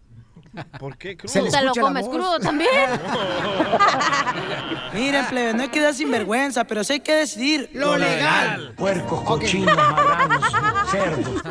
¿Por 0.78 0.96
qué 0.96 1.16
crudo? 1.16 1.32
Se 1.32 1.42
le 1.42 1.50
Te 1.50 1.62
lo 1.62 1.72
comes 1.72 2.09
crudo 2.09 2.38
también. 2.38 2.70
Miren, 4.94 5.26
plebe, 5.26 5.55
no 5.55 5.62
hay 5.62 5.68
que 5.68 5.80
dar 5.80 5.94
sinvergüenza, 5.94 6.64
pero 6.64 6.82
sí 6.84 6.94
hay 6.94 7.00
que 7.00 7.14
decidir 7.14 7.70
Lo 7.74 7.96
legal. 7.96 8.74
Puercos, 8.76 9.22
cochinos, 9.22 9.76
marranos, 9.76 10.53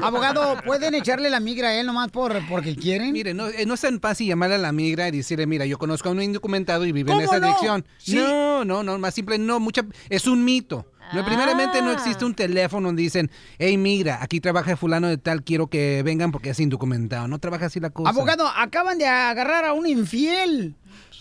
Abogado, 0.01 0.57
¿pueden 0.65 0.95
echarle 0.95 1.29
la 1.29 1.39
migra 1.39 1.69
a 1.69 1.79
él 1.79 1.85
nomás 1.85 2.09
por, 2.09 2.35
porque 2.47 2.75
quieren? 2.75 3.11
Mire, 3.13 3.33
no, 3.33 3.47
eh, 3.47 3.65
no 3.65 3.73
es 3.73 3.81
tan 3.81 3.99
fácil 3.99 4.27
llamarle 4.27 4.55
a 4.55 4.59
la 4.59 4.71
migra 4.71 5.07
y 5.07 5.11
decirle, 5.11 5.47
mira, 5.47 5.65
yo 5.65 5.77
conozco 5.77 6.09
a 6.09 6.11
un 6.11 6.21
indocumentado 6.21 6.85
y 6.85 6.91
vive 6.91 7.11
en 7.11 7.19
¿Cómo 7.19 7.29
esa 7.29 7.39
no? 7.39 7.47
dirección. 7.47 7.85
Sí. 7.97 8.15
No, 8.15 8.65
no, 8.65 8.83
no, 8.83 8.97
más 8.97 9.13
simple, 9.13 9.37
no, 9.37 9.59
mucha, 9.59 9.83
es 10.09 10.27
un 10.27 10.43
mito. 10.43 10.85
No, 11.13 11.23
primeramente 11.23 11.81
no 11.81 11.91
existe 11.91 12.25
un 12.25 12.33
teléfono 12.33 12.89
donde 12.89 13.01
dicen, 13.01 13.31
hey, 13.59 13.77
migra, 13.77 14.19
aquí 14.21 14.41
trabaja 14.41 14.75
fulano 14.75 15.07
de 15.07 15.17
tal, 15.17 15.41
quiero 15.41 15.67
que 15.67 16.03
vengan 16.03 16.33
porque 16.33 16.49
es 16.49 16.59
indocumentado. 16.59 17.29
No 17.29 17.39
trabaja 17.39 17.67
así 17.67 17.79
la 17.79 17.91
cosa. 17.91 18.09
Abogado, 18.09 18.45
acaban 18.47 18.97
de 18.97 19.07
agarrar 19.07 19.63
a 19.63 19.73
un 19.73 19.87
infiel. 19.87 20.75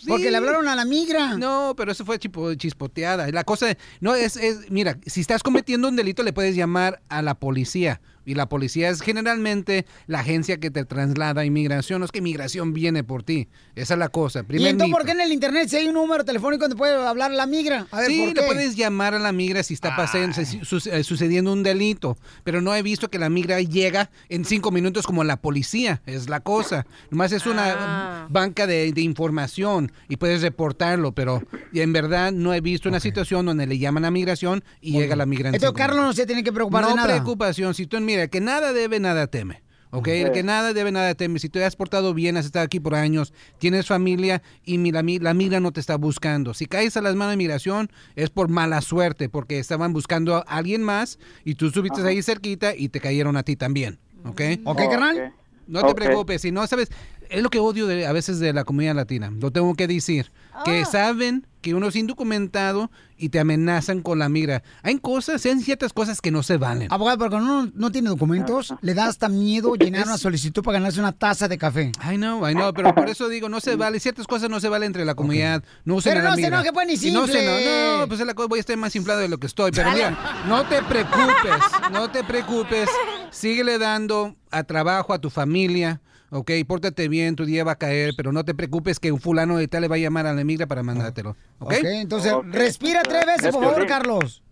Porque 0.05 0.31
le 0.31 0.37
hablaron 0.37 0.67
a 0.67 0.75
la 0.75 0.85
migra. 0.85 1.35
No, 1.37 1.73
pero 1.77 1.91
eso 1.91 2.05
fue 2.05 2.19
tipo 2.19 2.53
chispoteada. 2.53 3.29
La 3.31 3.43
cosa, 3.43 3.75
no, 3.99 4.15
es, 4.15 4.37
es, 4.37 4.69
mira, 4.69 4.97
si 5.05 5.21
estás 5.21 5.43
cometiendo 5.43 5.87
un 5.87 5.95
delito 5.95 6.23
le 6.23 6.33
puedes 6.33 6.55
llamar 6.55 7.01
a 7.09 7.21
la 7.21 7.35
policía. 7.35 8.01
Y 8.27 8.35
la 8.35 8.47
policía 8.49 8.89
es 8.89 9.01
generalmente 9.01 9.85
la 10.05 10.19
agencia 10.19 10.57
que 10.57 10.69
te 10.69 10.83
traslada 10.85 11.41
a 11.41 11.45
inmigración. 11.45 11.99
No 11.99 12.05
es 12.05 12.11
que 12.11 12.19
inmigración 12.19 12.73
viene 12.73 13.03
por 13.03 13.23
ti. 13.23 13.47
Esa 13.73 13.93
es 13.93 13.97
la 13.99 14.09
cosa. 14.09 14.41
¿Y 14.41 14.43
Primer 14.43 14.67
entonces 14.71 14.89
mito. 14.89 14.97
por 14.97 15.05
qué 15.05 15.13
en 15.13 15.21
el 15.21 15.31
internet 15.31 15.69
si 15.69 15.77
hay 15.77 15.87
un 15.87 15.93
número 15.93 16.25
telefónico 16.25 16.63
donde 16.65 16.75
puede 16.75 16.93
hablar 16.95 17.31
la 17.31 17.47
migra? 17.47 17.87
A 17.89 18.01
ver, 18.01 18.07
Sí, 18.11 18.25
¿por 18.27 18.35
le 18.35 18.43
puedes 18.43 18.75
llamar 18.75 19.13
a 19.15 19.19
la 19.19 19.31
migra 19.31 19.63
si 19.63 19.73
está 19.73 19.95
pasando, 19.95 20.35
su- 20.63 20.89
eh, 20.91 21.03
sucediendo 21.03 21.53
un 21.53 21.63
delito, 21.63 22.17
pero 22.43 22.61
no 22.61 22.75
he 22.75 22.81
visto 22.81 23.09
que 23.09 23.17
la 23.17 23.29
migra 23.29 23.61
llega 23.61 24.09
en 24.29 24.43
cinco 24.45 24.71
minutos 24.71 25.07
como 25.07 25.23
la 25.23 25.37
policía, 25.37 26.01
es 26.05 26.27
la 26.27 26.41
cosa. 26.41 26.85
Nomás 27.09 27.31
es 27.31 27.45
una 27.45 27.75
Ah. 27.79 28.27
banca 28.29 28.67
de, 28.67 28.91
de 28.91 29.01
información 29.01 29.91
y 30.09 30.17
puedes 30.17 30.41
reportarlo, 30.41 31.13
pero 31.13 31.41
en 31.73 31.93
verdad 31.93 32.31
no 32.33 32.53
he 32.53 32.59
visto 32.61 32.89
una 32.89 32.99
situación 32.99 33.45
donde 33.45 33.65
le 33.67 33.77
llaman 33.77 34.03
a 34.05 34.11
migración 34.11 34.63
y 34.81 34.91
llega 34.93 35.15
la 35.15 35.25
migra 35.25 35.49
en 35.49 35.55
Entonces 35.55 35.77
Carlos 35.77 36.03
no 36.03 36.13
se 36.13 36.25
tiene 36.25 36.43
que 36.43 36.51
preocupar 36.51 36.81
no 36.83 36.89
de 36.89 36.95
nada. 36.95 37.07
preocupación. 37.07 37.73
Si 37.73 37.85
tú, 37.87 37.97
mira, 38.17 38.23
el 38.23 38.29
que 38.29 38.41
nada 38.41 38.73
debe, 38.73 38.99
nada 38.99 39.27
teme. 39.27 39.61
¿Ok? 39.89 40.09
El 40.09 40.31
que 40.33 40.43
nada 40.43 40.73
debe, 40.73 40.91
nada 40.91 41.15
teme. 41.15 41.39
Si 41.39 41.47
te 41.47 41.63
has 41.63 41.77
portado 41.77 42.13
bien, 42.13 42.35
has 42.35 42.45
estado 42.45 42.65
aquí 42.65 42.79
por 42.81 42.93
años, 42.93 43.33
tienes 43.57 43.87
familia 43.87 44.41
y 44.65 44.77
mi- 44.77 44.91
la, 44.91 45.01
mi- 45.01 45.17
la 45.19 45.33
migra 45.33 45.61
no 45.61 45.71
te 45.71 45.79
está 45.79 45.95
buscando. 45.95 46.53
Si 46.53 46.65
caes 46.65 46.97
a 46.97 47.01
las 47.01 47.15
manos 47.15 47.31
de 47.31 47.37
migración, 47.37 47.89
es 48.17 48.29
por 48.29 48.49
mala 48.49 48.81
suerte, 48.81 49.29
porque 49.29 49.59
estaban 49.59 49.93
buscando 49.93 50.35
a 50.35 50.39
alguien 50.41 50.83
más 50.83 51.19
y 51.45 51.55
tú 51.55 51.69
subiste 51.69 52.01
ahí 52.05 52.21
cerquita 52.21 52.75
y 52.75 52.89
te 52.89 52.99
cayeron 52.99 53.37
a 53.37 53.43
ti 53.43 53.55
también. 53.55 53.97
¿Ok? 54.25 54.41
¿Ok, 54.65 54.77
carnal? 54.89 55.33
No 55.67 55.79
te 55.79 55.95
preocupes. 55.95 56.41
Si 56.41 56.51
no, 56.51 56.67
sabes, 56.67 56.89
es 57.29 57.41
lo 57.41 57.49
que 57.49 57.59
odio 57.59 57.87
de, 57.87 58.05
a 58.05 58.11
veces 58.11 58.39
de 58.39 58.51
la 58.51 58.65
comunidad 58.65 58.95
latina. 58.95 59.31
Lo 59.39 59.51
tengo 59.51 59.73
que 59.75 59.87
decir. 59.87 60.31
Que 60.65 60.83
saben 60.85 61.47
que 61.67 61.75
uno 61.75 61.87
es 61.87 61.95
indocumentado 61.95 62.89
y 63.17 63.29
te 63.29 63.39
amenazan 63.39 64.01
con 64.01 64.19
la 64.19 64.29
migra. 64.29 64.63
Hay 64.83 64.99
cosas, 64.99 65.45
hay 65.45 65.59
ciertas 65.61 65.91
cosas 65.91 66.21
que 66.21 66.31
no 66.31 66.43
se 66.43 66.57
valen. 66.57 66.87
Abogado, 66.91 67.17
porque 67.17 67.31
cuando 67.31 67.53
uno 67.61 67.71
no 67.75 67.91
tiene 67.91 68.09
documentos, 68.09 68.73
le 68.81 68.93
da 68.93 69.07
hasta 69.07 69.27
miedo 69.27 69.75
llenar 69.79 70.05
una 70.05 70.17
solicitud 70.17 70.63
para 70.63 70.79
ganarse 70.79 70.99
una 70.99 71.11
taza 71.11 71.47
de 71.47 71.57
café. 71.57 71.91
Ay, 71.99 72.17
no, 72.17 72.47
I 72.49 72.53
know, 72.53 72.71
pero 72.73 72.93
por 72.95 73.09
eso 73.09 73.27
digo, 73.27 73.49
no 73.49 73.59
se 73.59 73.75
vale, 73.75 73.99
ciertas 73.99 74.27
cosas 74.27 74.49
no 74.49 74.59
se 74.59 74.69
valen 74.69 74.87
entre 74.87 75.03
la 75.05 75.15
comunidad, 75.15 75.63
no 75.83 75.95
usen 75.95 76.11
Pero 76.13 76.23
la 76.23 76.29
no 76.29 76.35
se 76.35 76.41
migra. 76.43 76.57
enoje, 76.59 76.71
pues, 76.73 76.87
ni 76.87 76.93
Y 77.09 77.11
no 77.11 77.25
se 77.27 77.33
simple. 77.33 77.91
eno- 77.91 77.99
no, 78.01 78.07
pues 78.07 78.19
es 78.21 78.25
la 78.27 78.33
cosa, 78.33 78.47
voy 78.47 78.59
a 78.59 78.61
estar 78.61 78.77
más 78.77 78.95
inflado 78.95 79.19
de 79.19 79.27
lo 79.27 79.37
que 79.39 79.47
estoy, 79.47 79.71
pero 79.71 79.91
mira, 79.91 80.17
no 80.47 80.65
te 80.67 80.81
preocupes, 80.83 81.63
no 81.91 82.09
te 82.09 82.23
preocupes, 82.23 82.87
síguele 83.31 83.77
dando 83.77 84.35
a 84.51 84.63
trabajo 84.63 85.13
a 85.13 85.19
tu 85.19 85.29
familia, 85.29 86.01
ok, 86.29 86.51
pórtate 86.67 87.07
bien, 87.07 87.35
tu 87.35 87.45
día 87.45 87.63
va 87.63 87.73
a 87.73 87.77
caer, 87.77 88.13
pero 88.15 88.31
no 88.31 88.43
te 88.45 88.53
preocupes 88.53 88.99
que 88.99 89.11
un 89.11 89.19
fulano 89.19 89.57
de 89.57 89.67
tal 89.67 89.81
le 89.81 89.87
va 89.87 89.95
a 89.95 89.99
llamar 89.99 90.25
a 90.27 90.33
la 90.33 90.43
migra 90.43 90.67
para 90.67 90.83
mandártelo, 90.83 91.35
ok. 91.59 91.73
Ok, 91.73 91.85
entonces, 91.85 92.33
respira 92.45 93.03
tres 93.03 93.25
veces, 93.25 93.51
por 93.51 93.63
favor, 93.63 93.85
Carlos. 93.85 94.43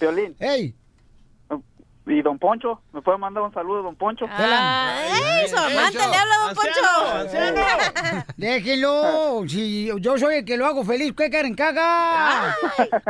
Violín. 0.00 0.34
Hey. 0.38 0.74
¿Y 2.06 2.20
don 2.20 2.38
Poncho? 2.38 2.82
¿Me 2.92 3.00
puede 3.00 3.16
mandar 3.16 3.44
un 3.44 3.52
saludo, 3.54 3.82
don 3.82 3.96
Poncho? 3.96 4.26
¡Ay, 4.30 5.48
su 5.48 5.56
amante 5.56 5.96
le 5.96 6.04
habla 6.04 6.34
a 6.34 6.46
Don 6.46 6.54
Poncho! 6.54 8.24
Déjenlo. 8.36 9.44
Si 9.48 9.90
yo 10.00 10.18
soy 10.18 10.36
el 10.36 10.44
que 10.44 10.58
lo 10.58 10.66
hago 10.66 10.84
feliz, 10.84 11.14
¿qué 11.16 11.30
quieren 11.30 11.54
caga? 11.54 12.54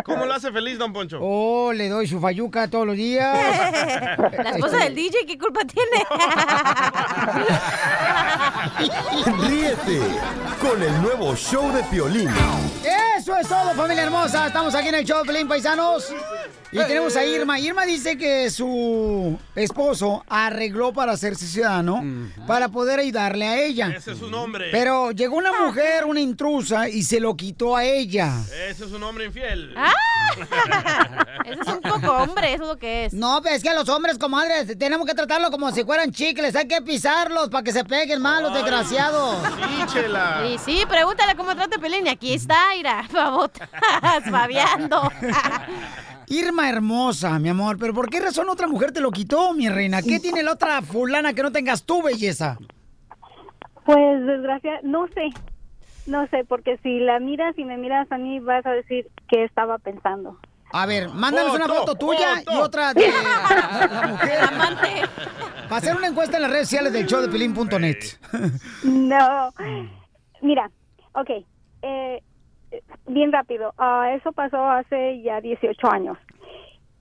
¿Cómo 0.05 0.27
lo 0.27 0.35
hace 0.35 0.53
feliz, 0.53 0.79
don 0.79 0.93
Poncho? 0.93 1.19
Oh, 1.21 1.73
le 1.73 1.89
doy 1.89 2.07
su 2.07 2.21
fayuca 2.21 2.71
todos 2.71 2.87
los 2.87 2.95
días. 2.95 3.37
La 4.33 4.51
esposa 4.51 4.77
del 4.85 4.95
DJ, 4.95 5.27
¿qué 5.27 5.39
culpa 5.39 5.63
tiene? 5.65 6.05
Ríete 9.49 10.01
con 10.61 10.81
el 10.81 11.03
nuevo 11.03 11.35
show 11.35 11.73
de 11.73 11.83
Piolín. 11.85 12.31
Eso 13.19 13.37
es 13.37 13.49
todo, 13.49 13.75
familia 13.75 14.05
hermosa. 14.05 14.47
Estamos 14.47 14.73
aquí 14.77 14.89
en 14.89 14.95
el 14.97 15.05
show 15.05 15.19
de 15.23 15.25
Pelín 15.33 15.49
Paisanos. 15.49 16.15
Y 16.75 16.87
tenemos 16.87 17.17
a 17.17 17.25
Irma. 17.25 17.61
Irma 17.61 17.87
dice 17.87 18.19
que 18.19 18.51
su 18.51 19.39
esposo 19.55 20.25
arregló 20.29 20.93
para 20.93 21.13
hacerse 21.13 21.47
ciudadano 21.47 22.03
para 22.49 22.69
poder 22.69 22.99
ayudarle 22.99 23.47
a 23.47 23.63
ella. 23.63 23.95
Ese 23.97 24.13
es 24.13 24.19
su 24.19 24.29
nombre. 24.29 24.71
Pero 24.73 25.13
llegó 25.13 25.37
una 25.37 25.53
mujer, 25.65 26.05
una 26.05 26.21
intrusa, 26.21 26.89
y 26.89 27.03
se 27.05 27.21
lo 27.21 27.37
quitó 27.37 27.77
a 27.77 27.85
ella. 27.85 28.41
Ese 28.69 28.87
es 28.87 28.93
un 28.93 29.03
hombre 29.05 29.27
infiel. 29.27 29.73
Ah. 29.77 29.93
Ese 31.45 31.61
es 31.61 31.69
un 31.69 31.81
poco 31.81 32.11
hombre, 32.13 32.55
eso 32.55 32.63
es 32.65 32.69
lo 32.71 32.77
que 32.77 33.05
es. 33.05 33.13
No, 33.13 33.41
pero 33.43 33.55
es 33.55 33.63
que 33.63 33.69
a 33.69 33.75
los 33.75 33.89
hombres, 33.89 34.19
comadres, 34.19 34.77
tenemos 34.79 35.07
que 35.07 35.15
tratarlo 35.15 35.51
como 35.51 35.71
si 35.71 35.85
fueran 35.85 36.11
chicles. 36.11 36.57
Hay 36.57 36.67
que 36.67 36.81
pisarlos 36.83 37.51
para 37.51 37.63
que 37.63 37.73
se 37.73 37.85
peguen 37.85 38.21
más 38.21 38.43
los 38.43 38.55
desgraciados. 38.55 39.37
Sí, 39.45 39.93
chela. 39.93 40.47
Y 40.49 40.59
sí, 40.59 40.85
pregúntale 40.89 41.37
cómo 41.37 41.55
trata 41.55 41.79
Pelín. 41.79 42.07
Y 42.07 42.09
aquí 42.09 42.33
está, 42.33 42.75
Ira, 42.75 43.07
babotas, 43.13 43.69
babeando. 44.31 45.13
Irma 46.29 46.69
hermosa, 46.69 47.39
mi 47.39 47.49
amor, 47.49 47.77
pero 47.79 47.93
¿por 47.95 48.09
qué 48.11 48.21
razón 48.21 48.49
otra 48.49 48.67
mujer 48.67 48.93
te 48.93 49.01
lo 49.01 49.11
quitó, 49.11 49.53
mi 49.55 49.69
reina? 49.69 50.03
¿Qué 50.03 50.21
tiene 50.21 50.43
la 50.43 50.53
otra 50.53 50.81
fulana 50.83 51.33
que 51.35 51.43
no 51.43 51.53
tengas 51.53 51.85
tú, 51.85 52.03
belleza? 52.03 52.59
Pues 53.85 54.25
desgracia, 54.27 54.81
no 54.83 55.07
sé, 55.09 55.29
no 56.07 56.27
sé, 56.29 56.45
porque 56.49 56.79
si 56.83 57.01
la 57.01 57.21
miras 57.21 57.57
y 57.59 57.65
me 57.65 57.77
miras 57.77 58.11
a 58.11 58.17
mí 58.19 58.41
vas 58.41 58.65
a 58.65 58.71
decir 58.71 59.09
qué 59.29 59.45
estaba 59.45 59.79
pensando. 59.79 60.39
A 60.73 60.87
ver, 60.87 61.09
mándanos 61.11 61.55
una 61.55 61.69
Foto, 61.69 61.95
tuya 61.95 62.37
foto. 62.39 62.53
y 62.53 62.57
otra 62.57 62.95
de 62.95 63.07
la, 63.09 63.87
la 64.01 64.07
mujer. 64.09 64.41
Para 65.69 65.77
hacer 65.77 65.97
una 65.97 66.09
encuesta 66.09 66.37
en 66.37 66.43
las 66.43 66.51
redes 66.51 66.69
sociales 66.69 66.93
del 66.93 67.07
show 67.07 67.21
de 67.21 67.29
pelín.net. 67.29 67.99
No, 68.83 69.53
mira, 70.43 70.69
ok, 71.13 71.31
eh, 71.83 72.23
bien 73.07 73.33
rápido, 73.33 73.73
ah, 73.79 74.13
eso 74.15 74.33
pasó 74.33 74.63
hace 74.71 75.21
ya 75.23 75.41
18 75.41 75.91
años. 75.91 76.19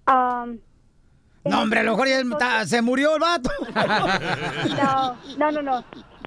Am, 0.06 0.60
No, 1.45 1.62
hombre, 1.64 1.80
a 1.80 1.84
lo 1.84 1.91
mejor 1.91 2.08
ya 2.08 2.20
está- 2.20 2.66
se 2.66 2.82
murió 2.82 3.16
el 3.16 3.20
vato. 3.22 3.49
no, 4.82 5.16
no, 5.38 5.51
no, 5.51 5.62
no. 5.62 5.84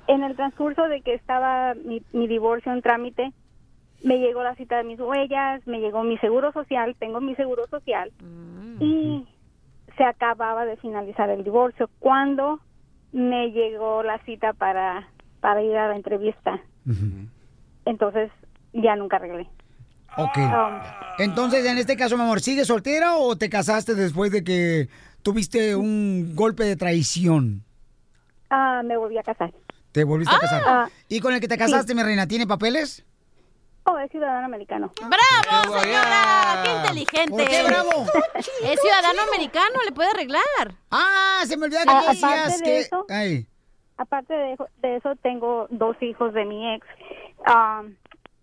En 0.08 0.22
el 0.22 0.36
transcurso 0.36 0.86
de 0.88 1.00
que 1.00 1.14
estaba 1.14 1.74
mi, 1.74 2.02
mi 2.12 2.26
divorcio 2.28 2.72
en 2.72 2.82
trámite, 2.82 3.32
me 4.04 4.18
llegó 4.18 4.42
la 4.42 4.54
cita 4.54 4.76
de 4.76 4.84
mis 4.84 5.00
huellas, 5.00 5.66
me 5.66 5.80
llegó 5.80 6.02
mi 6.04 6.16
seguro 6.18 6.52
social, 6.52 6.94
tengo 6.98 7.20
mi 7.20 7.34
seguro 7.34 7.66
social, 7.68 8.12
y 8.78 9.26
se 9.96 10.04
acababa 10.04 10.64
de 10.66 10.76
finalizar 10.76 11.30
el 11.30 11.42
divorcio 11.42 11.88
cuando 11.98 12.60
me 13.12 13.50
llegó 13.52 14.02
la 14.02 14.18
cita 14.24 14.52
para, 14.52 15.08
para 15.40 15.62
ir 15.62 15.76
a 15.76 15.88
la 15.88 15.96
entrevista. 15.96 16.60
Entonces, 17.84 18.30
ya 18.74 18.94
nunca 18.96 19.16
arreglé. 19.16 19.48
Ok. 20.16 20.38
Entonces, 21.18 21.64
en 21.66 21.78
este 21.78 21.96
caso, 21.96 22.16
mi 22.16 22.22
amor, 22.22 22.40
¿sigues 22.40 22.66
soltera 22.66 23.16
o 23.16 23.36
te 23.36 23.48
casaste 23.50 23.94
después 23.94 24.30
de 24.32 24.44
que 24.44 24.88
tuviste 25.22 25.76
un 25.76 26.34
golpe 26.34 26.64
de 26.64 26.76
traición? 26.76 27.62
ah, 28.50 28.82
me 28.84 28.96
volví 28.96 29.18
a 29.18 29.22
casar. 29.22 29.52
¿Te 29.92 30.04
volviste 30.04 30.34
a 30.34 30.38
casar? 30.38 30.62
Ah, 30.66 30.88
¿Y 31.08 31.20
con 31.20 31.32
el 31.34 31.40
que 31.40 31.48
te 31.48 31.58
casaste, 31.58 31.94
mi 31.94 32.02
reina, 32.02 32.26
tiene 32.28 32.46
papeles? 32.46 33.04
Oh, 33.84 33.96
es 33.98 34.10
ciudadano 34.10 34.46
americano. 34.46 34.90
¡Bravo, 35.00 35.78
señora! 35.80 36.62
¡Qué 36.64 36.70
inteligente! 36.72 37.30
¿Por 37.30 37.48
qué 37.48 37.62
bravo? 37.62 37.90
Es 38.64 38.80
ciudadano 38.80 39.22
americano, 39.32 39.78
le 39.84 39.92
puede 39.92 40.10
arreglar. 40.10 40.42
Ah, 40.90 41.42
se 41.46 41.56
me 41.56 41.66
olvidó 41.66 41.80
que 41.84 41.90
Ah, 41.90 42.00
tú 42.04 42.10
decías 42.10 42.32
aparte 42.32 42.58
de 42.58 42.64
que... 42.64 42.78
eso, 42.80 43.06
Ay. 43.08 43.46
aparte 43.96 44.34
de, 44.34 44.52
eso- 44.54 44.68
de 44.82 44.96
eso, 44.96 45.14
tengo 45.22 45.66
dos 45.70 45.96
hijos 46.02 46.34
de 46.34 46.44
mi 46.44 46.74
ex. 46.74 46.86
um, 47.48 47.94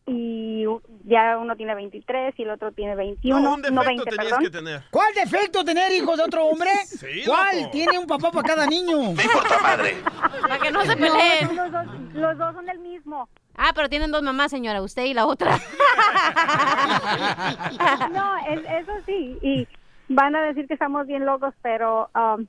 y 0.05 0.65
ya 1.05 1.37
uno 1.37 1.55
tiene 1.55 1.75
23 1.75 2.33
y 2.37 2.43
el 2.43 2.49
otro 2.49 2.71
tiene 2.73 2.95
21. 2.95 3.39
No, 3.39 3.53
un 3.55 3.61
no 3.61 3.81
defecto 3.81 3.85
20, 3.85 4.03
tenías 4.05 4.25
perdón. 4.25 4.43
que 4.43 4.49
tener. 4.49 4.81
¿Cuál 4.91 5.13
defecto 5.13 5.63
tener 5.63 5.91
hijos 5.93 6.17
de 6.17 6.23
otro 6.23 6.45
hombre? 6.45 6.69
Sí, 6.85 7.23
¿Cuál? 7.25 7.57
loco. 7.59 7.71
Tiene 7.71 7.99
un 7.99 8.07
papá 8.07 8.31
para 8.31 8.47
cada 8.47 8.65
niño. 8.67 8.97
Para 10.41 10.59
que 10.59 10.71
no 10.71 10.81
se 10.81 10.95
No, 10.95 11.01
peleen. 11.07 11.55
los, 11.55 11.71
dos, 11.71 11.85
los 12.13 12.37
dos 12.37 12.53
son 12.55 12.69
el 12.69 12.79
mismo. 12.79 13.27
Ah, 13.55 13.71
pero 13.75 13.87
tienen 13.89 14.11
dos 14.11 14.21
mamás, 14.23 14.51
señora, 14.51 14.81
usted 14.81 15.03
y 15.05 15.13
la 15.13 15.25
otra. 15.25 15.57
No, 18.11 18.37
es- 18.49 18.65
eso 18.81 18.91
sí. 19.05 19.37
Y 19.41 19.67
van 20.09 20.35
a 20.35 20.41
decir 20.43 20.67
que 20.67 20.73
estamos 20.73 21.07
bien 21.07 21.25
locos, 21.25 21.53
pero 21.61 22.09
um, 22.15 22.45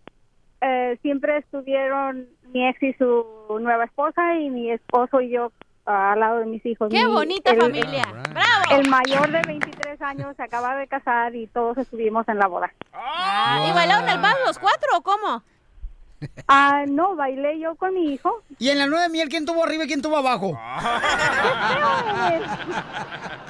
eh, 0.60 0.98
siempre 1.02 1.38
estuvieron 1.38 2.26
mi 2.52 2.66
ex 2.68 2.82
y 2.82 2.92
su 2.94 3.24
nueva 3.60 3.84
esposa 3.84 4.36
y 4.36 4.50
mi 4.50 4.70
esposo 4.70 5.20
y 5.20 5.30
yo 5.30 5.52
al 5.86 6.18
lado 6.20 6.38
de 6.38 6.46
mis 6.46 6.64
hijos. 6.66 6.88
¡Qué 6.90 7.04
Mi- 7.04 7.12
bonita 7.12 7.50
el- 7.52 7.60
familia! 7.60 8.04
¡Bravo! 8.30 8.80
El 8.80 8.88
mayor 8.88 9.30
de 9.30 9.42
23 9.42 10.00
años 10.02 10.34
se 10.36 10.42
acaba 10.42 10.76
de 10.76 10.86
casar 10.88 11.34
y 11.34 11.46
todos 11.48 11.76
estuvimos 11.78 12.26
en 12.28 12.38
la 12.38 12.46
boda. 12.46 12.72
Ah, 12.92 13.66
¿Y 13.68 13.72
bailaron 13.72 14.08
el 14.08 14.18
vals 14.18 14.38
los 14.46 14.58
cuatro 14.58 14.88
o 14.96 15.02
cómo? 15.02 15.42
Ah, 16.48 16.84
no, 16.86 17.16
bailé 17.16 17.58
yo 17.58 17.74
con 17.76 17.94
mi 17.94 18.12
hijo. 18.12 18.42
¿Y 18.58 18.70
en 18.70 18.78
la 18.78 18.86
nueva 18.86 19.08
miel 19.08 19.28
quién 19.28 19.46
tuvo 19.46 19.64
arriba 19.64 19.84
y 19.84 19.86
quién 19.86 20.02
tuvo 20.02 20.16
abajo? 20.16 20.52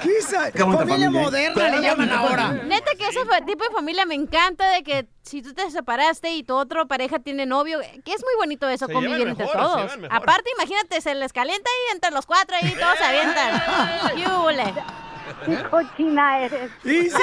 ¿Qué 0.02 0.18
es? 0.18 0.26
Qué 0.52 0.60
Familia 0.60 0.86
familia, 0.86 1.06
¿eh? 1.06 1.10
moderna 1.10 1.68
le 1.68 1.80
llaman 1.82 2.10
ahora. 2.10 2.52
Neta 2.52 2.90
que 2.98 3.08
ese 3.08 3.20
tipo 3.46 3.64
de 3.64 3.70
familia 3.70 4.06
me 4.06 4.14
encanta 4.14 4.68
de 4.70 4.82
que 4.82 5.06
si 5.22 5.40
tú 5.42 5.54
te 5.54 5.70
separaste 5.70 6.34
y 6.34 6.42
tu 6.42 6.54
otra 6.54 6.84
pareja 6.84 7.18
tiene 7.18 7.46
novio, 7.46 7.80
que 8.04 8.12
es 8.12 8.22
muy 8.22 8.34
bonito 8.36 8.68
eso, 8.68 8.86
Se 8.86 8.92
convivir 8.92 9.18
llevan 9.18 9.30
entre 9.32 9.46
mejor, 9.46 9.62
todos. 9.62 9.92
Aparte, 10.10 10.50
imagínate, 10.58 11.00
se 11.00 11.14
les 11.14 11.32
calienta 11.32 11.70
ahí 11.70 11.94
entre 11.94 12.10
los 12.10 12.26
cuatro 12.26 12.56
ahí 12.56 12.74
todos 12.78 12.98
se 12.98 13.04
avientan. 13.04 13.62
¡Yule! 14.16 14.74
Qué 15.46 15.62
cochina 15.70 16.40
eres. 16.40 16.70
Y 16.84 17.10
sí, 17.10 17.16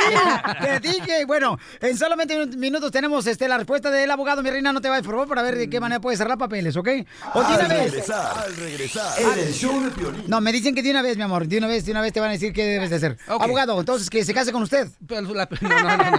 te 0.62 0.80
dije. 0.80 1.26
Bueno, 1.26 1.58
en 1.80 1.98
solamente 1.98 2.36
unos 2.42 2.56
minutos 2.58 2.92
tenemos 2.92 3.26
este, 3.28 3.48
la 3.48 3.58
respuesta 3.58 3.90
del 3.92 4.10
abogado. 4.12 4.42
Mi 4.44 4.50
reina, 4.50 4.72
no 4.74 4.82
te 4.82 4.90
vayas, 4.90 5.04
por 5.06 5.14
favor, 5.16 5.28
para 5.28 5.42
ver 5.42 5.56
de 5.58 5.70
qué 5.70 5.80
manera 5.80 6.00
puedes 6.02 6.18
cerrar 6.20 6.38
papeles, 6.38 6.76
¿ok? 6.78 6.88
O 7.34 7.42
de 7.42 7.46
una 7.48 7.56
Al 7.56 7.68
vez. 7.68 7.92
regresar, 7.92 8.38
al 8.46 8.56
regresar, 8.56 9.20
show 9.52 9.82
de 9.84 9.92
Piolín. 9.92 10.24
No, 10.28 10.42
me 10.42 10.52
dicen 10.52 10.74
que 10.76 10.82
de 10.84 10.92
una 10.92 11.02
vez, 11.02 11.18
mi 11.18 11.24
amor. 11.24 11.48
De 11.48 11.58
una 11.58 11.68
vez, 11.68 11.86
de 11.86 11.92
una 11.92 12.02
vez 12.02 12.14
te 12.14 12.20
van 12.20 12.30
a 12.30 12.34
decir 12.34 12.54
qué 12.54 12.66
debes 12.66 12.90
de 12.90 12.96
hacer. 12.98 13.18
Abogado, 13.28 13.80
entonces 13.80 14.10
que 14.10 14.24
se 14.26 14.34
case 14.34 14.52
con 14.52 14.64
usted. 14.64 14.88
Pero 15.08 15.34
la- 15.34 15.48
no, 15.62 15.98
no, 15.98 16.12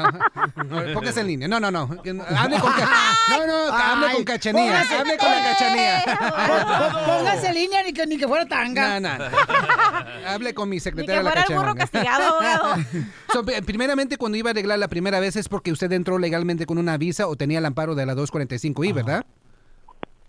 no, 0.65 0.85
no. 0.87 0.95
Póngase 0.95 1.21
en 1.21 1.27
línea. 1.27 1.49
No, 1.49 1.61
no, 1.61 1.71
no. 1.71 1.83
Hable 1.83 2.59
con, 2.61 2.73
no, 2.73 3.47
no, 3.47 3.73
hable 3.73 4.13
con 4.15 4.25
Cachanía. 4.25 4.63
póngase- 4.83 4.95
Hable 5.01 5.17
con 5.19 5.31
la 5.31 5.43
Cachanía. 5.43 6.05
Pó- 6.07 7.07
pó- 7.07 7.19
Póngase 7.19 7.49
en 7.49 7.55
línea 7.55 7.83
ni 7.83 7.93
que, 7.93 8.07
ni 8.07 8.19
que 8.19 8.29
fuera 8.29 8.47
tanga. 8.47 9.01
No, 9.01 9.09
no, 9.19 9.31
no. 9.31 10.29
Hable 10.29 10.55
con 10.55 10.69
mi 10.69 10.81
secretaria 10.81 11.23
la 11.23 11.31
fuera 11.45 11.72
castigado, 11.75 12.25
abogado. 12.41 12.75
So, 13.33 13.45
pri- 13.45 13.63
primeramente, 13.63 14.17
cuando 14.19 14.37
iba 14.39 14.51
a 14.51 14.53
arreglar 14.53 14.79
la 14.79 14.89
primera 14.89 15.19
vez 15.21 15.37
es 15.37 15.49
porque 15.49 15.73
usted 15.73 15.91
entró 15.93 16.19
legalmente 16.19 16.67
con 16.67 16.79
una 16.79 16.97
visa 16.99 17.27
o 17.29 17.37
tenía 17.37 17.59
el 17.59 17.67
amparo 17.67 17.95
de 17.95 18.05
la 18.07 18.15
245I, 18.15 18.93
¿verdad? 18.95 19.25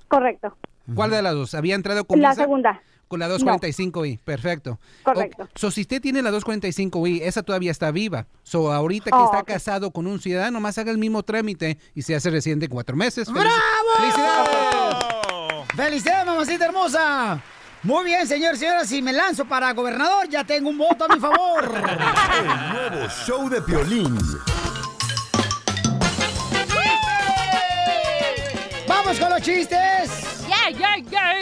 Correcto. 0.07 0.55
¿Cuál 0.95 1.11
de 1.11 1.21
las 1.21 1.33
dos? 1.33 1.53
¿Había 1.53 1.75
entrado 1.75 2.05
con 2.05 2.21
La 2.21 2.29
visa? 2.31 2.41
segunda. 2.43 2.81
Con 3.07 3.19
la 3.19 3.29
245i, 3.29 4.19
perfecto. 4.19 4.79
Correcto. 5.03 5.43
O- 5.43 5.47
so, 5.59 5.69
si 5.71 5.81
usted 5.81 6.01
tiene 6.01 6.21
la 6.21 6.31
245i, 6.31 7.21
esa 7.23 7.43
todavía 7.43 7.69
está 7.71 7.91
viva. 7.91 8.25
So, 8.43 8.71
ahorita 8.71 9.11
que 9.11 9.17
Oh, 9.17 9.25
está 9.25 9.43
casado 9.43 9.91
con 9.91 10.07
un 10.07 10.19
ciudadano, 10.19 10.59
más 10.59 10.77
haga 10.77 10.91
el 10.91 10.97
mismo 10.97 11.21
trámite 11.23 11.77
y 11.93 12.01
se 12.01 12.15
hace 12.15 12.29
residente 12.31 12.65
en 12.65 12.71
cuatro 12.71 12.95
meses. 12.95 13.29
¡Bravo! 13.31 13.49
¡Felicidades! 13.97 15.05
¡Felicidades, 15.75 16.25
mamacita 16.25 16.65
hermosa! 16.65 17.43
Muy 17.83 18.05
bien, 18.05 18.25
señor, 18.25 18.55
señora, 18.55 18.85
si 18.85 19.01
me 19.01 19.11
lanzo 19.11 19.43
para 19.43 19.73
gobernador, 19.73 20.29
ya 20.29 20.45
tengo 20.45 20.69
un 20.69 20.77
voto 20.77 21.03
a 21.03 21.13
mi 21.13 21.19
favor. 21.19 21.65
El 22.39 22.73
nuevo 22.73 23.09
show 23.25 23.49
de 23.49 23.61
Piolín. 23.61 24.17
¡Vamos 28.87 29.19
con 29.19 29.29
los 29.29 29.41
chistes! 29.41 30.11
¡Yeah, 30.47 30.69
yeah, 30.77 30.95
yeah! 31.09 31.33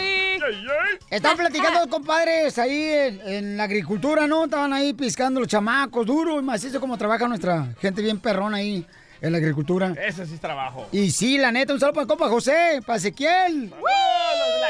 Están 1.10 1.36
platicando 1.36 1.78
dos 1.78 1.88
compadres 1.88 2.58
ahí 2.58 2.88
en, 2.90 3.20
en 3.24 3.56
la 3.56 3.64
agricultura, 3.64 4.26
¿no? 4.26 4.44
Estaban 4.44 4.72
ahí 4.72 4.94
piscando 4.94 5.38
los 5.38 5.48
chamacos, 5.48 6.04
duro 6.04 6.40
y 6.40 6.42
macizo 6.42 6.80
como 6.80 6.98
trabaja 6.98 7.28
nuestra 7.28 7.68
gente 7.80 8.02
bien 8.02 8.18
perrona 8.18 8.56
ahí 8.56 8.84
en 9.20 9.30
la 9.30 9.38
agricultura. 9.38 9.94
Ese 10.04 10.26
sí 10.26 10.34
es 10.34 10.40
trabajo. 10.40 10.88
Y 10.90 11.10
sí, 11.12 11.38
la 11.38 11.52
neta, 11.52 11.72
un 11.72 11.78
saludo 11.78 11.94
para 11.94 12.02
el 12.02 12.08
compa 12.08 12.28
José, 12.28 12.80
para 12.84 12.96
Ezequiel. 12.96 13.70
¡Los 13.70 14.61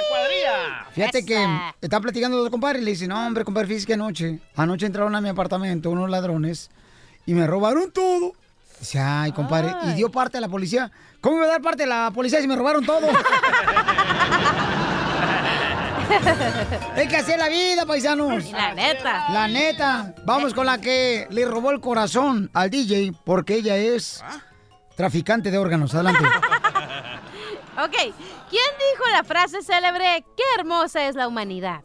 Fíjate 0.92 1.24
que 1.24 1.46
están 1.80 2.02
platicando 2.02 2.36
los 2.36 2.44
dos 2.44 2.50
compadres 2.50 2.82
y 2.82 2.84
le 2.84 2.90
dicen, 2.92 3.08
no, 3.08 3.26
hombre, 3.26 3.44
compadre, 3.44 3.68
fíjese 3.68 3.86
que 3.86 3.94
anoche, 3.94 4.40
anoche 4.56 4.86
entraron 4.86 5.14
a 5.14 5.20
mi 5.20 5.28
apartamento 5.28 5.90
unos 5.90 6.10
ladrones 6.10 6.70
y 7.26 7.34
me 7.34 7.46
robaron 7.46 7.90
todo. 7.90 8.32
Dice, 8.78 8.98
ay, 8.98 9.32
compadre, 9.32 9.74
y 9.86 9.92
dio 9.94 10.10
parte 10.10 10.38
a 10.38 10.40
la 10.40 10.48
policía. 10.48 10.90
¿Cómo 11.20 11.36
iba 11.36 11.46
a 11.46 11.50
dar 11.50 11.62
parte 11.62 11.84
a 11.84 11.86
la 11.86 12.10
policía 12.10 12.40
si 12.40 12.48
me 12.48 12.56
robaron 12.56 12.84
todo? 12.84 13.06
Hay 16.96 17.08
que 17.08 17.16
hacer 17.16 17.38
la 17.38 17.48
vida, 17.48 17.86
paisanos. 17.86 18.50
La 18.50 18.74
neta. 18.74 19.32
La 19.32 19.48
neta. 19.48 20.14
Vamos 20.24 20.52
con 20.52 20.66
la 20.66 20.78
que 20.78 21.26
le 21.30 21.44
robó 21.46 21.70
el 21.70 21.80
corazón 21.80 22.50
al 22.52 22.70
DJ 22.70 23.12
porque 23.24 23.54
ella 23.54 23.76
es 23.76 24.22
traficante 24.96 25.50
de 25.50 25.58
órganos. 25.58 25.94
Adelante. 25.94 26.24
Ok, 27.82 27.94
¿quién 28.52 28.64
dijo 28.92 29.10
la 29.10 29.24
frase 29.24 29.62
célebre, 29.62 30.24
qué 30.36 30.42
hermosa 30.58 31.08
es 31.08 31.16
la 31.16 31.26
humanidad? 31.26 31.82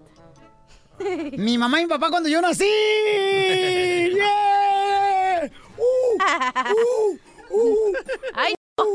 Mi 1.38 1.58
mamá 1.58 1.80
y 1.80 1.84
mi 1.84 1.90
papá 1.90 2.10
cuando 2.10 2.28
yo 2.28 2.42
nací. 2.42 2.66
¡Yeah! 4.14 5.50
¡Uh! 5.78 7.18
¡Uh! 7.50 7.94
¡Ay, 8.34 8.54
no! 8.78 8.86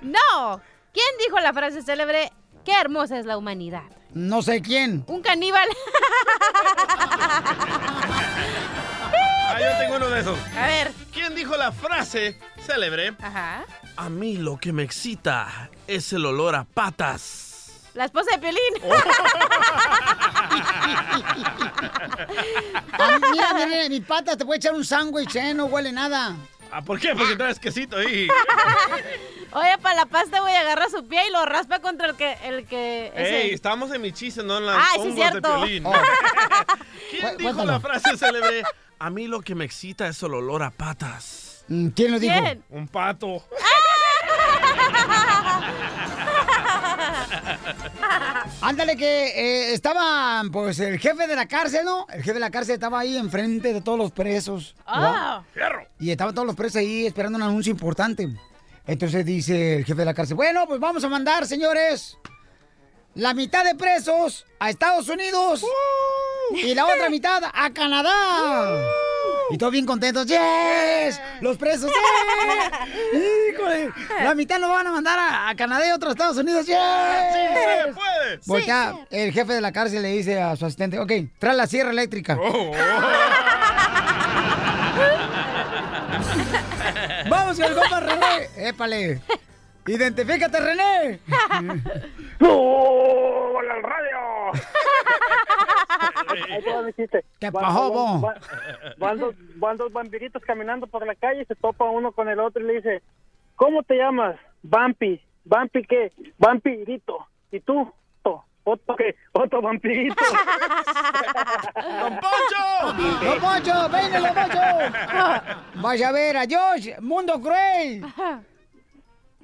no! 0.02 0.60
¿Quién 0.92 1.06
dijo 1.24 1.38
la 1.40 1.52
frase 1.52 1.82
célebre, 1.82 2.32
qué 2.64 2.72
hermosa 2.80 3.18
es 3.18 3.26
la 3.26 3.36
humanidad? 3.36 3.82
No 4.14 4.40
sé 4.40 4.62
quién. 4.62 5.04
Un 5.06 5.20
caníbal. 5.20 5.68
Ah, 9.50 9.58
yo 9.60 9.78
tengo 9.78 9.96
uno 9.96 10.08
de 10.08 10.20
esos. 10.20 10.38
A 10.56 10.66
ver. 10.66 10.92
¿Quién 11.12 11.34
dijo 11.34 11.56
la 11.56 11.72
frase 11.72 12.38
célebre? 12.64 13.14
Ajá. 13.20 13.64
A 14.00 14.08
mí 14.08 14.36
lo 14.36 14.56
que 14.58 14.72
me 14.72 14.84
excita 14.84 15.70
es 15.88 16.12
el 16.12 16.24
olor 16.24 16.54
a 16.54 16.62
patas. 16.64 17.90
La 17.94 18.04
esposa 18.04 18.30
de 18.32 18.38
Piolín. 18.38 18.60
Ah, 23.00 23.18
mira, 23.32 23.54
mira, 23.54 23.66
mira, 23.66 23.88
mi 23.88 24.00
pata 24.00 24.36
te 24.36 24.44
puede 24.44 24.58
echar 24.58 24.74
un 24.74 24.84
sándwich, 24.84 25.36
¿eh? 25.36 25.54
No 25.54 25.66
huele 25.66 25.92
nada. 25.92 26.34
Ah, 26.70 26.82
¿Por 26.82 26.98
qué? 27.00 27.14
Porque 27.14 27.36
traes 27.36 27.58
quesito 27.58 27.96
ahí. 27.96 28.28
Oye, 29.52 29.78
para 29.80 29.94
la 29.94 30.06
pasta 30.06 30.40
voy 30.40 30.52
a 30.52 30.60
agarrar 30.60 30.90
su 30.90 31.06
pie 31.06 31.28
y 31.28 31.32
lo 31.32 31.44
raspa 31.46 31.78
contra 31.80 32.08
el 32.08 32.16
que... 32.16 32.32
El 32.44 32.66
que 32.66 33.12
ese. 33.14 33.42
Ey, 33.42 33.50
estamos 33.52 33.92
en 33.92 34.02
mi 34.02 34.12
chiste, 34.12 34.42
no 34.42 34.58
en 34.58 34.66
las 34.66 34.76
Ah, 34.76 34.88
sí, 35.02 35.12
cierto. 35.12 35.36
de 35.36 35.40
Piolín. 35.58 35.86
Oh. 35.86 35.92
¿Quién 37.10 37.22
Cu- 37.22 37.28
dijo 37.38 37.42
cuéntalo. 37.54 37.72
la 37.72 37.80
frase 37.80 38.16
célebre? 38.18 38.62
A 38.98 39.10
mí 39.10 39.26
lo 39.28 39.40
que 39.40 39.54
me 39.54 39.64
excita 39.64 40.06
es 40.08 40.22
el 40.22 40.34
olor 40.34 40.62
a 40.62 40.70
patas. 40.70 41.64
Mm, 41.68 41.88
¿Quién 41.88 42.12
lo 42.12 42.18
dijo? 42.18 42.34
¿Quién? 42.40 42.64
Un 42.70 42.88
pato. 42.88 43.44
Ándale 48.60 48.96
que 48.96 49.28
eh, 49.28 49.72
estaba, 49.72 50.42
pues, 50.52 50.80
el 50.80 50.98
jefe 50.98 51.26
de 51.26 51.36
la 51.36 51.46
cárcel, 51.46 51.84
¿no? 51.84 52.06
El 52.10 52.22
jefe 52.22 52.34
de 52.34 52.40
la 52.40 52.50
cárcel 52.50 52.74
estaba 52.74 53.00
ahí 53.00 53.16
enfrente 53.16 53.72
de 53.72 53.80
todos 53.80 53.98
los 53.98 54.10
presos. 54.10 54.74
Ah. 54.86 55.42
Fierro. 55.54 55.86
Y 56.00 56.10
estaban 56.10 56.34
todos 56.34 56.46
los 56.46 56.56
presos 56.56 56.76
ahí 56.76 57.06
esperando 57.06 57.36
un 57.36 57.42
anuncio 57.42 57.70
importante. 57.70 58.28
Entonces 58.86 59.24
dice 59.24 59.76
el 59.76 59.84
jefe 59.84 60.00
de 60.00 60.04
la 60.04 60.14
cárcel, 60.14 60.36
bueno, 60.36 60.66
pues 60.66 60.80
vamos 60.80 61.04
a 61.04 61.08
mandar, 61.08 61.46
señores, 61.46 62.16
la 63.14 63.34
mitad 63.34 63.64
de 63.64 63.74
presos 63.74 64.46
a 64.58 64.70
Estados 64.70 65.08
Unidos 65.08 65.64
y 66.54 66.74
la 66.74 66.86
otra 66.86 67.10
mitad 67.10 67.42
a 67.52 67.70
Canadá. 67.72 68.82
Y 69.50 69.58
todos 69.58 69.72
bien 69.72 69.86
contentos, 69.86 70.26
¡yes! 70.26 71.20
Los 71.40 71.56
presos, 71.56 71.90
¡yes! 71.90 72.70
¡Híjole! 73.54 73.90
La 74.22 74.34
mitad 74.34 74.58
lo 74.58 74.68
van 74.68 74.86
a 74.86 74.92
mandar 74.92 75.18
a, 75.18 75.48
a 75.48 75.56
Canadá 75.56 75.88
y 75.88 75.90
otro 75.90 76.10
a 76.10 76.12
Estados 76.12 76.36
Unidos, 76.36 76.66
¡yes! 76.66 76.76
¡Sí 77.32 77.38
se 77.86 77.92
puede! 77.94 78.40
Voltea, 78.46 78.94
el 79.10 79.32
jefe 79.32 79.52
de 79.54 79.60
la 79.60 79.72
cárcel 79.72 80.02
le 80.02 80.08
dice 80.08 80.40
a 80.40 80.54
su 80.56 80.66
asistente, 80.66 80.98
ok, 80.98 81.12
trae 81.38 81.54
la 81.56 81.66
sierra 81.66 81.90
eléctrica. 81.90 82.36
Oh, 82.40 82.72
Vamos 87.28 87.56
con 87.56 87.64
el 87.66 87.74
compa 87.74 88.00
René. 88.00 88.48
Épale. 88.68 89.20
Identifícate, 89.86 90.60
René. 90.60 91.20
¡Hola 92.40 93.74
al 93.74 93.82
radio! 93.82 94.52
Ahí 96.50 96.62
te 96.62 96.72
va 96.72 96.82
mi 96.82 96.92
chiste. 96.92 97.24
¿Qué 97.40 97.50
Van- 97.50 97.64
pasó, 97.64 97.92
van- 97.92 97.92
vos? 97.92 98.20
van- 98.22 98.40
Van 98.98 99.18
dos, 99.18 99.34
van 99.56 99.76
dos 99.76 99.92
vampiritos 99.92 100.42
caminando 100.42 100.86
por 100.86 101.06
la 101.06 101.14
calle, 101.14 101.44
se 101.44 101.54
topa 101.54 101.84
uno 101.84 102.12
con 102.12 102.28
el 102.28 102.38
otro 102.40 102.62
y 102.62 102.66
le 102.66 102.72
dice, 102.74 103.02
¿cómo 103.56 103.82
te 103.82 103.96
llamas? 103.96 104.36
Vampi. 104.62 105.20
¿Vampi 105.44 105.82
qué? 105.84 106.12
Vampirito. 106.38 107.26
¿Y 107.50 107.60
tú? 107.60 107.80
Otto. 108.22 108.44
¿Otto 108.64 108.96
qué? 108.96 109.14
Otto 109.32 109.62
vampirito. 109.62 110.14
¡Don 111.74 112.18
Poncho! 112.20 112.92
¡No, 113.24 113.40
Poncho! 113.40 113.88
¡Véngale, 113.88 114.28
Poncho! 114.32 114.60
Vaya 115.80 116.08
a 116.08 116.12
ver, 116.12 116.36
adiós, 116.36 116.90
mundo 117.00 117.40
cruel. 117.40 118.04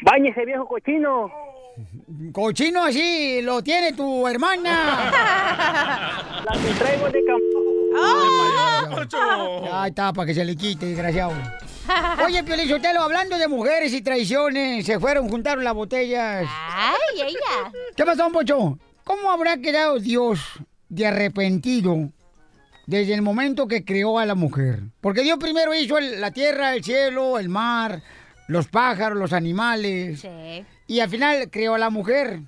Báñese, 0.03 0.45
viejo 0.45 0.67
cochino. 0.67 1.31
Cochino 2.33 2.85
así 2.85 3.41
lo 3.43 3.63
tiene 3.63 3.93
tu 3.93 4.27
hermana. 4.29 5.11
La 6.45 6.53
que 6.53 6.75
traigo 6.79 7.09
de 7.09 7.25
campo. 7.25 8.95
Poncho! 8.95 9.75
Ahí 9.75 9.89
está, 9.91 10.13
para 10.13 10.27
que 10.27 10.35
se 10.35 10.45
le 10.45 10.55
quite, 10.57 10.87
desgraciado. 10.87 11.33
Oye, 12.27 12.43
Piolizotelo, 12.45 13.01
hablando 13.03 13.39
de 13.39 13.49
mujeres 13.49 13.93
y 13.93 14.03
traiciones, 14.03 14.85
se 14.87 14.99
fueron, 15.01 15.29
juntaron 15.29 15.65
las 15.65 15.75
botellas. 15.75 16.47
Ay, 16.71 17.21
ella. 17.23 17.73
¿Qué 17.97 18.05
pasó, 18.05 18.31
Poncho? 18.31 18.79
¿Cómo 19.05 19.31
habrá 19.31 19.57
quedado 19.59 19.99
Dios 19.99 20.41
de 20.89 21.07
arrepentido 21.07 22.11
desde 22.87 23.15
el 23.15 23.23
momento 23.23 23.67
que 23.69 23.85
creó 23.85 24.19
a 24.19 24.27
la 24.27 24.35
mujer? 24.35 24.81
Porque 25.01 25.23
Dios 25.23 25.39
primero 25.39 25.75
hizo 25.75 25.99
el- 25.99 26.21
la 26.21 26.31
tierra, 26.31 26.75
el 26.75 26.83
cielo, 26.85 27.39
el 27.39 27.49
mar, 27.49 28.03
los 28.49 28.67
pájaros, 28.69 29.19
los 29.19 29.33
animales. 29.33 30.21
Sí. 30.21 30.65
Y 30.87 31.01
al 31.01 31.09
final 31.09 31.49
creó 31.51 31.75
a 31.75 31.79
la 31.79 31.91
mujer. 31.91 32.41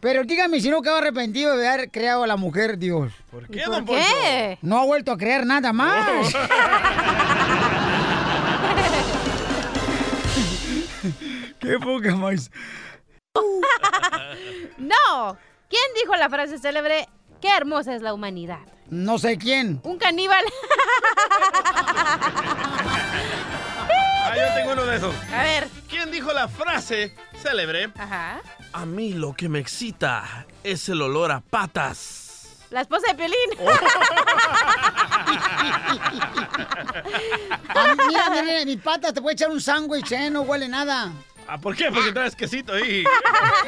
Pero 0.00 0.24
dígame 0.24 0.60
si 0.60 0.70
no 0.70 0.82
quedó 0.82 0.96
arrepentido 0.96 1.56
de 1.56 1.68
haber 1.68 1.90
creado 1.90 2.24
a 2.24 2.26
la 2.26 2.36
mujer 2.36 2.78
Dios. 2.78 3.12
¿Por 3.30 3.44
¿Y 3.44 3.46
qué, 3.48 3.62
por 3.64 3.74
don 3.76 3.84
Poncho? 3.86 4.02
qué? 4.22 4.58
No 4.62 4.78
ha 4.78 4.84
vuelto 4.84 5.12
a 5.12 5.16
crear 5.16 5.46
nada 5.46 5.72
más. 5.72 6.34
Qué 11.60 11.78
poca 11.78 12.14
más. 12.16 12.50
No. 14.78 15.36
¿Quién 15.68 15.82
dijo 16.00 16.14
la 16.16 16.28
frase 16.28 16.58
célebre, 16.58 17.08
qué 17.40 17.48
hermosa 17.56 17.94
es 17.94 18.02
la 18.02 18.12
humanidad? 18.14 18.58
No 18.90 19.18
sé 19.18 19.38
quién. 19.38 19.80
Un 19.82 19.98
caníbal. 19.98 20.44
Ah, 24.26 24.34
yo 24.36 24.54
tengo 24.54 24.72
uno 24.72 24.84
de 24.86 24.96
esos. 24.96 25.14
A 25.32 25.42
ver. 25.42 25.68
¿Quién 25.88 26.10
dijo 26.10 26.32
la 26.32 26.48
frase 26.48 27.14
célebre? 27.42 27.90
Ajá. 27.98 28.40
A 28.72 28.86
mí 28.86 29.12
lo 29.12 29.34
que 29.34 29.48
me 29.48 29.58
excita 29.60 30.46
es 30.62 30.88
el 30.88 31.02
olor 31.02 31.30
a 31.30 31.40
patas. 31.40 32.64
La 32.70 32.80
esposa 32.80 33.06
de 33.12 33.14
Piolín. 33.14 33.36
Ah, 37.76 37.94
mira, 38.08 38.30
mira, 38.30 38.42
mira, 38.42 38.64
mi 38.64 38.76
pata 38.76 39.12
te 39.12 39.20
puede 39.20 39.34
echar 39.34 39.50
un 39.50 39.60
sándwich, 39.60 40.12
¿eh? 40.12 40.30
No 40.30 40.42
huele 40.42 40.68
nada. 40.68 41.12
Ah, 41.48 41.58
¿Por 41.58 41.74
qué? 41.76 41.90
Porque 41.92 42.12
traes 42.12 42.34
quesito 42.36 42.72
ahí. 42.72 43.04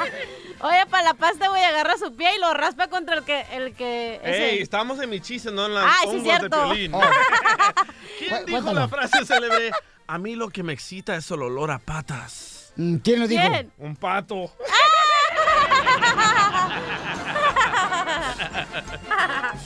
Oye, 0.61 0.87
para 0.87 1.03
la 1.05 1.15
pasta 1.15 1.49
voy 1.51 1.61
a 1.61 1.69
agarrar 1.69 1.99
su 1.99 2.15
pie 2.17 2.37
y 2.37 2.41
lo 2.41 2.55
raspa 2.55 2.89
contra 2.89 3.17
el 3.17 3.25
que... 3.25 3.41
El 3.53 3.75
que 3.75 4.21
ese. 4.23 4.51
Ey, 4.53 4.59
estamos 4.61 5.01
en 5.01 5.11
mi 5.11 5.21
chiste, 5.21 5.51
no 5.51 5.67
en 5.67 5.75
las 5.75 5.85
Ah, 5.85 5.97
sí, 6.03 6.09
hongos 6.09 6.23
cierto. 6.23 6.45
de 6.45 6.65
Piolín. 6.75 6.95
Oh. 6.95 7.01
¿Quién 8.19 8.47
dijo 8.47 8.73
la 8.73 8.89
frase 8.89 9.25
célebre? 9.27 9.71
A 10.09 10.19
mí 10.19 10.37
lo 10.37 10.51
que 10.51 10.63
me 10.63 10.73
excita 10.73 11.17
es 11.17 11.31
el 11.31 11.43
olor 11.43 11.71
a 11.71 11.79
patas. 11.79 12.73
Mm, 12.77 12.97
¿Quién 12.97 13.21
lo 13.21 13.27
dijo? 13.27 13.49
¿Quién? 13.49 13.73
Un 13.79 13.97
pato. 13.97 14.53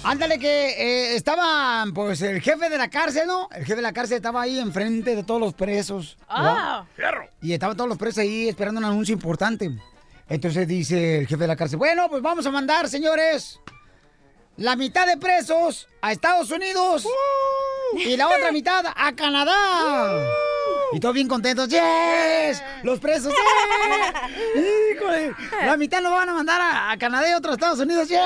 Ándale 0.05 0.38
que 0.38 0.70
eh, 0.70 1.16
estaba, 1.16 1.84
pues, 1.95 2.22
el 2.22 2.41
jefe 2.41 2.70
de 2.70 2.78
la 2.78 2.88
cárcel, 2.88 3.26
¿no? 3.26 3.49
El 3.53 3.64
jefe 3.64 3.76
de 3.76 3.82
la 3.82 3.93
cárcel 3.93 4.16
estaba 4.16 4.43
ahí 4.43 4.59
enfrente 4.59 5.14
de 5.14 5.24
todos 5.24 5.41
los 5.41 5.53
presos. 5.53 6.16
Ah. 6.28 6.84
Fierro. 6.97 7.28
Y 7.43 7.53
estaban 7.53 7.76
todos 7.76 7.88
los 7.88 7.99
presos 7.99 8.18
ahí 8.18 8.49
esperando 8.49 8.78
un 8.78 8.86
anuncio 8.86 9.12
importante. 9.12 9.70
Entonces 10.28 10.66
dice 10.66 11.18
el 11.18 11.26
jefe 11.26 11.43
de 11.43 11.49
la 11.49 11.57
cárcel, 11.57 11.78
bueno, 11.78 12.09
pues 12.09 12.22
vamos 12.22 12.47
a 12.47 12.51
mandar, 12.51 12.88
señores, 12.88 13.61
la 14.61 14.76
mitad 14.76 15.06
de 15.06 15.16
presos 15.16 15.88
a 16.02 16.12
Estados 16.12 16.50
Unidos 16.50 17.06
y 17.96 18.14
la 18.18 18.28
otra 18.28 18.52
mitad 18.52 18.84
a 18.94 19.12
Canadá. 19.14 19.56
Y 20.92 21.00
todos 21.00 21.14
bien 21.14 21.28
contentos, 21.28 21.70
¡yes! 21.70 22.62
Los 22.82 23.00
presos. 23.00 23.32
¡Híjole! 24.92 25.34
La 25.64 25.78
mitad 25.78 26.02
lo 26.02 26.11
van 26.11 26.28
a 26.28 26.34
mandar 26.34 26.61
a, 26.61 26.90
a 26.90 26.98
Canadá 26.98 27.30
y 27.30 27.32
otro 27.32 27.52
a 27.52 27.54
Estados 27.54 27.78
Unidos, 27.78 28.06
¡yes! 28.08 28.20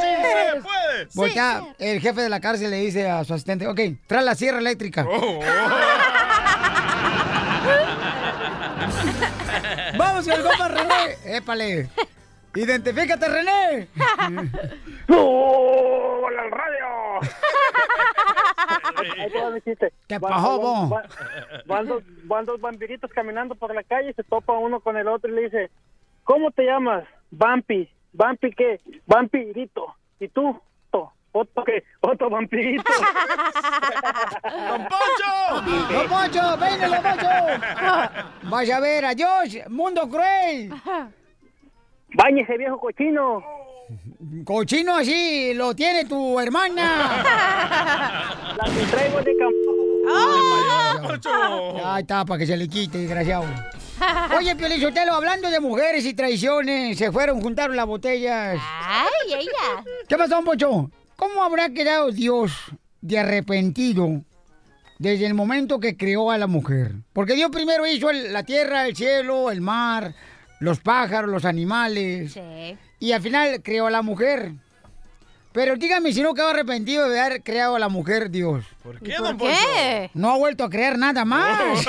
¡Sí 0.00 0.06
se 0.54 0.60
puede! 0.60 1.08
Voltea, 1.14 1.62
el 1.78 2.00
jefe 2.00 2.20
de 2.20 2.30
la 2.30 2.40
cárcel 2.40 2.70
le 2.70 2.78
dice 2.78 3.08
a 3.08 3.22
su 3.24 3.34
asistente, 3.34 3.68
ok, 3.68 3.80
trae 4.08 4.24
la 4.24 4.34
sierra 4.34 4.58
eléctrica. 4.58 5.06
Oh, 5.08 5.38
¡Vamos 9.96 10.24
con 10.24 10.34
el 10.34 10.42
compa 10.42 10.68
René! 10.68 11.18
¡Épale! 11.36 11.88
¡Identifícate, 12.56 13.26
René! 13.28 13.88
¡Hola 15.08 16.42
al 16.42 16.50
radio! 16.50 17.20
¿Qué 20.08 20.18
Van- 20.18 20.32
pasó, 20.32 20.60
van- 20.60 20.60
bo? 20.60 20.88
van- 20.88 21.08
Van 21.66 21.86
dos, 21.86 22.02
van 22.24 22.44
dos 22.44 22.60
vampiritos 22.60 23.10
caminando 23.12 23.54
por 23.54 23.74
la 23.74 23.82
calle, 23.82 24.12
se 24.14 24.22
topa 24.24 24.52
uno 24.54 24.80
con 24.80 24.96
el 24.96 25.08
otro 25.08 25.30
y 25.30 25.34
le 25.34 25.42
dice, 25.42 25.70
¿cómo 26.24 26.50
te 26.50 26.64
llamas? 26.64 27.04
Vampi. 27.30 27.88
¿Vampi 28.12 28.50
qué? 28.52 28.80
Vampirito. 29.06 29.94
¿Y 30.20 30.28
tú? 30.28 30.60
¿Otto 31.38 31.64
qué? 31.64 31.84
Otto 32.00 32.30
vampirito. 32.30 32.82
¡Don 34.42 34.88
Poncho! 34.88 35.60
¡Don 35.92 36.08
Poncho! 36.08 36.56
¡Véngalo, 36.56 37.02
Poncho! 37.02 37.28
Vaya 38.44 38.76
a 38.78 38.80
ver, 38.80 39.04
adiós, 39.04 39.58
mundo 39.68 40.08
cruel. 40.08 40.72
Báñese, 42.14 42.56
viejo 42.56 42.78
cochino. 42.78 43.42
Cochino 44.44 44.96
así 44.96 45.52
lo 45.54 45.74
tiene 45.74 46.04
tu 46.06 46.38
hermana. 46.40 47.22
La 48.56 48.64
que 48.64 48.86
traigo 48.90 49.20
de 49.22 49.32
Poncho! 51.06 51.86
Ahí 51.86 52.02
está, 52.02 52.24
para 52.24 52.38
que 52.38 52.46
se 52.46 52.56
le 52.56 52.68
quite, 52.68 52.98
desgraciado. 52.98 53.44
Oye, 54.36 54.54
Piolizotelo, 54.56 55.14
hablando 55.14 55.48
de 55.50 55.60
mujeres 55.60 56.04
y 56.04 56.14
traiciones, 56.14 56.98
se 56.98 57.10
fueron, 57.12 57.40
juntaron 57.40 57.76
las 57.76 57.86
botellas. 57.86 58.58
Ay, 58.82 59.34
ella. 59.34 59.84
¿Qué 60.08 60.16
pasó, 60.16 60.42
Poncho? 60.42 60.90
¿Cómo 61.16 61.42
habrá 61.42 61.70
quedado 61.70 62.10
Dios 62.12 62.52
de 63.00 63.18
arrepentido 63.18 64.22
desde 64.98 65.26
el 65.26 65.34
momento 65.34 65.80
que 65.80 65.96
creó 65.96 66.30
a 66.30 66.38
la 66.38 66.46
mujer? 66.46 66.92
Porque 67.12 67.34
Dios 67.34 67.50
primero 67.50 67.86
hizo 67.86 68.10
el- 68.10 68.32
la 68.32 68.42
tierra, 68.42 68.86
el 68.86 68.94
cielo, 68.96 69.50
el 69.50 69.60
mar, 69.60 70.14
los 70.60 70.80
pájaros, 70.80 71.30
los 71.30 71.44
animales. 71.44 72.32
Sí. 72.32 72.76
Y 72.98 73.12
al 73.12 73.22
final 73.22 73.60
creó 73.62 73.86
a 73.86 73.90
la 73.90 74.02
mujer. 74.02 74.52
Pero 75.52 75.76
dígame 75.76 76.12
si 76.12 76.22
no 76.22 76.34
quedó 76.34 76.48
arrepentido 76.48 77.08
de 77.08 77.18
haber 77.18 77.42
creado 77.42 77.76
a 77.76 77.78
la 77.78 77.88
mujer 77.88 78.30
Dios. 78.30 78.64
¿Por 78.82 78.96
¿Y 78.96 78.98
qué, 78.98 79.14
por 79.16 79.26
don 79.28 79.38
Poncho? 79.38 79.54
qué? 79.74 80.10
No 80.12 80.30
ha 80.30 80.36
vuelto 80.36 80.64
a 80.64 80.70
crear 80.70 80.98
nada 80.98 81.24
más. 81.24 81.58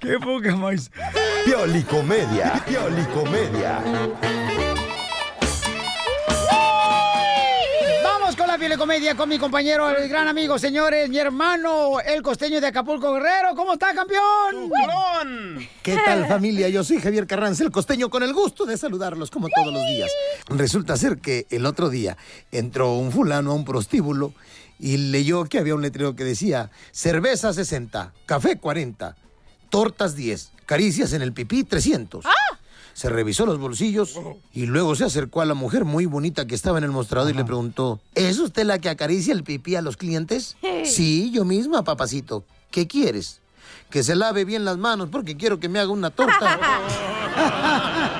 Qué 0.00 0.18
poca 0.18 0.54
más. 0.56 0.90
Piolicomedia. 1.44 2.62
Piolicomedia. 2.66 3.82
La 8.68 8.78
comedia 8.78 9.14
con 9.14 9.28
mi 9.28 9.38
compañero, 9.38 9.90
el 9.90 10.08
gran 10.08 10.26
amigo, 10.26 10.58
señores, 10.58 11.08
mi 11.10 11.18
hermano, 11.18 12.00
el 12.00 12.22
costeño 12.22 12.62
de 12.62 12.68
Acapulco 12.68 13.12
Guerrero. 13.12 13.54
¿Cómo 13.54 13.74
está, 13.74 13.94
campeón? 13.94 14.70
¿Qué 15.82 15.96
tal 16.04 16.26
familia? 16.26 16.68
Yo 16.70 16.82
soy 16.82 16.98
Javier 16.98 17.26
Carranza, 17.26 17.62
el 17.62 17.70
costeño, 17.70 18.08
con 18.08 18.22
el 18.22 18.32
gusto 18.32 18.64
de 18.64 18.78
saludarlos 18.78 19.30
como 19.30 19.48
todos 19.50 19.72
los 19.72 19.86
días. 19.86 20.10
Resulta 20.48 20.96
ser 20.96 21.18
que 21.18 21.46
el 21.50 21.66
otro 21.66 21.90
día 21.90 22.16
entró 22.50 22.94
un 22.94 23.12
fulano 23.12 23.52
a 23.52 23.54
un 23.54 23.66
prostíbulo 23.66 24.32
y 24.78 24.96
leyó 24.96 25.44
que 25.44 25.58
había 25.58 25.74
un 25.74 25.82
letrero 25.82 26.16
que 26.16 26.24
decía 26.24 26.70
cerveza 26.90 27.52
60, 27.52 28.12
café 28.24 28.58
40, 28.58 29.14
tortas 29.68 30.16
10, 30.16 30.52
caricias 30.66 31.12
en 31.12 31.22
el 31.22 31.32
pipí 31.32 31.64
300. 31.64 32.24
Se 32.94 33.08
revisó 33.08 33.44
los 33.44 33.58
bolsillos 33.58 34.18
y 34.52 34.66
luego 34.66 34.94
se 34.94 35.04
acercó 35.04 35.40
a 35.40 35.44
la 35.44 35.54
mujer 35.54 35.84
muy 35.84 36.06
bonita 36.06 36.46
que 36.46 36.54
estaba 36.54 36.78
en 36.78 36.84
el 36.84 36.92
mostrador 36.92 37.30
y 37.30 37.34
le 37.34 37.44
preguntó, 37.44 38.00
¿es 38.14 38.38
usted 38.38 38.64
la 38.64 38.78
que 38.78 38.88
acaricia 38.88 39.34
el 39.34 39.42
pipí 39.42 39.74
a 39.74 39.82
los 39.82 39.96
clientes? 39.96 40.56
sí, 40.84 41.30
yo 41.32 41.44
misma, 41.44 41.82
papacito. 41.84 42.44
¿Qué 42.70 42.86
quieres? 42.86 43.40
Que 43.90 44.02
se 44.02 44.14
lave 44.14 44.44
bien 44.44 44.64
las 44.64 44.78
manos 44.78 45.08
porque 45.10 45.36
quiero 45.36 45.60
que 45.60 45.68
me 45.68 45.80
haga 45.80 45.90
una 45.90 46.10
torta. 46.10 46.58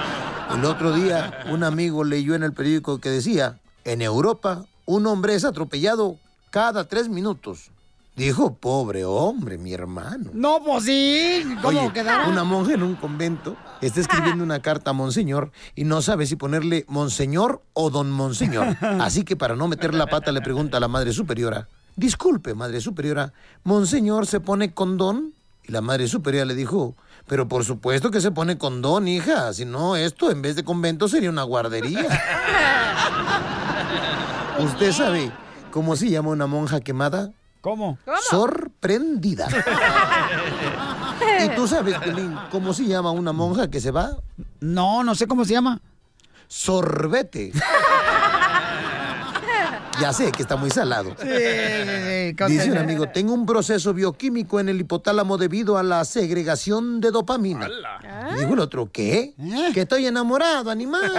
El 0.55 0.65
otro 0.65 0.93
día 0.93 1.45
un 1.51 1.65
amigo 1.65 2.05
leyó 2.05 2.35
en 2.35 2.43
el 2.45 2.53
periódico 2.53 3.01
que 3.01 3.11
decía, 3.11 3.59
en 3.85 4.03
Europa 4.03 4.67
un 4.87 5.07
hombre 5.07 5.35
es 5.35 5.45
atropellado 5.45 6.17
cada 6.51 6.87
tres 6.87 7.09
minutos. 7.09 7.71
Dijo, 8.17 8.55
pobre 8.55 9.05
hombre, 9.05 9.59
mi 9.59 9.73
hermano. 9.73 10.31
No, 10.33 10.61
pues 10.65 10.85
sí. 10.85 11.43
¿Cómo 11.61 11.81
Oye, 11.81 11.93
quedará? 11.93 12.29
una 12.29 12.45
monja 12.45 12.75
en 12.75 12.85
un 12.85 12.95
convento 12.95 13.57
está 13.81 14.01
escribiendo 14.01 14.45
una 14.45 14.63
carta 14.63 14.91
a 14.91 14.93
Monseñor 14.93 15.51
y 15.75 15.83
no 15.83 16.01
sabe 16.01 16.27
si 16.27 16.37
ponerle 16.37 16.85
Monseñor 16.89 17.63
o 17.73 17.91
Don 17.91 18.13
Monseñor. 18.13 18.77
Así 18.81 19.25
que 19.25 19.35
para 19.35 19.57
no 19.57 19.67
meter 19.67 19.95
la 19.95 20.07
pata 20.07 20.31
le 20.31 20.43
pregunta 20.43 20.77
a 20.77 20.81
la 20.81 20.87
Madre 20.87 21.13
Superiora, 21.13 21.67
disculpe, 21.97 22.55
Madre 22.55 22.81
Superiora, 22.81 23.33
¿Monseñor 23.65 24.27
se 24.27 24.39
pone 24.39 24.73
con 24.73 24.97
Don? 24.97 25.33
Y 25.67 25.73
la 25.73 25.81
Madre 25.81 26.07
Superiora 26.07 26.47
le 26.47 26.55
dijo, 26.55 26.95
pero 27.27 27.49
por 27.49 27.65
supuesto 27.65 28.13
que 28.13 28.21
se 28.21 28.31
pone 28.31 28.59
con 28.59 28.81
Don, 28.81 29.09
hija, 29.09 29.53
si 29.53 29.65
no 29.65 29.97
esto 29.97 30.31
en 30.31 30.41
vez 30.41 30.55
de 30.55 30.63
convento 30.63 31.09
sería 31.09 31.31
una 31.31 31.43
guardería. 31.43 32.07
¿Usted 34.61 34.93
sabe 34.93 35.33
cómo 35.73 35.97
se 35.97 36.11
llama 36.11 36.31
una 36.31 36.47
monja 36.47 36.81
quemada? 36.81 37.33
¿Cómo? 37.65 37.97
Sorprendida. 38.29 39.49
¿Y 41.47 41.49
tú 41.57 41.67
sabes, 41.67 41.99
Piolín, 41.99 42.37
cómo 42.51 42.75
se 42.75 42.85
llama 42.85 43.11
una 43.11 43.33
monja 43.33 43.71
que 43.71 43.81
se 43.81 43.91
va? 43.91 44.19
No, 44.61 45.03
no 45.03 45.15
sé 45.15 45.27
cómo 45.27 45.47
se 45.47 45.55
llama. 45.55 45.81
Sorbete. 46.47 47.53
Ya 50.05 50.13
sé 50.13 50.31
que 50.33 50.43
está 50.43 50.57
muy 50.57 50.69
salado. 50.69 51.17
Sí, 51.19 51.27
sí, 51.27 52.35
sí, 52.37 52.45
Dice 52.53 52.71
un 52.71 52.77
amigo, 52.77 53.09
tengo 53.09 53.33
un 53.33 53.47
proceso 53.47 53.95
bioquímico 53.95 54.61
en 54.61 54.69
el 54.69 54.79
hipotálamo 54.79 55.39
debido 55.39 55.79
a 55.79 55.83
la 55.83 56.05
segregación 56.05 57.01
de 57.01 57.11
dopamina. 57.11 57.71
Y 58.31 58.41
Dijo 58.41 58.53
el 58.53 58.59
otro, 58.61 58.91
¿qué? 58.93 59.33
Que 59.73 59.81
estoy 59.81 60.07
enamorado, 60.07 60.71
animal. 60.71 61.11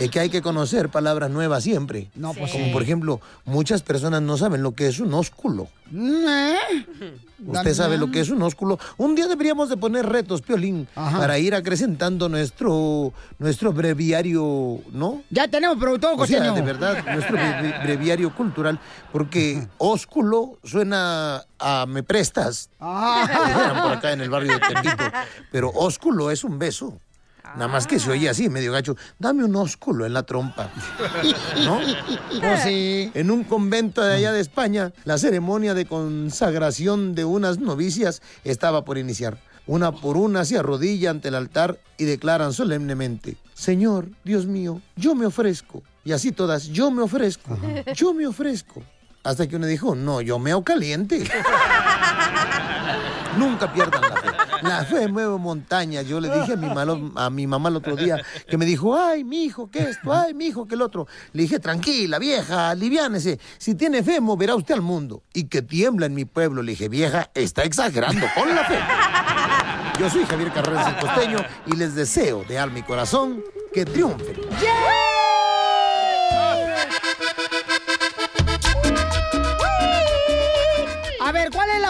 Es 0.00 0.10
que 0.10 0.18
hay 0.18 0.30
que 0.30 0.42
conocer 0.42 0.88
palabras 0.88 1.30
nuevas 1.30 1.62
siempre. 1.62 2.10
No, 2.16 2.34
pues 2.34 2.50
Como 2.50 2.72
por 2.72 2.82
ejemplo, 2.82 3.20
muchas 3.44 3.82
personas 3.82 4.20
no 4.20 4.36
saben 4.36 4.64
lo 4.64 4.72
que 4.72 4.88
es 4.88 4.98
un 4.98 5.14
ósculo. 5.14 5.68
¿Usted 7.46 7.74
sabe 7.74 7.98
lo 7.98 8.10
que 8.10 8.20
es 8.20 8.30
un 8.30 8.40
ósculo? 8.42 8.78
Un 8.96 9.14
día 9.14 9.26
deberíamos 9.28 9.68
de 9.68 9.76
poner 9.76 10.06
retos, 10.06 10.40
Piolín, 10.42 10.88
para 10.94 11.38
ir 11.38 11.54
acrecentando 11.54 12.28
nuestro, 12.28 13.12
nuestro 13.38 13.72
breviario, 13.72 14.80
¿no? 14.92 15.22
Ya 15.30 15.48
tenemos 15.48 15.76
productor, 15.76 16.14
O 16.16 16.26
sea, 16.26 16.52
de 16.52 16.62
verdad, 16.62 17.04
nuestro 17.12 17.36
bre- 17.36 17.82
breviario 17.82 18.34
cultural, 18.34 18.78
porque 19.12 19.66
ósculo 19.78 20.58
suena 20.64 21.44
a 21.58 21.86
me 21.86 22.02
prestas, 22.02 22.70
Ah. 22.80 23.80
por 23.82 23.92
acá 23.92 24.12
en 24.12 24.20
el 24.22 24.30
barrio 24.30 24.52
de 24.52 24.60
Tepito, 24.60 25.04
pero 25.50 25.70
ósculo 25.74 26.30
es 26.30 26.44
un 26.44 26.58
beso. 26.58 26.98
Nada 27.54 27.68
más 27.68 27.86
que 27.86 27.98
se 27.98 28.10
oye 28.10 28.28
así, 28.28 28.48
medio 28.48 28.72
gacho. 28.72 28.96
Dame 29.18 29.44
un 29.44 29.54
ósculo 29.56 30.06
en 30.06 30.14
la 30.14 30.22
trompa. 30.22 30.70
¿No? 31.64 31.80
Pues 32.40 32.62
sí. 32.62 33.10
En 33.14 33.30
un 33.30 33.44
convento 33.44 34.02
de 34.02 34.14
allá 34.14 34.32
de 34.32 34.40
España, 34.40 34.92
la 35.04 35.18
ceremonia 35.18 35.74
de 35.74 35.84
consagración 35.86 37.14
de 37.14 37.24
unas 37.24 37.58
novicias 37.58 38.22
estaba 38.44 38.84
por 38.84 38.96
iniciar. 38.96 39.38
Una 39.66 39.92
por 39.92 40.16
una 40.16 40.44
se 40.44 40.58
arrodilla 40.58 41.10
ante 41.10 41.28
el 41.28 41.34
altar 41.36 41.78
y 41.96 42.04
declaran 42.04 42.52
solemnemente, 42.52 43.36
Señor, 43.54 44.08
Dios 44.24 44.46
mío, 44.46 44.80
yo 44.96 45.14
me 45.14 45.26
ofrezco. 45.26 45.82
Y 46.04 46.10
así 46.12 46.32
todas, 46.32 46.64
yo 46.66 46.90
me 46.90 47.02
ofrezco, 47.02 47.56
yo 47.94 48.12
me 48.12 48.26
ofrezco. 48.26 48.82
Hasta 49.22 49.46
que 49.46 49.54
uno 49.54 49.66
dijo, 49.66 49.94
no, 49.94 50.20
yo 50.20 50.40
meo 50.40 50.64
caliente. 50.64 51.22
Nunca 53.38 53.72
pierdan 53.72 54.02
la 54.02 54.16
fe. 54.16 54.28
La 54.62 54.84
fe 54.84 55.08
mueve 55.08 55.36
montañas. 55.38 56.06
Yo 56.06 56.20
le 56.20 56.28
dije 56.30 56.52
a 56.52 56.56
mi, 56.56 56.68
malo- 56.68 57.12
a 57.16 57.30
mi 57.30 57.46
mamá 57.46 57.68
el 57.68 57.76
otro 57.76 57.96
día 57.96 58.22
que 58.48 58.56
me 58.56 58.64
dijo, 58.64 58.96
ay, 58.96 59.24
mi 59.24 59.44
hijo, 59.44 59.70
¿qué 59.70 59.80
esto? 59.90 60.12
Ay, 60.12 60.34
mi 60.34 60.46
hijo, 60.46 60.66
¿qué 60.66 60.74
el 60.74 60.82
otro? 60.82 61.06
Le 61.32 61.42
dije, 61.42 61.58
tranquila, 61.58 62.18
vieja, 62.18 62.70
aliviánese. 62.70 63.38
Si 63.58 63.74
tiene 63.74 64.02
fe, 64.02 64.20
moverá 64.20 64.54
usted 64.54 64.74
al 64.74 64.82
mundo. 64.82 65.22
Y 65.32 65.44
que 65.44 65.62
tiembla 65.62 66.06
en 66.06 66.14
mi 66.14 66.24
pueblo. 66.24 66.62
Le 66.62 66.72
dije, 66.72 66.88
vieja, 66.88 67.30
está 67.34 67.62
exagerando 67.62 68.26
con 68.36 68.54
la 68.54 68.64
fe. 68.64 68.78
Yo 69.98 70.08
soy 70.08 70.24
Javier 70.24 70.52
Carreras 70.52 70.88
el 70.88 70.96
Costeño 70.96 71.38
y 71.66 71.76
les 71.76 71.94
deseo 71.94 72.44
de 72.48 72.58
alma 72.58 72.78
y 72.78 72.82
corazón 72.82 73.42
que 73.74 73.84
triunfen. 73.84 74.36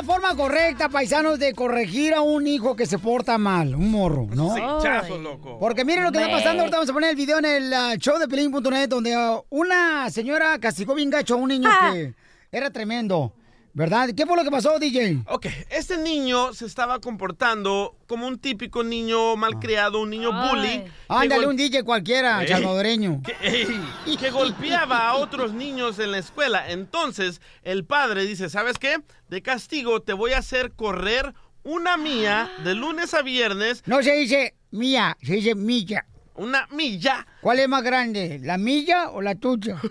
La 0.02 0.14
forma 0.14 0.34
correcta, 0.34 0.88
paisanos, 0.88 1.38
de 1.38 1.54
corregir 1.54 2.12
a 2.12 2.22
un 2.22 2.46
hijo 2.46 2.74
que 2.74 2.86
se 2.86 2.98
porta 2.98 3.38
mal? 3.38 3.74
Un 3.74 3.90
morro, 3.92 4.26
¿no? 4.34 4.80
Chazo, 4.82 5.16
loco. 5.16 5.58
Porque 5.60 5.84
miren 5.84 6.04
lo 6.04 6.12
que 6.12 6.18
está 6.18 6.30
pasando. 6.30 6.62
Ahorita 6.62 6.78
vamos 6.78 6.90
a 6.90 6.92
poner 6.92 7.10
el 7.10 7.16
video 7.16 7.38
en 7.38 7.44
el 7.44 7.72
ah, 7.72 7.94
show 7.96 8.18
de 8.18 8.26
Pelín.net 8.26 8.88
donde 8.88 9.14
ah, 9.14 9.40
una 9.50 10.10
señora 10.10 10.58
castigó 10.58 10.94
bien 10.94 11.08
gacho 11.08 11.34
a 11.34 11.36
un 11.36 11.48
niño 11.48 11.70
que 11.92 12.14
era 12.50 12.70
tremendo. 12.70 13.32
¿Verdad? 13.74 14.10
¿Qué 14.14 14.26
fue 14.26 14.36
lo 14.36 14.44
que 14.44 14.50
pasó, 14.50 14.78
DJ? 14.78 15.22
Ok, 15.28 15.46
este 15.70 15.96
niño 15.96 16.52
se 16.52 16.66
estaba 16.66 17.00
comportando 17.00 17.96
como 18.06 18.26
un 18.26 18.38
típico 18.38 18.84
niño 18.84 19.34
malcriado, 19.36 20.00
un 20.02 20.10
niño 20.10 20.30
bully. 20.30 20.82
que 20.84 20.90
Ándale, 21.08 21.46
gol- 21.46 21.50
un 21.52 21.56
DJ 21.56 21.82
cualquiera, 21.82 22.42
Ey. 22.42 22.48
salvadoreño. 22.48 23.22
que, 23.24 23.34
ey, 23.40 24.16
que 24.18 24.30
golpeaba 24.30 25.08
a 25.08 25.14
otros 25.14 25.54
niños 25.54 25.98
en 25.98 26.10
la 26.10 26.18
escuela. 26.18 26.70
Entonces, 26.70 27.40
el 27.62 27.86
padre 27.86 28.26
dice, 28.26 28.50
¿sabes 28.50 28.78
qué? 28.78 28.98
De 29.30 29.40
castigo 29.40 30.02
te 30.02 30.12
voy 30.12 30.32
a 30.32 30.38
hacer 30.38 30.72
correr 30.72 31.32
una 31.62 31.96
mía 31.96 32.50
de 32.64 32.74
lunes 32.74 33.14
a 33.14 33.22
viernes. 33.22 33.82
No 33.86 34.02
se 34.02 34.12
dice 34.16 34.54
mía, 34.70 35.16
se 35.22 35.32
dice 35.34 35.54
milla. 35.54 36.04
Una 36.34 36.66
milla. 36.70 37.26
¿Cuál 37.40 37.58
es 37.58 37.68
más 37.68 37.82
grande, 37.82 38.40
la 38.42 38.56
milla 38.56 39.10
o 39.10 39.20
la 39.20 39.34
tuya? 39.34 39.80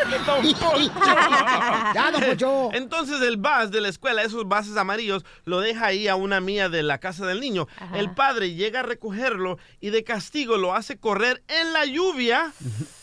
Ya, 1.94 2.10
don 2.10 2.22
Poncho. 2.22 2.70
Entonces 2.72 3.20
el 3.22 3.36
bus 3.36 3.70
de 3.70 3.80
la 3.80 3.88
escuela, 3.88 4.22
esos 4.22 4.44
buses 4.44 4.76
amarillos, 4.76 5.24
lo 5.44 5.60
deja 5.60 5.86
ahí 5.86 6.08
a 6.08 6.16
una 6.16 6.40
mía 6.40 6.68
de 6.68 6.82
la 6.82 6.98
casa 6.98 7.26
del 7.26 7.40
niño. 7.40 7.68
El 7.94 8.12
padre 8.12 8.54
llega 8.54 8.80
a 8.80 8.84
recogerlo 8.84 9.58
y 9.80 9.90
de 9.90 10.04
castigo 10.04 10.56
lo 10.56 10.74
hace 10.74 10.98
correr 10.98 11.42
en 11.48 11.72
la 11.72 11.84
lluvia 11.84 12.52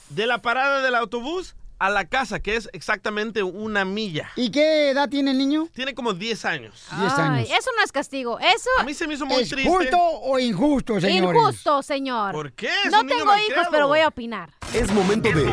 de 0.09 0.25
la 0.25 0.41
parada 0.41 0.81
del 0.81 0.95
autobús 0.95 1.55
a 1.79 1.89
la 1.89 2.05
casa, 2.05 2.39
que 2.39 2.55
es 2.55 2.69
exactamente 2.73 3.43
una 3.43 3.85
milla. 3.85 4.29
¿Y 4.35 4.49
qué 4.51 4.89
edad 4.89 5.09
tiene 5.09 5.31
el 5.31 5.37
niño? 5.37 5.67
Tiene 5.73 5.93
como 5.93 6.13
10 6.13 6.45
años. 6.45 6.87
Ay, 6.91 7.43
eso 7.43 7.69
no 7.77 7.83
es 7.83 7.91
castigo. 7.91 8.39
Eso. 8.39 8.69
A 8.79 8.83
mí 8.83 8.93
se 8.93 9.07
me 9.07 9.13
hizo 9.13 9.25
muy 9.25 9.43
¿Es 9.43 9.49
triste. 9.49 9.69
justo 9.69 9.97
o 9.99 10.39
injusto, 10.39 10.99
señores? 10.99 11.35
Injusto, 11.41 11.83
señor. 11.83 12.31
¿Por 12.33 12.51
qué? 12.53 12.69
Es 12.85 12.91
No 12.91 13.01
un 13.01 13.07
niño 13.07 13.19
tengo 13.19 13.31
hijos, 13.37 13.67
pero 13.71 13.87
voy 13.87 13.99
a 13.99 14.07
opinar. 14.07 14.51
Es 14.73 14.91
momento 14.91 15.29
de 15.31 15.45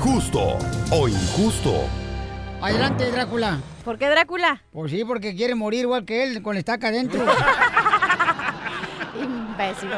justo 0.00 0.58
o 0.90 1.08
injusto. 1.08 1.84
Adelante, 2.60 3.10
Drácula. 3.10 3.60
¿Por 3.84 3.98
qué 3.98 4.08
Drácula? 4.08 4.62
Pues 4.72 4.92
sí, 4.92 5.04
porque 5.04 5.34
quiere 5.34 5.56
morir 5.56 5.80
igual 5.80 6.04
que 6.04 6.22
él, 6.22 6.40
con 6.42 6.54
la 6.54 6.60
estaca 6.60 6.88
adentro. 6.88 7.20
Imbécil. 9.20 9.90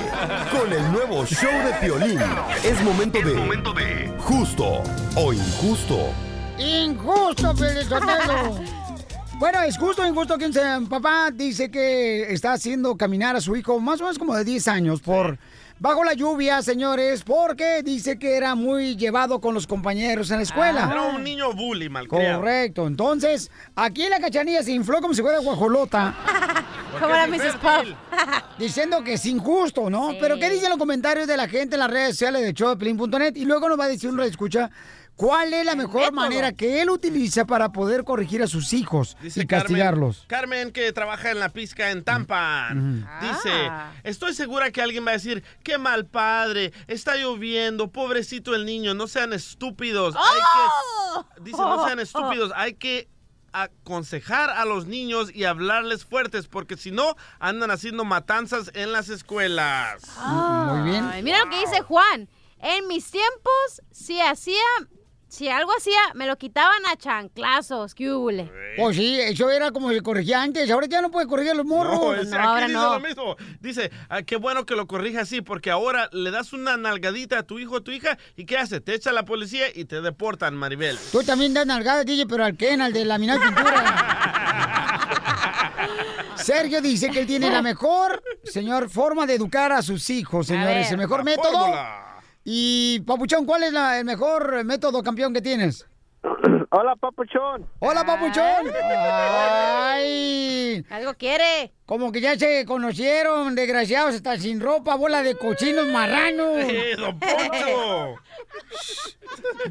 con 0.50 0.72
el 0.72 0.92
nuevo 0.92 1.26
show 1.26 1.50
de 1.66 1.72
Piolín. 1.80 2.18
Es 2.64 2.80
momento 2.82 3.20
de 3.20 4.12
justo 4.20 4.82
o 5.16 5.32
injusto. 5.32 6.12
Injusto, 6.58 7.54
Pelizotelo. 7.54 8.60
Bueno, 9.42 9.60
es 9.62 9.76
justo 9.76 10.02
o 10.02 10.06
injusto 10.06 10.38
que 10.38 10.46
un 10.46 10.86
papá 10.86 11.32
dice 11.32 11.68
que 11.68 12.32
está 12.32 12.52
haciendo 12.52 12.96
caminar 12.96 13.34
a 13.34 13.40
su 13.40 13.56
hijo 13.56 13.80
más 13.80 14.00
o 14.00 14.04
menos 14.04 14.16
como 14.16 14.36
de 14.36 14.44
10 14.44 14.68
años 14.68 15.00
por 15.00 15.36
bajo 15.80 16.04
la 16.04 16.14
lluvia, 16.14 16.62
señores, 16.62 17.24
porque 17.24 17.82
dice 17.82 18.20
que 18.20 18.36
era 18.36 18.54
muy 18.54 18.94
llevado 18.94 19.40
con 19.40 19.52
los 19.52 19.66
compañeros 19.66 20.30
en 20.30 20.36
la 20.36 20.42
escuela. 20.44 20.88
Era 20.88 21.02
un 21.02 21.24
niño 21.24 21.52
bully, 21.54 21.88
malcriado. 21.88 22.38
Correcto. 22.38 22.86
Entonces, 22.86 23.50
aquí 23.74 24.08
la 24.08 24.20
cachanilla 24.20 24.62
se 24.62 24.70
infló 24.70 25.00
como 25.00 25.12
si 25.12 25.22
fuera 25.22 25.40
guajolota. 25.40 26.14
Como 27.00 27.14
la 27.14 27.26
Mrs. 27.26 27.54
Puff. 27.54 27.88
Diciendo 28.58 29.02
que 29.02 29.14
es 29.14 29.24
injusto, 29.24 29.88
¿no? 29.88 30.10
Pero 30.20 30.36
¿qué 30.38 30.50
dicen 30.50 30.68
los 30.68 30.78
comentarios 30.78 31.26
de 31.26 31.38
la 31.38 31.48
gente 31.48 31.76
en 31.76 31.80
las 31.80 31.90
redes 31.90 32.10
sociales 32.10 32.42
de 32.42 32.52
showdeplin.net? 32.52 33.34
Y 33.36 33.46
luego 33.46 33.66
nos 33.66 33.80
va 33.80 33.84
a 33.84 33.88
decir 33.88 34.10
un 34.10 34.20
escucha 34.20 34.70
cuál 35.16 35.52
es 35.54 35.64
la 35.64 35.74
mejor 35.74 36.12
manera 36.12 36.52
que 36.52 36.82
él 36.82 36.90
utiliza 36.90 37.44
para 37.44 37.70
poder 37.72 38.04
corregir 38.04 38.42
a 38.42 38.46
sus 38.46 38.72
hijos 38.72 39.16
Dice 39.20 39.42
y 39.42 39.46
castigarlos. 39.46 40.24
Carmen, 40.26 40.58
Carmen, 40.68 40.72
que 40.72 40.92
trabaja 40.92 41.30
en 41.30 41.38
la 41.38 41.48
pizca 41.50 41.90
en 41.90 42.02
Tampa, 42.04 42.70
dice, 43.20 43.50
Ah. 43.70 43.92
estoy 44.02 44.34
segura 44.34 44.70
que 44.70 44.82
alguien 44.82 45.06
va 45.06 45.10
a 45.10 45.14
decir, 45.14 45.44
qué 45.62 45.78
mal 45.78 46.06
padre, 46.06 46.72
está 46.88 47.16
lloviendo, 47.16 47.90
pobrecito 47.90 48.54
el 48.54 48.64
niño, 48.66 48.94
no 48.94 49.06
sean 49.06 49.32
estúpidos. 49.32 50.16
Hay 50.16 50.40
¡Oh! 51.14 51.26
que, 51.36 51.40
dice, 51.42 51.58
no 51.58 51.86
sean 51.86 51.98
estúpidos, 52.00 52.52
hay 52.56 52.74
que 52.74 53.08
aconsejar 53.52 54.50
a 54.50 54.64
los 54.64 54.86
niños 54.86 55.30
y 55.34 55.44
hablarles 55.44 56.04
fuertes, 56.04 56.48
porque 56.48 56.76
si 56.76 56.90
no, 56.90 57.16
andan 57.38 57.70
haciendo 57.70 58.04
matanzas 58.04 58.70
en 58.74 58.92
las 58.92 59.08
escuelas. 59.08 60.02
Muy 60.26 60.90
bien. 60.90 61.04
Ay, 61.04 61.22
mira 61.22 61.44
lo 61.44 61.50
que 61.50 61.58
dice 61.60 61.82
Juan. 61.82 62.28
En 62.58 62.86
mis 62.86 63.10
tiempos, 63.10 63.82
si 63.90 64.20
hacía, 64.20 64.62
si 65.32 65.48
algo 65.48 65.72
hacía, 65.74 65.98
me 66.12 66.26
lo 66.26 66.36
quitaban 66.36 66.84
a 66.92 66.96
chanclazos. 66.96 67.94
¿Qué 67.94 68.12
hubole? 68.12 68.52
Pues 68.76 68.96
sí, 68.96 69.18
eso 69.18 69.48
era 69.50 69.70
como 69.72 69.90
se 69.90 70.02
corregía 70.02 70.42
antes. 70.42 70.70
Ahora 70.70 70.86
ya 70.86 71.00
no 71.00 71.10
puede 71.10 71.26
corregir 71.26 71.52
a 71.52 71.54
los 71.54 71.64
morros. 71.64 71.98
No, 71.98 72.14
ese 72.14 72.36
aquí 72.36 72.64
dice 72.66 72.72
lo 72.74 73.00
mismo. 73.00 73.36
Dice, 73.58 73.90
"Ah, 74.10 74.20
qué 74.20 74.36
bueno 74.36 74.66
que 74.66 74.76
lo 74.76 74.86
corrija 74.86 75.22
así, 75.22 75.40
porque 75.40 75.70
ahora 75.70 76.10
le 76.12 76.30
das 76.30 76.52
una 76.52 76.76
nalgadita 76.76 77.38
a 77.38 77.42
tu 77.44 77.58
hijo 77.58 77.76
o 77.76 77.82
tu 77.82 77.92
hija, 77.92 78.18
¿y 78.36 78.44
qué 78.44 78.58
hace? 78.58 78.82
Te 78.82 78.92
echa 78.94 79.10
la 79.10 79.24
policía 79.24 79.68
y 79.74 79.86
te 79.86 80.02
deportan, 80.02 80.54
Maribel. 80.54 80.98
Tú 81.10 81.22
también 81.22 81.54
das 81.54 81.64
nalgadas, 81.66 82.04
DJ, 82.04 82.26
pero 82.26 82.44
al 82.44 82.54
Ken, 82.58 82.82
al 82.82 82.92
de 82.92 83.06
laminar 83.06 83.40
pintura. 83.40 83.88
Sergio 86.36 86.82
dice 86.82 87.08
que 87.10 87.20
él 87.20 87.26
tiene 87.26 87.48
la 87.50 87.62
mejor, 87.62 88.22
señor, 88.44 88.90
forma 88.90 89.24
de 89.24 89.34
educar 89.36 89.72
a 89.72 89.80
sus 89.80 90.10
hijos, 90.10 90.46
señores. 90.48 90.76
ver, 90.84 90.92
el 90.92 90.98
mejor 90.98 91.20
la 91.20 91.24
método. 91.24 91.52
fórmula. 91.52 92.11
Y, 92.44 93.00
Papuchón, 93.00 93.46
¿cuál 93.46 93.62
es 93.64 93.72
la- 93.72 93.98
el 93.98 94.04
mejor 94.04 94.64
método 94.64 95.02
campeón 95.02 95.32
que 95.32 95.40
tienes? 95.42 95.88
Hola, 96.70 96.96
papuchón. 96.96 97.66
Hola, 97.80 98.04
papuchón. 98.04 98.72
Ay. 99.54 100.84
Algo 100.90 101.14
quiere. 101.14 101.72
Como 101.84 102.10
que 102.12 102.20
ya 102.20 102.36
se 102.38 102.64
conocieron, 102.64 103.54
desgraciados, 103.54 104.14
hasta 104.14 104.38
sin 104.38 104.60
ropa, 104.60 104.94
bola 104.94 105.22
de 105.22 105.36
cochinos 105.36 105.86
marranos. 105.88 106.58
¡Eh, 106.58 106.94
don 106.96 107.18
Poncho! 107.18 108.16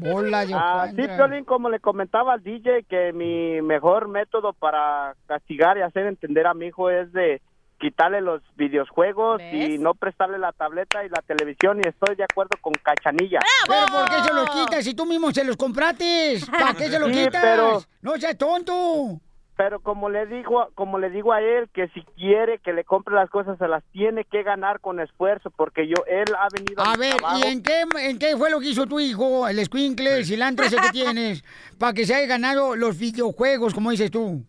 Bola 0.00 0.44
de 0.44 0.54
Ah, 0.54 0.88
sí. 0.94 1.02
Piolín, 1.02 1.44
como 1.44 1.68
le 1.70 1.78
comentaba 1.80 2.34
al 2.34 2.42
DJ, 2.42 2.84
que 2.88 3.12
mi 3.12 3.60
mejor 3.62 4.08
método 4.08 4.52
para 4.52 5.14
castigar 5.26 5.78
y 5.78 5.82
hacer 5.82 6.06
entender 6.06 6.46
a 6.46 6.54
mi 6.54 6.66
hijo 6.66 6.90
es 6.90 7.12
de 7.12 7.40
quitarle 7.82 8.20
los 8.20 8.40
videojuegos 8.54 9.42
y 9.42 9.76
no 9.76 9.94
prestarle 9.94 10.38
la 10.38 10.52
tableta 10.52 11.04
y 11.04 11.08
la 11.08 11.20
televisión 11.22 11.80
y 11.84 11.88
estoy 11.88 12.14
de 12.14 12.22
acuerdo 12.22 12.56
con 12.60 12.72
Cachanilla. 12.74 13.40
¿Pero 13.66 13.86
por 13.86 14.08
qué 14.08 14.22
se 14.22 14.32
los 14.32 14.48
quitas 14.50 14.84
si 14.84 14.94
tú 14.94 15.04
mismo 15.04 15.32
se 15.32 15.42
los 15.42 15.56
compraste? 15.56 16.38
¿Para 16.50 16.74
qué 16.74 16.88
se 16.88 17.00
los 17.00 17.08
Sí, 17.08 17.24
quitas? 17.24 17.42
pero- 17.42 17.82
No 18.00 18.16
seas 18.18 18.38
tonto. 18.38 19.20
Pero 19.56 19.80
como 19.80 20.08
le 20.08 20.26
digo, 20.26 20.70
como 20.74 20.98
le 20.98 21.10
digo 21.10 21.32
a 21.32 21.40
él 21.42 21.68
que 21.74 21.88
si 21.88 22.02
quiere 22.16 22.58
que 22.60 22.72
le 22.72 22.84
compre 22.84 23.14
las 23.14 23.28
cosas 23.28 23.58
se 23.58 23.66
las 23.68 23.82
tiene 23.92 24.24
que 24.24 24.42
ganar 24.44 24.80
con 24.80 24.98
esfuerzo 25.00 25.50
porque 25.50 25.86
yo 25.88 25.96
él 26.06 26.24
ha 26.38 26.48
venido 26.52 26.82
A 26.82 26.92
mi 26.94 26.98
ver, 27.00 27.16
trabajo. 27.16 27.38
¿y 27.40 27.48
en 27.52 27.62
qué, 27.62 27.82
en 28.08 28.18
qué 28.18 28.36
fue 28.36 28.50
lo 28.50 28.60
que 28.60 28.68
hizo 28.68 28.86
tu 28.86 28.98
hijo, 28.98 29.46
el 29.48 29.58
escuincle, 29.58 30.16
el 30.18 30.24
cilantro 30.24 30.64
ese 30.64 30.76
que 30.76 30.88
tienes, 30.92 31.44
para 31.78 31.92
que 31.92 32.06
se 32.06 32.14
haya 32.14 32.26
ganado 32.28 32.76
los 32.76 32.96
videojuegos, 32.98 33.74
como 33.74 33.90
dices 33.90 34.10
tú? 34.10 34.42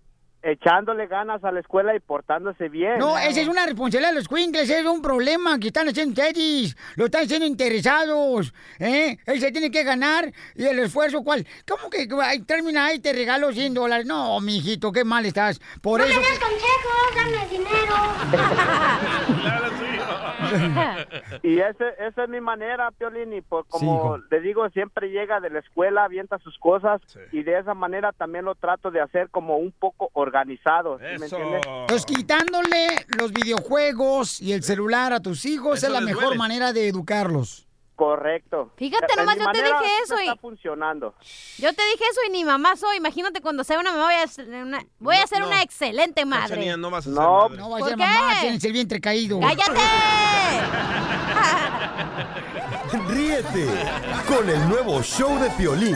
Echándole 0.43 1.07
ganas 1.07 1.43
a 1.43 1.51
la 1.51 1.61
escuela 1.61 1.95
y 1.95 1.99
portándose 1.99 2.69
bien. 2.69 2.99
No, 2.99 3.17
esa 3.17 3.41
es 3.41 3.47
una 3.47 3.65
responsabilidad 3.65 4.11
de 4.11 4.15
los 4.15 4.25
squinkles, 4.25 4.69
es 4.69 4.85
un 4.85 5.01
problema 5.01 5.57
que 5.57 5.67
están 5.67 5.87
haciendo 5.87 6.11
ustedes, 6.11 6.75
lo 6.95 7.05
están 7.05 7.23
haciendo 7.23 7.45
interesados, 7.45 8.53
¿eh? 8.79 9.17
Él 9.25 9.39
se 9.39 9.51
tiene 9.51 9.71
que 9.71 9.83
ganar 9.83 10.31
y 10.55 10.65
el 10.65 10.79
esfuerzo, 10.79 11.23
¿cuál? 11.23 11.47
¿Cómo 11.67 11.89
que 11.89 12.07
ay, 12.21 12.41
termina 12.41 12.85
ahí 12.85 12.99
te 12.99 13.13
regalo 13.13 13.51
100 13.51 13.73
dólares? 13.73 14.05
No, 14.05 14.39
mijito, 14.41 14.91
qué 14.91 15.03
mal 15.03 15.25
estás. 15.25 15.59
Por 15.81 16.01
no 16.01 16.05
eso... 16.05 16.19
me 16.19 16.27
des 16.27 16.39
consejos, 16.39 17.15
dame 17.15 17.47
dinero. 17.49 17.95
y 21.43 21.59
ese, 21.59 21.85
esa 21.99 22.23
es 22.23 22.29
mi 22.29 22.41
manera, 22.41 22.91
Piolín, 22.91 23.33
y 23.33 23.41
por 23.41 23.65
como 23.67 24.17
le 24.29 24.41
digo, 24.41 24.69
siempre 24.69 25.09
llega 25.09 25.39
de 25.39 25.49
la 25.49 25.59
escuela, 25.59 26.03
avienta 26.03 26.37
sus 26.39 26.57
cosas, 26.59 27.01
y 27.31 27.43
de 27.43 27.59
esa 27.59 27.73
manera 27.73 28.11
también 28.11 28.45
lo 28.45 28.55
trato 28.55 28.91
de 28.91 29.01
hacer 29.01 29.29
como 29.29 29.57
un 29.57 29.71
poco 29.71 30.09
organizado, 30.33 30.97
¿sí 30.97 31.03
¿me 31.19 31.25
entiendes? 31.27 31.61
Pues 31.87 32.05
quitándole 32.05 32.87
los 33.19 33.31
videojuegos 33.31 34.41
y 34.41 34.53
el 34.53 34.63
celular 34.63 35.13
a 35.13 35.19
tus 35.19 35.45
hijos 35.45 35.77
Eso 35.77 35.87
es 35.87 35.93
la 35.93 36.01
mejor 36.01 36.23
duele. 36.23 36.37
manera 36.37 36.73
de 36.73 36.87
educarlos. 36.87 37.67
Correcto. 37.95 38.71
Fíjate 38.75 39.05
De 39.07 39.15
nomás, 39.21 39.37
yo 39.37 39.51
te 39.51 39.59
dije 39.61 39.91
eso 40.03 40.15
y- 40.19 40.23
Está 40.27 40.35
funcionando. 40.41 41.13
Yo 41.59 41.71
te 41.73 41.83
dije 41.85 42.03
eso 42.09 42.21
y 42.27 42.31
ni 42.31 42.43
mamá 42.43 42.75
soy. 42.75 42.97
Imagínate 42.97 43.39
cuando 43.41 43.63
sea 43.63 43.79
una 43.79 43.91
mamá 43.91 44.05
voy 44.05 44.15
a 44.15 44.27
ser 44.27 44.47
una, 44.49 44.83
voy 44.97 45.15
a 45.17 45.27
ser 45.27 45.43
una 45.43 45.61
excelente 45.61 46.25
madre. 46.25 46.49
Cachanilla, 46.49 46.75
no 46.77 46.89
vas 46.89 47.01
a 47.05 47.09
ser 47.09 47.13
No, 47.13 47.41
madre. 47.49 47.57
No 47.57 47.69
va 47.69 47.75
a 47.77 47.79
¿Por 47.79 47.89
ser 47.89 47.97
qué? 47.99 48.03
mamá, 48.03 48.33
tienes 48.41 48.63
el 48.63 48.73
vientre 48.73 48.99
caído. 48.99 49.39
¡Cállate! 49.39 49.79
Ríete 53.09 53.67
con 54.27 54.49
el 54.49 54.67
nuevo 54.69 55.01
show 55.03 55.37
de 55.39 55.49
Piolín. 55.51 55.95